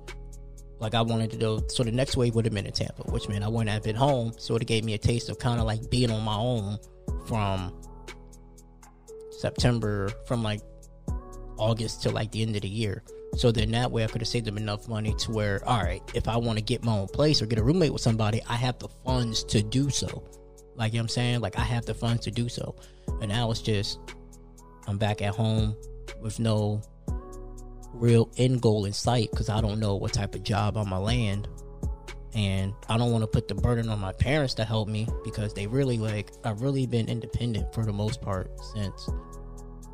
like 0.79 0.93
I 0.93 1.01
wanted 1.01 1.31
to 1.31 1.37
do. 1.37 1.61
So 1.69 1.83
the 1.83 1.91
next 1.93 2.17
wave 2.17 2.35
would 2.35 2.43
have 2.43 2.53
been 2.53 2.65
in 2.65 2.73
Tampa, 2.73 3.03
which 3.03 3.29
meant 3.29 3.45
I 3.45 3.47
wouldn't 3.47 3.69
have 3.69 3.83
been 3.83 3.95
home. 3.95 4.33
So 4.37 4.57
it 4.57 4.67
gave 4.67 4.83
me 4.83 4.93
a 4.93 4.97
taste 4.97 5.29
of 5.29 5.39
kind 5.39 5.61
of 5.61 5.65
like 5.65 5.89
being 5.89 6.11
on 6.11 6.21
my 6.21 6.35
own 6.35 6.77
from 7.27 7.73
September, 9.31 10.09
from 10.27 10.43
like 10.43 10.59
August 11.57 12.03
to 12.03 12.09
like 12.09 12.33
the 12.33 12.41
end 12.41 12.57
of 12.57 12.63
the 12.63 12.67
year. 12.67 13.03
So 13.35 13.51
then 13.51 13.71
that 13.71 13.91
way 13.91 14.03
I 14.03 14.07
could 14.07 14.21
have 14.21 14.27
saved 14.27 14.45
them 14.45 14.57
enough 14.57 14.87
money 14.87 15.15
to 15.19 15.31
where, 15.31 15.67
all 15.67 15.81
right, 15.81 16.01
if 16.13 16.27
I 16.27 16.37
want 16.37 16.59
to 16.59 16.63
get 16.63 16.83
my 16.83 16.99
own 16.99 17.07
place 17.07 17.41
or 17.41 17.45
get 17.45 17.59
a 17.59 17.63
roommate 17.63 17.91
with 17.91 18.01
somebody, 18.01 18.41
I 18.47 18.55
have 18.55 18.77
the 18.79 18.89
funds 19.03 19.43
to 19.45 19.63
do 19.63 19.89
so. 19.89 20.23
Like 20.75 20.93
you 20.93 20.97
know 20.97 21.01
what 21.01 21.05
I'm 21.05 21.09
saying? 21.09 21.41
Like 21.41 21.57
I 21.57 21.63
have 21.63 21.85
the 21.85 21.93
funds 21.93 22.23
to 22.25 22.31
do 22.31 22.49
so. 22.49 22.75
And 23.21 23.29
now 23.29 23.51
it's 23.51 23.61
just 23.61 23.99
I'm 24.87 24.97
back 24.97 25.21
at 25.21 25.33
home 25.33 25.75
with 26.21 26.39
no 26.39 26.81
real 27.93 28.29
end 28.37 28.61
goal 28.61 28.85
in 28.85 28.93
sight 28.93 29.29
because 29.31 29.49
I 29.49 29.61
don't 29.61 29.79
know 29.79 29.95
what 29.95 30.13
type 30.13 30.35
of 30.35 30.43
job 30.43 30.77
I'm 30.77 30.89
gonna 30.89 31.01
land. 31.01 31.47
And 32.35 32.73
I 32.89 32.97
don't 32.97 33.11
want 33.11 33.21
to 33.21 33.27
put 33.27 33.47
the 33.47 33.53
burden 33.53 33.89
on 33.89 33.99
my 33.99 34.11
parents 34.11 34.55
to 34.55 34.65
help 34.65 34.87
me 34.87 35.07
because 35.23 35.53
they 35.53 35.67
really 35.67 35.97
like 35.97 36.31
I've 36.43 36.61
really 36.61 36.87
been 36.87 37.07
independent 37.07 37.73
for 37.73 37.85
the 37.85 37.93
most 37.93 38.21
part 38.21 38.49
since 38.73 39.07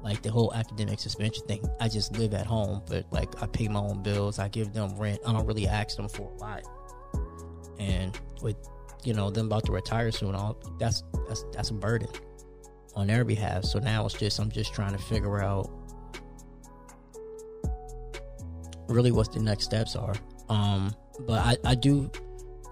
like 0.04 0.22
the 0.22 0.32
whole 0.32 0.54
academic 0.54 1.00
suspension 1.00 1.46
thing. 1.46 1.68
I 1.80 1.90
just 1.90 2.18
live 2.18 2.34
at 2.34 2.46
home, 2.46 2.82
but 2.88 3.06
like 3.12 3.42
I 3.42 3.48
pay 3.48 3.68
my 3.68 3.80
own 3.80 4.02
bills, 4.04 4.40
I 4.40 4.48
give 4.48 4.74
them 4.74 4.96
rent. 4.98 5.20
I 5.26 5.34
don't 5.34 5.46
really 5.46 5.68
ask 5.68 5.98
them 5.98 6.10
for 6.10 6.32
a 6.32 6.36
lot. 6.36 6.64
And 7.80 8.18
with 8.42 8.56
you 9.04 9.14
know 9.14 9.30
them 9.30 9.48
about 9.48 9.66
to 9.66 9.72
retire 9.72 10.12
soon, 10.12 10.36
all 10.36 10.58
that's 10.80 11.04
that's 11.28 11.46
that's 11.52 11.70
a 11.70 11.74
burden 11.74 12.10
on 12.96 13.08
their 13.08 13.24
behalf. 13.24 13.64
So 13.64 13.80
now 13.80 14.06
it's 14.06 14.16
just 14.16 14.40
I'm 14.40 14.52
just 14.52 14.74
trying 14.74 14.94
to 14.94 14.98
figure 14.98 15.42
out 15.42 15.70
really 18.88 19.12
what 19.12 19.32
the 19.32 19.40
next 19.40 19.66
steps 19.66 19.96
are. 19.96 20.16
Um, 20.50 20.94
but 21.22 21.40
I, 21.40 21.58
I 21.64 21.76
do 21.76 22.12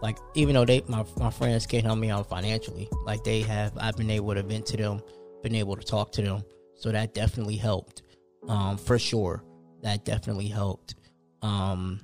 like 0.02 0.18
even 0.36 0.56
though 0.56 0.66
they 0.66 0.82
my 0.88 1.06
my 1.18 1.30
friends 1.30 1.66
can't 1.66 1.86
help 1.86 2.00
me 2.00 2.10
out 2.10 2.30
financially, 2.30 2.88
like 3.06 3.24
they 3.24 3.42
have, 3.42 3.74
I've 3.78 3.96
been 3.96 4.10
able 4.10 4.34
to 4.34 4.44
vent 4.44 4.66
to 4.68 4.78
them, 4.78 5.02
been 5.44 5.56
able 5.56 5.76
to 5.76 5.84
talk 5.84 6.12
to 6.14 6.22
them, 6.22 6.44
so 6.78 6.92
that 6.92 7.14
definitely 7.14 7.56
helped. 7.56 8.04
Um, 8.48 8.78
for 8.78 8.98
sure, 8.98 9.44
that 9.82 10.06
definitely 10.06 10.48
helped. 10.48 10.96
Um, 11.42 12.00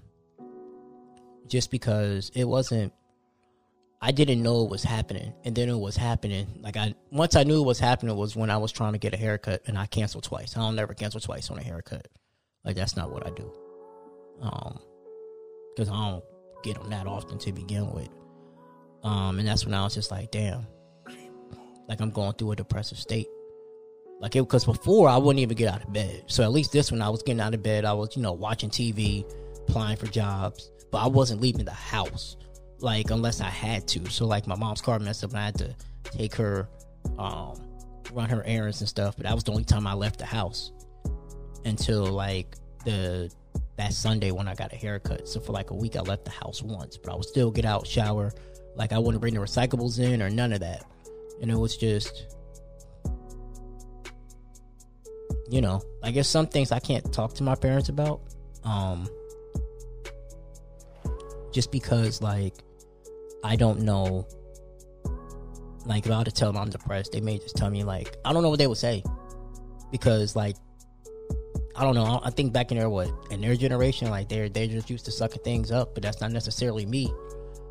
just 1.47 1.71
because 1.71 2.31
it 2.35 2.45
wasn't. 2.45 2.93
I 4.01 4.11
didn't 4.11 4.43
know 4.43 4.65
it 4.65 4.69
was 4.69 4.83
happening, 4.83 5.33
and 5.45 5.55
then 5.55 5.69
it 5.69 5.77
was 5.77 5.95
happening. 5.95 6.47
Like 6.59 6.75
I, 6.75 6.93
once 7.09 7.37
I 7.37 7.43
knew 7.43 7.61
it 7.61 7.65
was 7.65 7.79
happening, 7.79 8.13
was 8.17 8.35
when 8.35 8.49
I 8.49 8.57
was 8.57 8.73
trying 8.73 8.91
to 8.91 8.99
get 8.99 9.13
a 9.13 9.17
haircut, 9.17 9.61
and 9.65 9.77
I 9.77 9.85
canceled 9.85 10.25
twice. 10.25 10.57
I 10.57 10.59
don't 10.59 10.75
never 10.75 10.93
cancel 10.93 11.21
twice 11.21 11.49
on 11.49 11.57
a 11.57 11.63
haircut. 11.63 12.09
Like 12.65 12.75
that's 12.75 12.97
not 12.97 13.11
what 13.11 13.25
I 13.25 13.29
do 13.29 13.49
um 14.41 14.79
because 15.75 15.89
i 15.89 16.11
don't 16.11 16.23
get 16.63 16.79
them 16.79 16.89
that 16.89 17.07
often 17.07 17.37
to 17.37 17.51
begin 17.51 17.89
with 17.91 18.09
um 19.03 19.39
and 19.39 19.47
that's 19.47 19.65
when 19.65 19.73
i 19.73 19.83
was 19.83 19.93
just 19.93 20.11
like 20.11 20.31
damn 20.31 20.65
like 21.87 21.99
i'm 22.01 22.11
going 22.11 22.33
through 22.33 22.51
a 22.51 22.55
depressive 22.55 22.97
state 22.97 23.27
like 24.19 24.35
it 24.35 24.41
because 24.41 24.65
before 24.65 25.09
i 25.09 25.17
wouldn't 25.17 25.39
even 25.39 25.55
get 25.55 25.73
out 25.73 25.83
of 25.83 25.91
bed 25.91 26.23
so 26.27 26.43
at 26.43 26.51
least 26.51 26.71
this 26.71 26.91
one 26.91 27.01
i 27.01 27.09
was 27.09 27.21
getting 27.23 27.41
out 27.41 27.53
of 27.53 27.61
bed 27.61 27.85
i 27.85 27.93
was 27.93 28.15
you 28.15 28.21
know 28.21 28.33
watching 28.33 28.69
tv 28.69 29.25
applying 29.67 29.97
for 29.97 30.07
jobs 30.07 30.71
but 30.91 30.99
i 30.99 31.07
wasn't 31.07 31.39
leaving 31.41 31.65
the 31.65 31.71
house 31.71 32.37
like 32.79 33.09
unless 33.11 33.41
i 33.41 33.49
had 33.49 33.87
to 33.87 34.05
so 34.09 34.25
like 34.25 34.47
my 34.47 34.55
mom's 34.55 34.81
car 34.81 34.99
messed 34.99 35.23
up 35.23 35.31
and 35.31 35.39
i 35.39 35.45
had 35.45 35.55
to 35.55 35.75
take 36.03 36.35
her 36.35 36.67
um 37.17 37.59
run 38.11 38.29
her 38.29 38.43
errands 38.45 38.81
and 38.81 38.89
stuff 38.89 39.15
but 39.15 39.25
that 39.25 39.33
was 39.33 39.43
the 39.43 39.51
only 39.51 39.63
time 39.63 39.87
i 39.87 39.93
left 39.93 40.19
the 40.19 40.25
house 40.25 40.71
until 41.65 42.05
like 42.05 42.55
the 42.85 43.31
that 43.77 43.93
Sunday 43.93 44.31
when 44.31 44.47
I 44.47 44.55
got 44.55 44.71
a 44.73 44.75
haircut. 44.75 45.27
So 45.27 45.39
for 45.39 45.51
like 45.51 45.71
a 45.71 45.75
week, 45.75 45.95
I 45.95 46.01
left 46.01 46.25
the 46.25 46.31
house 46.31 46.61
once, 46.61 46.97
but 46.97 47.11
I 47.11 47.15
would 47.15 47.25
still 47.25 47.51
get 47.51 47.65
out, 47.65 47.87
shower. 47.87 48.31
Like 48.75 48.91
I 48.91 48.99
wouldn't 48.99 49.21
bring 49.21 49.33
the 49.33 49.39
recyclables 49.39 49.99
in 49.99 50.21
or 50.21 50.29
none 50.29 50.53
of 50.53 50.59
that. 50.59 50.85
And 51.41 51.49
it 51.49 51.57
was 51.57 51.75
just, 51.77 52.35
you 55.53 55.61
know, 55.61 55.83
I 56.01 56.09
guess 56.09 56.27
some 56.27 56.47
things 56.47 56.71
I 56.71 56.79
can't 56.79 57.13
talk 57.13 57.35
to 57.35 57.43
my 57.43 57.53
parents 57.53 57.89
about. 57.89 58.21
Um, 58.63 59.07
just 61.51 61.71
because 61.71 62.23
like 62.23 62.55
I 63.43 63.55
don't 63.55 63.81
know. 63.81 64.27
Like 65.85 66.07
if 66.07 66.11
I 66.11 66.17
were 66.17 66.23
to 66.23 66.31
tell 66.31 66.51
them 66.51 66.59
I'm 66.59 66.71
depressed, 66.71 67.11
they 67.11 67.21
may 67.21 67.37
just 67.37 67.55
tell 67.55 67.69
me 67.69 67.83
like 67.83 68.17
I 68.25 68.33
don't 68.33 68.41
know 68.41 68.49
what 68.49 68.57
they 68.57 68.65
would 68.65 68.79
say 68.79 69.03
because 69.91 70.35
like 70.35 70.55
I 71.75 71.83
don't 71.83 71.93
know. 71.93 72.19
I 72.23 72.31
think 72.31 72.51
back 72.51 72.71
in 72.71 72.79
their 72.79 72.89
what 72.89 73.11
in 73.29 73.39
their 73.39 73.55
generation, 73.55 74.09
like 74.09 74.29
they're 74.29 74.49
they're 74.49 74.65
just 74.65 74.89
used 74.89 75.05
to 75.05 75.11
sucking 75.11 75.43
things 75.43 75.71
up, 75.71 75.93
but 75.93 76.01
that's 76.01 76.19
not 76.19 76.31
necessarily 76.31 76.87
me. 76.87 77.13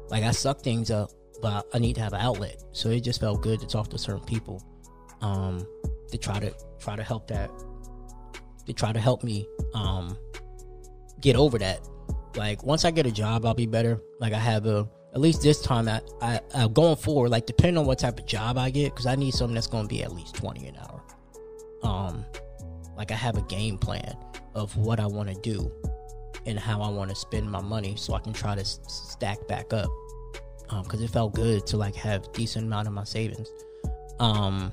Like 0.08 0.22
I 0.22 0.30
suck 0.30 0.60
things 0.62 0.92
up, 0.92 1.10
but 1.40 1.66
I 1.74 1.80
need 1.80 1.94
to 1.94 2.00
have 2.00 2.12
an 2.12 2.20
outlet. 2.20 2.62
So 2.70 2.90
it 2.90 3.00
just 3.00 3.18
felt 3.18 3.42
good 3.42 3.58
to 3.58 3.66
talk 3.66 3.88
to 3.88 3.98
certain 3.98 4.24
people, 4.24 4.62
um, 5.20 5.66
to 6.12 6.16
try 6.16 6.38
to 6.38 6.54
try 6.78 6.94
to 6.94 7.02
help 7.02 7.26
that, 7.26 7.50
to 8.66 8.72
try 8.72 8.92
to 8.92 9.00
help 9.00 9.22
me, 9.24 9.46
um, 9.74 10.16
get 11.20 11.36
over 11.36 11.58
that. 11.58 11.80
Like 12.36 12.64
once 12.64 12.84
I 12.84 12.90
get 12.90 13.06
a 13.06 13.10
job, 13.10 13.44
I'll 13.44 13.54
be 13.54 13.66
better. 13.66 14.00
Like 14.20 14.32
I 14.32 14.38
have 14.38 14.66
a 14.66 14.88
at 15.14 15.20
least 15.20 15.42
this 15.42 15.60
time 15.60 15.88
I 15.88 16.00
I, 16.20 16.40
I 16.54 16.68
going 16.68 16.96
forward. 16.96 17.30
Like 17.30 17.46
depending 17.46 17.78
on 17.78 17.86
what 17.86 17.98
type 17.98 18.18
of 18.18 18.26
job 18.26 18.56
I 18.58 18.70
get, 18.70 18.92
because 18.92 19.06
I 19.06 19.14
need 19.14 19.34
something 19.34 19.54
that's 19.54 19.66
going 19.66 19.84
to 19.84 19.88
be 19.88 20.02
at 20.02 20.12
least 20.12 20.34
twenty 20.34 20.66
an 20.66 20.76
hour. 20.76 21.02
Um, 21.82 22.24
like 22.96 23.10
I 23.10 23.14
have 23.16 23.36
a 23.36 23.42
game 23.42 23.76
plan 23.76 24.16
of 24.54 24.76
what 24.76 25.00
I 25.00 25.06
want 25.06 25.28
to 25.28 25.34
do 25.40 25.70
and 26.46 26.58
how 26.58 26.80
I 26.80 26.88
want 26.88 27.10
to 27.10 27.16
spend 27.16 27.50
my 27.50 27.60
money 27.60 27.96
so 27.96 28.14
I 28.14 28.20
can 28.20 28.32
try 28.32 28.54
to 28.54 28.60
s- 28.60 28.80
stack 28.86 29.46
back 29.48 29.72
up. 29.72 29.88
Um, 30.70 30.84
cuz 30.84 31.02
it 31.02 31.10
felt 31.10 31.34
good 31.34 31.66
to 31.66 31.76
like 31.76 31.94
have 31.96 32.32
decent 32.32 32.66
amount 32.66 32.88
of 32.88 32.94
my 32.94 33.04
savings. 33.04 33.48
Um 34.20 34.72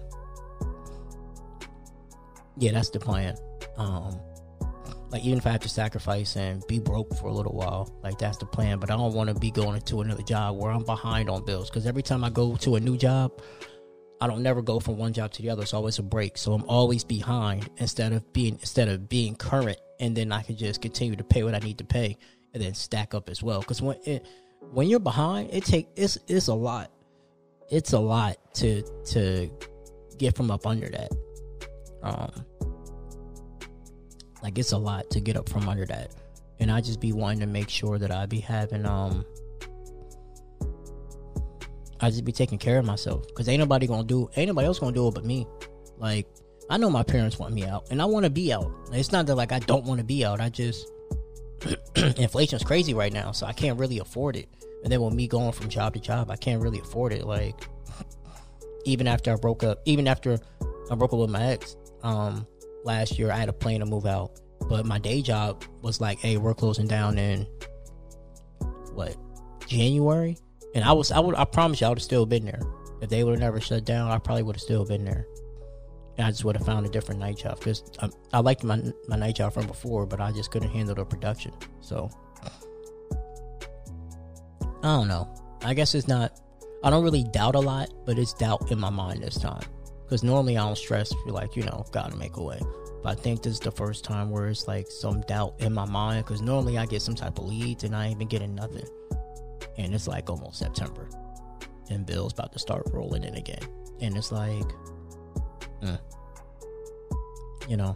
yeah, 2.57 2.71
that's 2.71 2.89
the 2.89 2.99
plan. 2.99 3.35
Um 3.79 4.19
like 5.11 5.23
even 5.23 5.39
if 5.39 5.47
I 5.47 5.51
have 5.51 5.61
to 5.61 5.69
sacrifice 5.69 6.35
and 6.35 6.65
be 6.67 6.79
broke 6.79 7.15
for 7.15 7.27
a 7.27 7.33
little 7.33 7.53
while, 7.53 7.91
like 8.03 8.19
that's 8.19 8.37
the 8.37 8.45
plan. 8.45 8.79
But 8.79 8.91
I 8.91 8.95
don't 8.95 9.13
want 9.13 9.29
to 9.29 9.35
be 9.35 9.51
going 9.51 9.75
into 9.75 10.01
another 10.01 10.21
job 10.21 10.57
where 10.57 10.71
I'm 10.71 10.83
behind 10.83 11.29
on 11.29 11.43
bills. 11.45 11.69
Because 11.69 11.87
every 11.87 12.03
time 12.03 12.23
I 12.23 12.29
go 12.29 12.55
to 12.57 12.75
a 12.75 12.79
new 12.79 12.95
job, 12.95 13.31
I 14.21 14.27
don't 14.27 14.43
never 14.43 14.61
go 14.61 14.79
from 14.79 14.97
one 14.97 15.13
job 15.13 15.31
to 15.31 15.41
the 15.41 15.49
other. 15.49 15.63
It's 15.63 15.73
always 15.73 15.97
a 15.97 16.03
break. 16.03 16.37
So 16.37 16.53
I'm 16.53 16.63
always 16.65 17.03
behind 17.03 17.69
instead 17.77 18.13
of 18.13 18.31
being 18.33 18.53
instead 18.53 18.87
of 18.87 19.09
being 19.09 19.35
current, 19.35 19.79
and 19.99 20.15
then 20.15 20.31
I 20.31 20.43
can 20.43 20.55
just 20.55 20.81
continue 20.81 21.15
to 21.15 21.23
pay 21.23 21.43
what 21.43 21.55
I 21.55 21.59
need 21.59 21.79
to 21.79 21.85
pay, 21.85 22.17
and 22.53 22.61
then 22.61 22.73
stack 22.73 23.15
up 23.15 23.29
as 23.29 23.41
well. 23.41 23.61
Because 23.61 23.81
when 23.81 23.97
it 24.05 24.27
when 24.71 24.87
you're 24.87 24.99
behind, 24.99 25.49
it 25.51 25.65
take 25.65 25.87
it's 25.95 26.19
it's 26.27 26.49
a 26.49 26.53
lot. 26.53 26.91
It's 27.71 27.93
a 27.93 27.99
lot 27.99 28.37
to 28.55 28.83
to 29.05 29.49
get 30.17 30.35
from 30.35 30.51
up 30.51 30.67
under 30.67 30.89
that. 30.89 31.11
Um, 32.03 32.45
like 34.41 34.57
it's 34.57 34.71
a 34.71 34.77
lot 34.77 35.09
to 35.11 35.19
get 35.19 35.35
up 35.35 35.49
from 35.49 35.67
under 35.67 35.85
that, 35.85 36.15
and 36.59 36.71
I 36.71 36.81
just 36.81 36.99
be 36.99 37.13
wanting 37.13 37.39
to 37.39 37.47
make 37.47 37.69
sure 37.69 37.97
that 37.97 38.11
I 38.11 38.25
be 38.25 38.39
having 38.39 38.85
um. 38.85 39.25
I 42.01 42.09
just 42.09 42.23
be 42.23 42.31
taking 42.31 42.57
care 42.57 42.79
of 42.79 42.85
myself 42.85 43.27
because 43.27 43.49
ain't 43.49 43.59
nobody 43.59 43.85
gonna 43.85 44.05
do 44.05 44.29
ain't 44.37 44.47
nobody 44.47 44.67
else 44.67 44.79
gonna 44.79 44.93
do 44.93 45.07
it 45.07 45.13
but 45.13 45.25
me. 45.25 45.47
Like 45.97 46.27
I 46.69 46.77
know 46.77 46.89
my 46.89 47.03
parents 47.03 47.39
want 47.39 47.53
me 47.53 47.65
out, 47.65 47.87
and 47.91 48.01
I 48.01 48.05
want 48.05 48.25
to 48.25 48.29
be 48.29 48.53
out. 48.53 48.71
It's 48.91 49.11
not 49.11 49.25
that 49.25 49.35
like 49.35 49.51
I 49.51 49.59
don't 49.59 49.85
want 49.85 49.99
to 49.99 50.05
be 50.05 50.23
out. 50.23 50.39
I 50.39 50.49
just 50.49 50.87
inflation's 51.95 52.63
crazy 52.63 52.93
right 52.93 53.11
now, 53.11 53.31
so 53.31 53.45
I 53.45 53.53
can't 53.53 53.79
really 53.79 53.99
afford 53.99 54.35
it. 54.35 54.47
And 54.83 54.91
then 54.91 55.01
with 55.01 55.13
me 55.13 55.27
going 55.27 55.51
from 55.51 55.67
job 55.67 55.93
to 55.95 55.99
job, 55.99 56.31
I 56.31 56.35
can't 56.35 56.61
really 56.61 56.79
afford 56.79 57.11
it. 57.11 57.25
Like 57.25 57.67
even 58.85 59.07
after 59.07 59.33
I 59.33 59.35
broke 59.35 59.63
up, 59.63 59.81
even 59.85 60.07
after 60.07 60.39
I 60.91 60.95
broke 60.95 61.11
up 61.11 61.19
with 61.19 61.29
my 61.29 61.43
ex, 61.43 61.75
um, 62.03 62.47
last 62.83 63.17
year 63.19 63.31
I 63.31 63.37
had 63.37 63.49
a 63.49 63.53
plan 63.53 63.79
to 63.79 63.85
move 63.85 64.05
out, 64.05 64.39
but 64.67 64.85
my 64.85 64.99
day 64.99 65.21
job 65.21 65.63
was 65.81 66.01
like, 66.01 66.19
"Hey, 66.19 66.37
we're 66.37 66.53
closing 66.53 66.87
down 66.87 67.17
in 67.17 67.47
what 68.93 69.15
January," 69.67 70.37
and 70.75 70.83
I 70.83 70.91
was 70.93 71.11
I 71.11 71.19
would 71.19 71.35
I 71.35 71.45
promise 71.45 71.81
you 71.81 71.87
I 71.87 71.89
would 71.89 71.99
have 71.99 72.03
still 72.03 72.25
been 72.25 72.45
there 72.45 72.61
if 73.01 73.09
they 73.09 73.23
would 73.23 73.31
have 73.31 73.41
never 73.41 73.59
shut 73.61 73.85
down. 73.85 74.11
I 74.11 74.17
probably 74.17 74.43
would 74.43 74.55
have 74.55 74.61
still 74.61 74.85
been 74.85 75.05
there. 75.05 75.25
And 76.17 76.27
I 76.27 76.31
just 76.31 76.43
would 76.43 76.57
have 76.57 76.65
found 76.65 76.85
a 76.85 76.89
different 76.89 77.21
night 77.21 77.37
job 77.37 77.59
because 77.59 77.81
I, 78.01 78.09
I 78.33 78.39
liked 78.39 78.63
my 78.63 78.81
my 79.07 79.15
night 79.15 79.35
job 79.35 79.53
from 79.53 79.67
before, 79.67 80.05
but 80.05 80.19
I 80.19 80.31
just 80.31 80.51
couldn't 80.51 80.69
handle 80.69 80.95
the 80.95 81.05
production. 81.05 81.53
So 81.81 82.09
I 84.83 84.97
don't 84.97 85.07
know. 85.07 85.27
I 85.63 85.73
guess 85.73 85.95
it's 85.95 86.07
not. 86.07 86.39
I 86.83 86.89
don't 86.89 87.03
really 87.03 87.23
doubt 87.23 87.55
a 87.55 87.59
lot, 87.59 87.89
but 88.05 88.17
it's 88.17 88.33
doubt 88.33 88.71
in 88.71 88.79
my 88.79 88.89
mind 88.89 89.23
this 89.23 89.37
time. 89.37 89.63
Because 90.09 90.23
normally 90.23 90.57
I 90.57 90.65
don't 90.65 90.75
stress. 90.75 91.13
Feel 91.23 91.35
like 91.35 91.55
you 91.55 91.61
know, 91.61 91.85
gotta 91.91 92.17
make 92.17 92.37
a 92.37 92.41
way. 92.41 92.59
But 93.03 93.09
I 93.09 93.21
think 93.21 93.43
this 93.43 93.53
is 93.53 93.59
the 93.59 93.71
first 93.71 94.03
time 94.03 94.31
where 94.31 94.47
it's 94.47 94.67
like 94.67 94.87
some 94.89 95.21
doubt 95.21 95.53
in 95.59 95.71
my 95.71 95.85
mind. 95.85 96.25
Because 96.25 96.41
normally 96.41 96.79
I 96.79 96.87
get 96.87 97.03
some 97.03 97.13
type 97.13 97.37
of 97.37 97.45
leads 97.45 97.83
and 97.83 97.95
I 97.95 98.07
ain't 98.07 98.17
been 98.17 98.27
getting 98.27 98.55
nothing. 98.55 98.87
And 99.77 99.93
it's 99.93 100.07
like 100.07 100.27
almost 100.27 100.57
September, 100.57 101.07
and 101.91 102.07
bills 102.07 102.33
about 102.33 102.51
to 102.53 102.59
start 102.59 102.87
rolling 102.91 103.23
in 103.23 103.35
again. 103.35 103.61
And 104.01 104.17
it's 104.17 104.31
like, 104.31 104.65
mm, 105.83 105.99
you 107.69 107.77
know, 107.77 107.95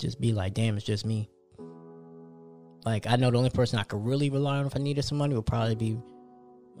just 0.00 0.20
be 0.20 0.32
like, 0.32 0.52
damn, 0.52 0.76
it's 0.76 0.84
just 0.84 1.06
me. 1.06 1.30
Like 2.84 3.06
I 3.06 3.14
know 3.14 3.30
the 3.30 3.38
only 3.38 3.50
person 3.50 3.78
I 3.78 3.84
could 3.84 4.04
really 4.04 4.30
rely 4.30 4.58
on 4.58 4.66
if 4.66 4.74
I 4.74 4.80
needed 4.80 5.04
some 5.04 5.18
money 5.18 5.36
would 5.36 5.46
probably 5.46 5.76
be 5.76 5.96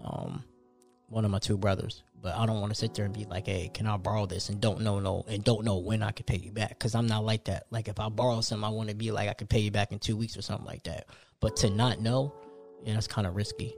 um 0.04 0.42
one 1.08 1.24
of 1.24 1.30
my 1.30 1.38
two 1.38 1.56
brothers. 1.56 2.02
But 2.20 2.36
I 2.36 2.46
don't 2.46 2.60
want 2.60 2.72
to 2.72 2.78
sit 2.78 2.94
there 2.94 3.04
and 3.04 3.14
be 3.14 3.24
like, 3.24 3.46
hey, 3.46 3.70
can 3.72 3.86
I 3.86 3.96
borrow 3.96 4.26
this 4.26 4.48
and 4.48 4.60
don't 4.60 4.80
know 4.80 4.98
no 4.98 5.24
and 5.28 5.44
don't 5.44 5.64
know 5.64 5.76
when 5.78 6.02
I 6.02 6.10
could 6.10 6.26
pay 6.26 6.38
you 6.38 6.50
back 6.50 6.70
because 6.70 6.94
I'm 6.94 7.06
not 7.06 7.24
like 7.24 7.44
that. 7.44 7.66
Like 7.70 7.88
if 7.88 8.00
I 8.00 8.08
borrow 8.08 8.40
something, 8.40 8.64
I 8.64 8.70
want 8.70 8.88
to 8.88 8.96
be 8.96 9.10
like 9.12 9.28
I 9.28 9.34
could 9.34 9.48
pay 9.48 9.60
you 9.60 9.70
back 9.70 9.92
in 9.92 9.98
two 9.98 10.16
weeks 10.16 10.36
or 10.36 10.42
something 10.42 10.66
like 10.66 10.82
that. 10.84 11.06
But 11.40 11.56
to 11.58 11.70
not 11.70 12.00
know, 12.00 12.34
yeah, 12.84 12.94
that's 12.94 13.06
kind 13.06 13.26
of 13.26 13.36
risky. 13.36 13.74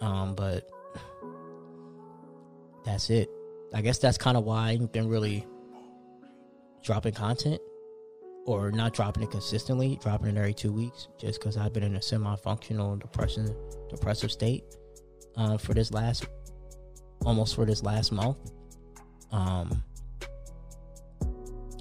Um, 0.00 0.34
but 0.34 0.68
that's 2.84 3.10
it. 3.10 3.28
I 3.72 3.82
guess 3.82 3.98
that's 3.98 4.18
kind 4.18 4.36
of 4.36 4.44
why 4.44 4.68
I 4.68 4.70
ain't 4.72 4.92
been 4.92 5.08
really 5.08 5.46
dropping 6.82 7.14
content 7.14 7.60
or 8.44 8.72
not 8.72 8.92
dropping 8.92 9.22
it 9.22 9.30
consistently, 9.30 9.98
dropping 10.02 10.28
it 10.28 10.36
every 10.36 10.54
two 10.54 10.72
weeks, 10.72 11.08
just 11.18 11.38
because 11.38 11.56
I've 11.56 11.72
been 11.72 11.84
in 11.84 11.94
a 11.94 12.02
semi-functional 12.02 12.96
depression, 12.96 13.54
depressive 13.88 14.32
state 14.32 14.64
uh, 15.36 15.56
for 15.56 15.74
this 15.74 15.92
last, 15.92 16.26
almost 17.24 17.54
for 17.54 17.64
this 17.64 17.82
last 17.82 18.12
month. 18.12 18.36
Um, 19.30 19.82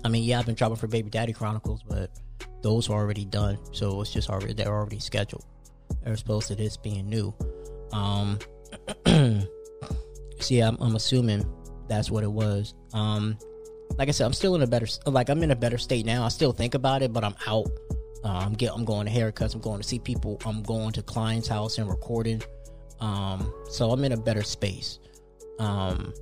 I 0.04 0.10
mean, 0.10 0.24
yeah, 0.24 0.40
I've 0.40 0.46
been 0.46 0.56
dropping 0.56 0.78
for 0.78 0.88
Baby 0.88 1.10
Daddy 1.10 1.34
Chronicles, 1.34 1.84
but 1.88 2.10
those 2.62 2.90
are 2.90 2.94
already 2.94 3.26
done, 3.26 3.60
so 3.72 4.02
it's 4.02 4.12
just 4.12 4.30
already 4.30 4.54
they're 4.54 4.68
already 4.68 5.00
scheduled 5.00 5.46
as 6.06 6.22
opposed 6.22 6.48
to 6.48 6.56
this 6.56 6.78
being 6.78 7.10
new. 7.10 7.34
Um, 7.92 8.40
yeah, 9.06 10.68
I'm, 10.68 10.78
I'm 10.80 10.96
assuming 10.96 11.46
that's 11.88 12.10
what 12.10 12.24
it 12.24 12.32
was. 12.32 12.74
Um, 12.94 13.38
like 13.98 14.08
I 14.08 14.12
said, 14.12 14.26
I'm 14.26 14.34
still 14.34 14.56
in 14.56 14.62
a 14.62 14.68
better 14.68 14.88
like 15.06 15.30
I'm 15.30 15.44
in 15.44 15.52
a 15.52 15.56
better 15.56 15.78
state 15.78 16.06
now. 16.06 16.24
I 16.24 16.30
still 16.30 16.54
think 16.54 16.74
about 16.74 17.02
it, 17.02 17.14
but 17.14 17.24
I'm 17.24 17.36
out. 17.46 17.68
Uh, 18.24 18.30
I'm 18.30 18.54
get 18.54 18.72
I'm 18.74 18.86
going 18.86 19.08
to 19.08 19.12
haircuts. 19.12 19.54
I'm 19.54 19.62
going 19.62 19.82
to 19.82 19.88
see 19.88 20.00
people. 20.00 20.40
I'm 20.46 20.64
going 20.64 20.94
to 20.94 21.02
clients' 21.04 21.48
house 21.48 21.78
and 21.78 21.90
recording. 21.90 22.42
Um, 23.00 23.54
so 23.70 23.92
I'm 23.92 24.04
in 24.04 24.12
a 24.12 24.18
better 24.18 24.44
space. 24.44 25.00
Um, 25.62 26.14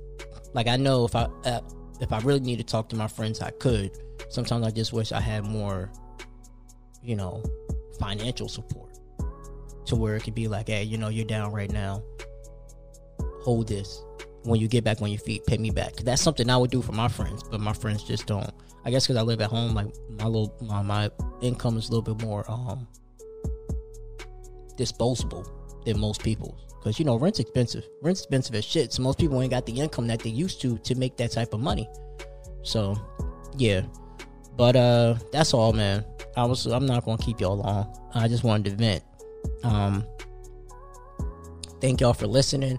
like 0.52 0.68
I 0.68 0.76
know 0.76 1.06
if 1.06 1.16
I 1.16 1.22
uh, 1.44 1.60
if 2.00 2.12
I 2.12 2.20
really 2.20 2.40
need 2.40 2.58
to 2.58 2.64
talk 2.64 2.90
to 2.90 2.96
my 2.96 3.08
friends, 3.08 3.40
I 3.40 3.50
could. 3.50 3.90
Sometimes 4.28 4.66
I 4.66 4.70
just 4.70 4.92
wish 4.92 5.12
I 5.12 5.20
had 5.20 5.44
more, 5.44 5.90
you 7.02 7.16
know, 7.16 7.42
financial 7.98 8.48
support 8.48 8.98
to 9.86 9.96
where 9.96 10.14
it 10.14 10.24
could 10.24 10.34
be 10.34 10.46
like, 10.46 10.68
hey, 10.68 10.82
you 10.82 10.98
know, 10.98 11.08
you're 11.08 11.24
down 11.24 11.52
right 11.52 11.72
now. 11.72 12.02
Hold 13.42 13.68
this. 13.68 14.02
When 14.42 14.60
you 14.60 14.68
get 14.68 14.84
back 14.84 15.00
on 15.00 15.10
your 15.10 15.20
feet, 15.20 15.44
pay 15.46 15.58
me 15.58 15.70
back. 15.70 15.96
That's 15.96 16.20
something 16.20 16.48
I 16.50 16.56
would 16.56 16.70
do 16.70 16.82
for 16.82 16.92
my 16.92 17.08
friends, 17.08 17.42
but 17.42 17.60
my 17.60 17.72
friends 17.72 18.02
just 18.02 18.26
don't. 18.26 18.50
I 18.84 18.90
guess 18.90 19.06
because 19.06 19.16
I 19.16 19.22
live 19.22 19.40
at 19.40 19.50
home, 19.50 19.74
like 19.74 19.88
my 20.10 20.26
little 20.26 20.54
my, 20.60 20.82
my 20.82 21.10
income 21.40 21.78
is 21.78 21.88
a 21.88 21.92
little 21.92 22.14
bit 22.14 22.24
more 22.26 22.44
um 22.50 22.86
disposable 24.76 25.46
than 25.86 25.98
most 25.98 26.22
people's. 26.22 26.69
Because 26.80 26.98
you 26.98 27.04
know 27.04 27.16
rent's 27.16 27.38
expensive. 27.40 27.86
Rent's 28.00 28.22
expensive 28.22 28.54
as 28.54 28.64
shit. 28.64 28.92
So 28.92 29.02
most 29.02 29.18
people 29.18 29.40
ain't 29.42 29.50
got 29.50 29.66
the 29.66 29.78
income 29.78 30.06
that 30.06 30.20
they 30.20 30.30
used 30.30 30.62
to 30.62 30.78
to 30.78 30.94
make 30.94 31.16
that 31.18 31.30
type 31.30 31.52
of 31.52 31.60
money. 31.60 31.88
So, 32.62 32.96
yeah. 33.56 33.82
But 34.56 34.76
uh, 34.76 35.14
that's 35.30 35.52
all, 35.52 35.72
man. 35.72 36.04
I 36.36 36.44
was 36.44 36.66
I'm 36.66 36.86
not 36.86 37.04
gonna 37.04 37.18
keep 37.18 37.40
y'all 37.40 37.56
long. 37.56 37.94
I 38.14 38.28
just 38.28 38.44
wanted 38.44 38.70
to 38.70 38.76
vent. 38.76 39.02
Um, 39.62 40.06
thank 41.80 42.00
y'all 42.00 42.14
for 42.14 42.26
listening. 42.26 42.78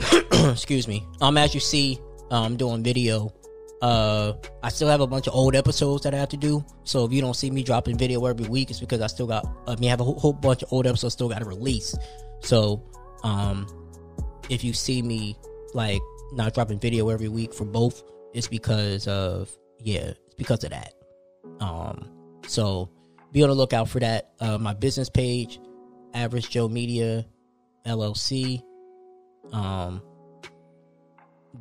Excuse 0.32 0.88
me. 0.88 1.06
Um, 1.20 1.36
as 1.36 1.54
you 1.54 1.60
see, 1.60 1.98
I'm 2.30 2.56
doing 2.56 2.82
video. 2.82 3.32
Uh, 3.82 4.32
I 4.62 4.70
still 4.70 4.88
have 4.88 5.02
a 5.02 5.06
bunch 5.06 5.26
of 5.26 5.34
old 5.34 5.54
episodes 5.54 6.04
that 6.04 6.14
I 6.14 6.16
have 6.16 6.30
to 6.30 6.38
do. 6.38 6.64
So 6.84 7.04
if 7.04 7.12
you 7.12 7.20
don't 7.20 7.34
see 7.34 7.50
me 7.50 7.62
dropping 7.62 7.98
video 7.98 8.24
every 8.24 8.48
week, 8.48 8.70
it's 8.70 8.80
because 8.80 9.02
I 9.02 9.08
still 9.08 9.26
got. 9.26 9.46
I 9.66 9.76
mean, 9.76 9.88
I 9.88 9.90
have 9.90 10.00
a 10.00 10.04
whole, 10.04 10.18
whole 10.18 10.32
bunch 10.32 10.62
of 10.62 10.72
old 10.72 10.86
episodes 10.86 11.14
still 11.14 11.28
got 11.28 11.40
to 11.40 11.44
release. 11.44 11.94
So, 12.40 12.82
um, 13.24 13.66
if 14.48 14.62
you 14.62 14.72
see 14.72 15.02
me 15.02 15.36
like 15.72 16.00
not 16.32 16.54
dropping 16.54 16.78
video 16.78 17.08
every 17.08 17.28
week 17.28 17.52
for 17.52 17.64
both, 17.64 18.04
it's 18.32 18.46
because 18.46 19.08
of 19.08 19.50
yeah, 19.80 20.12
it's 20.26 20.34
because 20.36 20.62
of 20.62 20.70
that. 20.70 20.92
Um, 21.60 22.10
so 22.46 22.90
be 23.32 23.42
on 23.42 23.48
the 23.48 23.54
lookout 23.54 23.88
for 23.88 23.98
that. 24.00 24.30
Uh, 24.38 24.58
my 24.58 24.74
business 24.74 25.08
page, 25.08 25.58
Average 26.12 26.50
Joe 26.50 26.68
Media 26.68 27.26
LLC. 27.86 28.62
Um, 29.52 30.02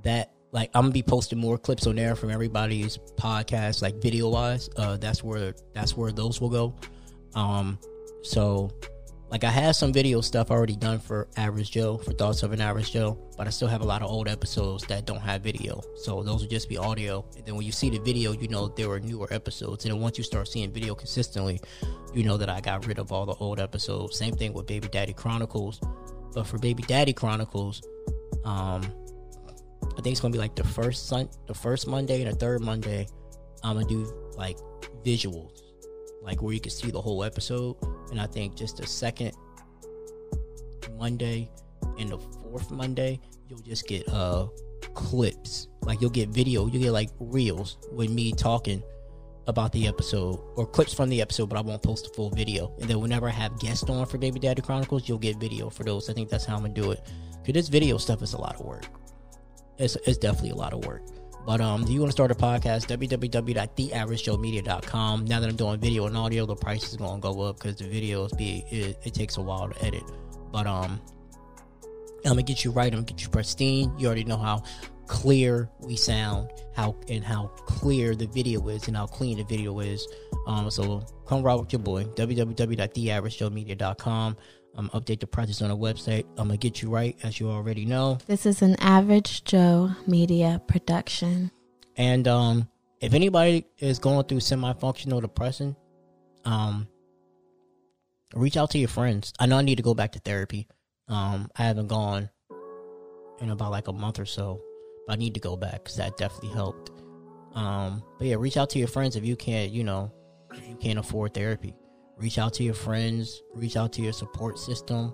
that 0.03 0.33
like 0.51 0.69
I'm 0.73 0.83
gonna 0.83 0.93
be 0.93 1.03
posting 1.03 1.39
more 1.39 1.57
clips 1.57 1.87
on 1.87 1.95
there 1.95 2.15
from 2.15 2.29
everybody's 2.29 2.97
podcast, 3.15 3.81
like 3.81 4.01
video 4.01 4.29
wise. 4.29 4.69
Uh, 4.75 4.97
that's 4.97 5.23
where 5.23 5.53
that's 5.73 5.95
where 5.95 6.11
those 6.11 6.41
will 6.41 6.49
go. 6.49 6.75
Um, 7.35 7.79
so 8.21 8.71
like 9.33 9.43
I 9.43 9.49
have 9.49 9.75
some 9.75 9.91
video 9.91 10.21
stuff 10.21 10.51
already 10.51 10.75
done 10.75 10.99
for 10.99 11.27
Average 11.37 11.71
Joe, 11.71 11.97
for 11.97 12.11
Thoughts 12.11 12.43
of 12.43 12.51
an 12.51 12.61
Average 12.61 12.91
Joe, 12.91 13.17
but 13.35 13.47
I 13.47 13.49
still 13.49 13.67
have 13.67 13.81
a 13.81 13.83
lot 13.83 14.03
of 14.03 14.11
old 14.11 14.27
episodes 14.27 14.85
that 14.85 15.07
don't 15.07 15.21
have 15.21 15.41
video. 15.41 15.81
So 15.95 16.21
those 16.21 16.41
will 16.41 16.49
just 16.49 16.69
be 16.69 16.77
audio. 16.77 17.25
And 17.35 17.43
then 17.43 17.55
when 17.55 17.65
you 17.65 17.71
see 17.71 17.89
the 17.89 17.97
video, 17.97 18.33
you 18.33 18.47
know 18.47 18.67
there 18.67 18.89
were 18.89 18.99
newer 18.99 19.27
episodes. 19.31 19.85
And 19.85 19.91
then 19.91 19.99
once 19.99 20.19
you 20.19 20.23
start 20.23 20.49
seeing 20.49 20.71
video 20.71 20.93
consistently, 20.93 21.59
you 22.13 22.23
know 22.23 22.37
that 22.37 22.47
I 22.47 22.61
got 22.61 22.85
rid 22.85 22.99
of 22.99 23.11
all 23.11 23.25
the 23.25 23.33
old 23.33 23.59
episodes. 23.59 24.15
Same 24.19 24.35
thing 24.35 24.53
with 24.53 24.67
Baby 24.67 24.87
Daddy 24.89 25.13
Chronicles. 25.13 25.81
But 26.35 26.45
for 26.45 26.59
Baby 26.59 26.83
Daddy 26.83 27.11
Chronicles, 27.11 27.81
um, 28.45 28.83
I 29.81 30.01
think 30.03 30.09
it's 30.09 30.19
gonna 30.19 30.31
be 30.31 30.37
like 30.37 30.53
the 30.53 30.63
first 30.63 31.07
sun, 31.07 31.27
the 31.47 31.55
first 31.55 31.87
Monday 31.87 32.21
and 32.21 32.31
the 32.31 32.35
third 32.35 32.61
Monday. 32.61 33.07
I'm 33.63 33.77
gonna 33.77 33.87
do 33.87 34.13
like 34.37 34.59
visuals, 35.03 35.62
like 36.23 36.41
where 36.41 36.53
you 36.53 36.59
can 36.59 36.71
see 36.71 36.91
the 36.91 37.01
whole 37.01 37.23
episode. 37.23 37.75
And 38.11 38.19
I 38.19 38.27
think 38.27 38.55
just 38.55 38.77
the 38.77 38.87
second 38.87 39.33
Monday 40.97 41.51
and 41.99 42.09
the 42.09 42.17
fourth 42.17 42.71
Monday, 42.71 43.19
you'll 43.49 43.59
just 43.59 43.87
get 43.87 44.07
uh 44.09 44.47
clips. 44.93 45.67
Like 45.81 46.01
you'll 46.01 46.09
get 46.09 46.29
video, 46.29 46.67
you 46.67 46.79
get 46.79 46.91
like 46.91 47.09
reels 47.19 47.77
with 47.91 48.09
me 48.09 48.31
talking 48.31 48.81
about 49.47 49.73
the 49.73 49.87
episode 49.87 50.39
or 50.55 50.65
clips 50.65 50.93
from 50.93 51.09
the 51.09 51.21
episode, 51.21 51.49
but 51.49 51.57
I 51.57 51.61
won't 51.61 51.83
post 51.83 52.07
a 52.07 52.09
full 52.11 52.29
video. 52.29 52.73
And 52.79 52.89
then 52.89 52.99
whenever 53.01 53.27
I 53.27 53.31
have 53.31 53.59
guests 53.59 53.89
on 53.89 54.05
for 54.05 54.17
Baby 54.17 54.39
Daddy 54.39 54.61
Chronicles, 54.61 55.09
you'll 55.09 55.17
get 55.17 55.37
video 55.37 55.69
for 55.69 55.83
those. 55.83 56.09
I 56.09 56.13
think 56.13 56.29
that's 56.29 56.45
how 56.45 56.55
I'm 56.55 56.61
gonna 56.61 56.73
do 56.73 56.91
it. 56.91 57.01
Cause 57.45 57.53
this 57.53 57.67
video 57.67 57.97
stuff 57.97 58.21
is 58.21 58.33
a 58.33 58.37
lot 58.39 58.55
of 58.55 58.65
work. 58.65 58.85
It's 59.77 59.95
it's 60.07 60.17
definitely 60.17 60.51
a 60.51 60.55
lot 60.55 60.73
of 60.73 60.85
work. 60.85 61.01
But 61.45 61.61
um, 61.61 61.85
do 61.85 61.93
you 61.93 61.99
want 61.99 62.09
to 62.09 62.13
start 62.13 62.31
a 62.31 62.35
podcast? 62.35 62.87
www.theaveragejoemedia.com. 62.87 65.25
Now 65.25 65.39
that 65.39 65.49
I'm 65.49 65.55
doing 65.55 65.79
video 65.79 66.07
and 66.07 66.17
audio, 66.17 66.45
the 66.45 66.55
price 66.55 66.89
is 66.89 66.95
gonna 66.95 67.19
go 67.19 67.41
up 67.41 67.57
because 67.57 67.75
the 67.77 67.85
videos 67.85 68.35
be 68.37 68.63
it, 68.69 68.99
it 69.03 69.13
takes 69.13 69.37
a 69.37 69.41
while 69.41 69.69
to 69.69 69.85
edit. 69.85 70.03
But 70.51 70.67
um, 70.67 71.01
I'm 72.25 72.31
gonna 72.31 72.43
get 72.43 72.63
you 72.63 72.71
right. 72.71 72.93
I'm 72.93 72.99
gonna 72.99 73.05
get 73.05 73.23
you 73.23 73.29
pristine. 73.29 73.91
You 73.97 74.07
already 74.07 74.23
know 74.23 74.37
how 74.37 74.63
clear 75.07 75.69
we 75.79 75.97
sound, 75.97 76.49
how 76.75 76.95
and 77.09 77.23
how 77.23 77.47
clear 77.65 78.15
the 78.15 78.27
video 78.27 78.67
is, 78.69 78.87
and 78.87 78.95
how 78.95 79.07
clean 79.07 79.37
the 79.37 79.43
video 79.43 79.79
is. 79.79 80.07
Um, 80.47 80.71
so 80.71 81.05
come 81.27 81.43
ride 81.43 81.55
with 81.55 81.73
your 81.73 81.81
boy. 81.81 82.05
Um, 84.75 84.89
update 84.93 85.19
the 85.19 85.27
prices 85.27 85.61
on 85.61 85.69
the 85.69 85.77
website. 85.77 86.25
I'm 86.37 86.47
gonna 86.47 86.57
get 86.57 86.81
you 86.81 86.89
right, 86.89 87.15
as 87.21 87.39
you 87.39 87.47
already 87.47 87.85
know. 87.85 88.17
This 88.25 88.45
is 88.47 88.63
an 88.63 88.75
Average 88.79 89.43
Joe 89.43 89.91
Media 90.07 90.61
production. 90.67 91.51
And 91.95 92.27
um, 92.27 92.67
if 92.99 93.13
anybody 93.13 93.67
is 93.77 93.99
going 93.99 94.25
through 94.25 94.39
semi-functional 94.39 95.21
depression, 95.21 95.75
um, 96.45 96.87
reach 98.33 98.57
out 98.57 98.71
to 98.71 98.79
your 98.79 98.87
friends. 98.89 99.31
I 99.39 99.45
know 99.45 99.57
I 99.57 99.61
need 99.61 99.75
to 99.75 99.83
go 99.83 99.93
back 99.93 100.13
to 100.13 100.19
therapy. 100.19 100.67
Um, 101.07 101.51
I 101.55 101.63
haven't 101.65 101.87
gone 101.87 102.29
in 103.39 103.51
about 103.51 103.71
like 103.71 103.87
a 103.87 103.93
month 103.93 104.19
or 104.19 104.25
so, 104.25 104.59
but 105.05 105.13
I 105.13 105.15
need 105.17 105.33
to 105.35 105.39
go 105.39 105.55
back 105.55 105.83
because 105.83 105.97
that 105.97 106.17
definitely 106.17 106.49
helped. 106.49 106.91
Um, 107.53 108.01
but 108.17 108.25
yeah, 108.27 108.37
reach 108.39 108.57
out 108.57 108.71
to 108.71 108.79
your 108.79 108.87
friends 108.87 109.15
if 109.15 109.23
you 109.23 109.35
can't, 109.35 109.71
you 109.71 109.83
know, 109.83 110.11
if 110.51 110.67
you 110.67 110.75
can't 110.75 110.97
afford 110.97 111.33
therapy. 111.33 111.75
Reach 112.23 112.37
out 112.37 112.53
to 112.53 112.63
your 112.63 112.73
friends, 112.73 113.43
reach 113.53 113.75
out 113.75 113.91
to 113.93 114.01
your 114.01 114.13
support 114.13 114.57
system, 114.57 115.13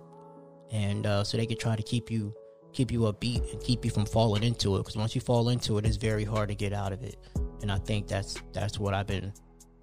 and 0.71 1.07
uh, 1.07 1.23
so 1.23 1.37
they 1.37 1.47
can 1.47 1.57
try 1.57 1.75
to 1.75 1.81
keep 1.81 2.11
you 2.11 2.31
keep 2.71 2.91
you 2.91 2.99
upbeat 2.99 3.51
and 3.51 3.59
keep 3.63 3.83
you 3.83 3.89
from 3.89 4.05
falling 4.05 4.43
into 4.43 4.75
it. 4.75 4.81
Because 4.81 4.95
once 4.95 5.15
you 5.15 5.21
fall 5.21 5.49
into 5.49 5.79
it, 5.79 5.87
it's 5.87 5.97
very 5.97 6.23
hard 6.23 6.49
to 6.49 6.55
get 6.55 6.71
out 6.71 6.93
of 6.93 7.01
it. 7.01 7.17
And 7.63 7.71
I 7.71 7.79
think 7.79 8.07
that's 8.07 8.35
that's 8.53 8.77
what 8.77 8.93
I've 8.93 9.07
been 9.07 9.33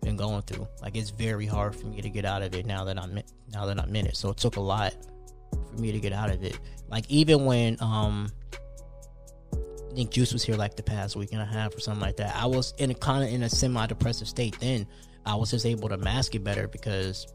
been 0.03 0.17
going 0.17 0.43
through. 0.43 0.69
Like 0.81 0.97
it's 0.97 1.11
very 1.11 1.47
hard 1.47 1.75
for 1.75 1.89
me 1.89 2.01
to 2.01 2.09
get 2.09 2.25
out 2.25 2.43
of 2.43 2.55
it 2.55 2.65
now 2.65 2.85
that 2.85 2.97
I'm 2.97 3.21
now 3.53 3.67
that 3.67 3.81
I'm 3.81 3.97
in 3.97 4.07
it. 4.07 4.17
So 4.17 4.31
it 4.31 4.37
took 4.37 4.55
a 4.55 4.61
lot 4.61 4.95
for 5.51 5.81
me 5.81 5.91
to 5.91 5.99
get 5.99 6.13
out 6.13 6.31
of 6.31 6.45
it. 6.45 6.57
Like 6.89 7.11
even 7.11 7.45
when 7.45 7.77
um 7.81 8.29
I 9.53 9.95
think 9.97 10.13
Juice 10.13 10.33
was 10.33 10.45
here 10.45 10.55
like 10.55 10.77
the 10.77 10.85
past 10.85 11.17
week 11.17 11.33
and 11.33 11.43
a 11.43 11.45
half 11.45 11.75
or 11.75 11.81
something 11.81 12.03
like 12.03 12.19
that. 12.19 12.37
I 12.37 12.47
was 12.47 12.73
in 12.79 12.93
a 12.93 12.95
kind 12.95 13.25
of 13.25 13.31
in 13.31 13.43
a 13.43 13.51
semi 13.51 13.85
depressive 13.89 14.29
state 14.29 14.57
then. 14.61 14.87
I 15.27 15.35
was 15.35 15.51
just 15.51 15.67
able 15.67 15.89
to 15.89 15.97
mask 15.97 16.35
it 16.35 16.45
better 16.45 16.69
because 16.69 17.27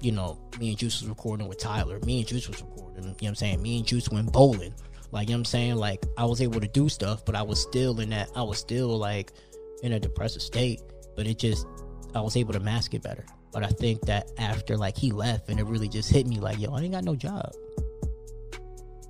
you 0.00 0.12
know, 0.12 0.38
me 0.60 0.68
and 0.68 0.78
Juice 0.78 1.00
was 1.00 1.08
recording 1.08 1.48
with 1.48 1.58
Tyler. 1.58 1.98
Me 2.00 2.18
and 2.18 2.28
Juice 2.28 2.48
was 2.48 2.60
recording, 2.60 2.96
you 2.96 3.02
know 3.02 3.14
what 3.18 3.28
I'm 3.28 3.34
saying? 3.34 3.62
Me 3.62 3.78
and 3.78 3.86
Juice 3.86 4.08
went 4.10 4.32
bowling. 4.32 4.74
Like, 5.10 5.28
you 5.28 5.34
know 5.34 5.38
what 5.38 5.40
I'm 5.40 5.44
saying? 5.46 5.76
Like 5.76 6.04
I 6.18 6.24
was 6.24 6.40
able 6.42 6.60
to 6.60 6.68
do 6.68 6.88
stuff, 6.88 7.24
but 7.24 7.34
I 7.34 7.42
was 7.42 7.60
still 7.60 8.00
in 8.00 8.10
that 8.10 8.30
I 8.34 8.42
was 8.42 8.58
still 8.58 8.96
like 8.98 9.32
in 9.82 9.92
a 9.92 10.00
depressive 10.00 10.42
state, 10.42 10.82
but 11.14 11.26
it 11.26 11.38
just 11.38 11.66
I 12.14 12.20
was 12.20 12.36
able 12.36 12.52
to 12.52 12.60
mask 12.60 12.94
it 12.94 13.02
better. 13.02 13.24
But 13.52 13.64
I 13.64 13.68
think 13.68 14.02
that 14.02 14.30
after 14.38 14.76
like 14.76 14.96
he 14.96 15.12
left 15.12 15.48
and 15.48 15.58
it 15.58 15.64
really 15.64 15.88
just 15.88 16.10
hit 16.10 16.26
me 16.26 16.40
like, 16.40 16.58
yo, 16.58 16.74
I 16.74 16.82
ain't 16.82 16.92
got 16.92 17.04
no 17.04 17.16
job. 17.16 17.52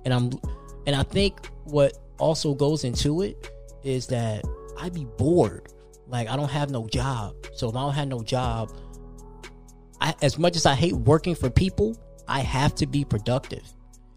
And 0.05 0.13
I'm 0.13 0.31
and 0.85 0.95
I 0.95 1.03
think 1.03 1.45
what 1.65 1.97
also 2.17 2.53
goes 2.53 2.83
into 2.83 3.21
it 3.21 3.51
is 3.83 4.07
that 4.07 4.45
I 4.79 4.89
be 4.89 5.05
bored. 5.17 5.67
Like 6.07 6.29
I 6.29 6.35
don't 6.35 6.49
have 6.49 6.69
no 6.69 6.87
job. 6.87 7.35
So 7.53 7.69
if 7.69 7.75
I 7.75 7.81
don't 7.81 7.93
have 7.93 8.07
no 8.07 8.23
job, 8.23 8.71
I, 9.99 10.15
as 10.21 10.37
much 10.37 10.55
as 10.55 10.65
I 10.65 10.73
hate 10.73 10.93
working 10.93 11.35
for 11.35 11.49
people, 11.49 11.97
I 12.27 12.39
have 12.41 12.75
to 12.75 12.87
be 12.87 13.03
productive. 13.03 13.63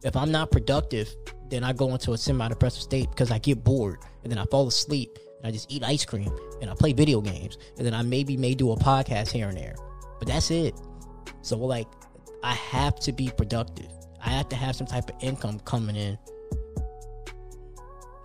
If 0.03 0.17
I'm 0.17 0.31
not 0.31 0.51
productive, 0.51 1.15
then 1.49 1.65
I 1.65 1.73
go 1.73 1.91
into 1.91 2.13
a 2.13 2.19
semi-depressive 2.19 2.83
state 2.83 3.11
because 3.11 3.31
I 3.31 3.39
get 3.39 3.65
bored 3.65 3.99
and 4.23 4.31
then 4.31 4.39
I 4.39 4.45
fall 4.47 4.67
asleep 4.69 5.19
and 5.39 5.47
I 5.47 5.51
just 5.51 5.71
eat 5.71 5.83
ice 5.83 6.05
cream 6.05 6.31
and 6.61 6.71
I 6.71 6.75
play 6.75 6.93
video 6.93 7.21
games 7.21 7.59
and 7.77 7.87
then 7.87 7.95
I 7.95 8.03
maybe 8.03 8.37
may 8.37 8.55
do 8.55 8.73
a 8.73 8.77
podcast 8.77 9.31
here 9.31 9.49
and 9.49 9.57
there, 9.57 9.75
but 10.19 10.29
that's 10.29 10.51
it. 10.51 10.75
So 11.43 11.59
like, 11.59 11.87
I 12.43 12.55
have 12.55 12.99
to 13.01 13.13
be 13.13 13.31
productive. 13.37 13.91
I 14.25 14.31
have 14.31 14.49
to 14.51 14.57
have 14.57 14.77
some 14.77 14.87
type 14.87 15.11
of 15.11 15.17
income 15.23 15.61
coming 15.61 15.97
in, 15.97 16.19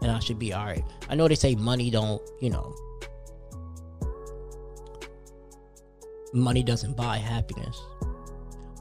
and 0.01 0.11
I 0.11 0.19
should 0.19 0.39
be 0.39 0.53
all 0.53 0.65
right. 0.65 0.83
I 1.09 1.15
know 1.15 1.27
they 1.27 1.35
say 1.35 1.55
money 1.55 1.89
don't, 1.89 2.21
you 2.41 2.49
know, 2.49 2.75
money 6.35 6.63
doesn't 6.63 6.95
buy 6.95 7.17
happiness. 7.17 7.81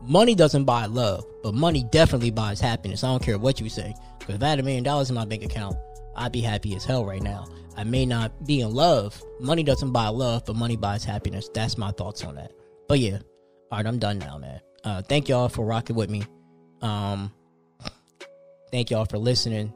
Money 0.03 0.35
doesn't 0.35 0.65
buy 0.65 0.87
love, 0.87 1.25
but 1.43 1.55
money 1.55 1.85
definitely 1.91 2.31
buys 2.31 2.61
happiness. 2.61 3.05
I 3.05 3.09
don't 3.09 3.23
care 3.23 3.39
what 3.39 3.61
you 3.61 3.71
say. 3.71 3.95
Because 4.19 4.35
if 4.35 4.43
I 4.43 4.49
had 4.49 4.61
a 4.61 4.63
million 4.63 4.85
dollars 4.85 5.09
in 5.09 5.15
my 5.15 5.25
bank 5.25 5.45
account, 5.45 5.77
I'd 6.17 6.33
be 6.33 6.41
happy 6.41 6.75
as 6.77 6.85
hell 6.85 7.07
right 7.07 7.23
now. 7.23 7.47
I 7.77 7.85
may 7.85 8.05
not 8.05 8.47
be 8.47 8.61
in 8.61 8.73
love. 8.73 9.21
Money 9.41 9.63
doesn't 9.63 9.93
buy 9.93 10.09
love, 10.09 10.45
but 10.45 10.57
money 10.57 10.77
buys 10.77 11.05
happiness. 11.05 11.49
That's 11.53 11.79
my 11.79 11.91
thoughts 11.93 12.25
on 12.25 12.35
that. 12.37 12.53
But 12.89 12.99
yeah, 12.99 13.19
all 13.71 13.79
right, 13.79 13.87
I'm 13.87 13.99
done 13.99 14.19
now, 14.19 14.39
man. 14.39 14.61
Uh, 14.85 15.03
thank 15.03 15.29
y'all 15.29 15.49
for 15.49 15.65
rocking 15.65 15.97
with 15.97 16.11
me. 16.11 16.23
Um, 16.83 17.33
thank 18.71 18.91
y'all 18.91 19.07
for 19.07 19.19
listening. 19.19 19.73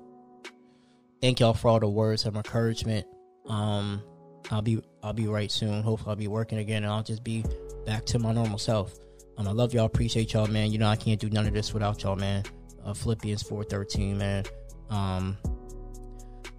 Thank 1.21 1.41
y'all 1.41 1.55
for 1.55 1.69
all 1.69 1.81
the 1.81 1.89
words 1.89 2.27
of 2.27 2.37
encouragement. 2.37 3.07
Um, 3.47 4.03
I'll 4.51 4.63
be 4.63 4.83
I'll 5.03 5.13
be 5.13 5.27
right 5.27 5.51
soon. 5.51 5.83
Hopefully, 5.83 6.11
I'll 6.11 6.17
be 6.17 6.29
working 6.29 6.59
again, 6.59 6.85
and 6.85 6.93
I'll 6.93 7.03
just 7.03 7.25
be 7.25 7.45
back 7.89 8.05
to 8.05 8.19
my 8.19 8.33
normal 8.33 8.59
self. 8.59 8.99
Um, 9.39 9.49
I 9.49 9.53
love 9.53 9.73
y'all. 9.73 9.87
Appreciate 9.87 10.35
y'all, 10.35 10.47
man. 10.47 10.71
You 10.71 10.77
know 10.77 10.89
I 10.89 10.97
can't 10.97 11.19
do 11.19 11.31
none 11.31 11.47
of 11.47 11.55
this 11.55 11.73
without 11.73 12.03
y'all, 12.03 12.17
man. 12.17 12.45
Uh, 12.85 12.93
Philippians 12.93 13.43
four 13.43 13.65
thirteen, 13.65 14.19
man. 14.19 14.45
Um, 14.91 15.39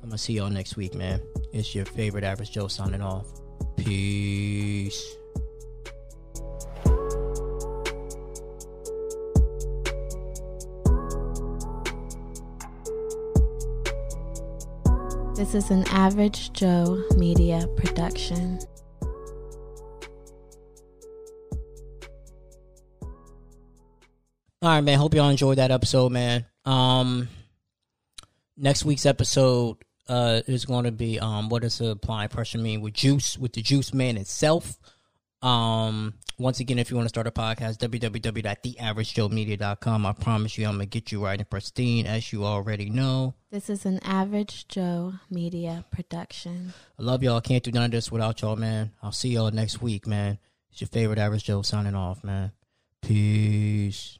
I'm 0.01 0.09
gonna 0.09 0.17
see 0.17 0.33
y'all 0.33 0.49
next 0.49 0.75
week, 0.75 0.95
man. 0.95 1.21
It's 1.53 1.75
your 1.75 1.85
favorite 1.85 2.23
average 2.23 2.49
Joe 2.49 2.67
signing 2.67 3.03
off. 3.03 3.27
Peace. 3.77 5.17
This 15.35 15.53
is 15.53 15.69
an 15.69 15.85
Average 15.89 16.53
Joe 16.53 17.03
Media 17.15 17.67
production. 17.77 18.59
All 24.61 24.69
right, 24.69 24.81
man. 24.81 24.99
Hope 24.99 25.13
y'all 25.13 25.29
enjoyed 25.29 25.57
that 25.57 25.71
episode, 25.71 26.11
man. 26.11 26.45
Um, 26.65 27.29
next 28.57 28.83
week's 28.83 29.05
episode 29.05 29.77
uh 30.09 30.41
is 30.47 30.65
going 30.65 30.83
to 30.85 30.91
be 30.91 31.19
um 31.19 31.49
what 31.49 31.61
does 31.61 31.79
applying 31.79 32.29
pressure 32.29 32.57
mean 32.57 32.81
with 32.81 32.93
Juice 32.93 33.37
with 33.37 33.53
the 33.53 33.61
Juice 33.61 33.93
Man 33.93 34.17
itself. 34.17 34.79
Um, 35.41 36.15
once 36.37 36.59
again, 36.59 36.77
if 36.77 36.89
you 36.89 36.97
want 36.97 37.05
to 37.05 37.09
start 37.09 37.27
a 37.27 37.31
podcast, 37.31 37.77
www.theaveragejoemedia.com. 37.77 40.05
I 40.05 40.13
promise 40.13 40.57
you, 40.57 40.67
I'm 40.67 40.73
gonna 40.73 40.87
get 40.87 41.13
you 41.13 41.23
right 41.23 41.39
and 41.39 41.49
pristine, 41.49 42.05
as 42.05 42.33
you 42.33 42.43
already 42.43 42.89
know. 42.89 43.35
This 43.49 43.69
is 43.69 43.85
an 43.85 43.99
Average 44.03 44.67
Joe 44.67 45.13
Media 45.29 45.85
production. 45.91 46.73
I 46.99 47.03
love 47.03 47.23
y'all. 47.23 47.39
Can't 47.39 47.63
do 47.63 47.71
none 47.71 47.85
of 47.85 47.91
this 47.91 48.11
without 48.11 48.41
y'all, 48.41 48.57
man. 48.57 48.91
I'll 49.01 49.13
see 49.13 49.29
y'all 49.29 49.51
next 49.51 49.81
week, 49.81 50.05
man. 50.05 50.37
It's 50.71 50.81
your 50.81 50.89
favorite 50.89 51.19
Average 51.19 51.45
Joe 51.45 51.61
signing 51.61 51.95
off, 51.95 52.21
man. 52.23 52.51
Peace. 53.01 54.18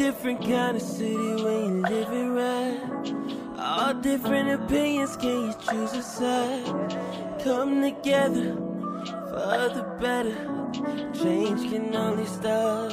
Different 0.00 0.40
kind 0.42 0.76
of 0.76 0.82
city 0.82 1.14
when 1.14 1.64
you 1.64 1.82
live 1.82 2.12
it 2.12 2.28
right. 2.28 2.80
All 3.58 3.94
different 3.94 4.50
opinions, 4.50 5.16
can 5.16 5.46
you 5.46 5.54
choose 5.66 5.92
a 5.92 6.02
side? 6.02 7.40
Come 7.42 7.80
together 7.80 8.54
for 9.30 9.70
the 9.76 9.96
better. 10.00 10.36
Change 11.14 11.70
can 11.70 11.94
only 11.94 12.26
start 12.26 12.92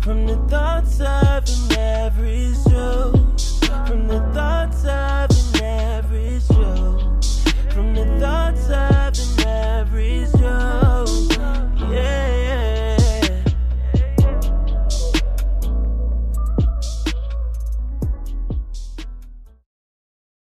from 0.00 0.26
the 0.26 0.36
thoughts 0.48 1.00
of 1.00 1.44
an 1.46 1.78
Average 1.78 2.56
Joe 2.68 3.12
From 3.86 4.08
the 4.08 4.20
thoughts 4.32 4.59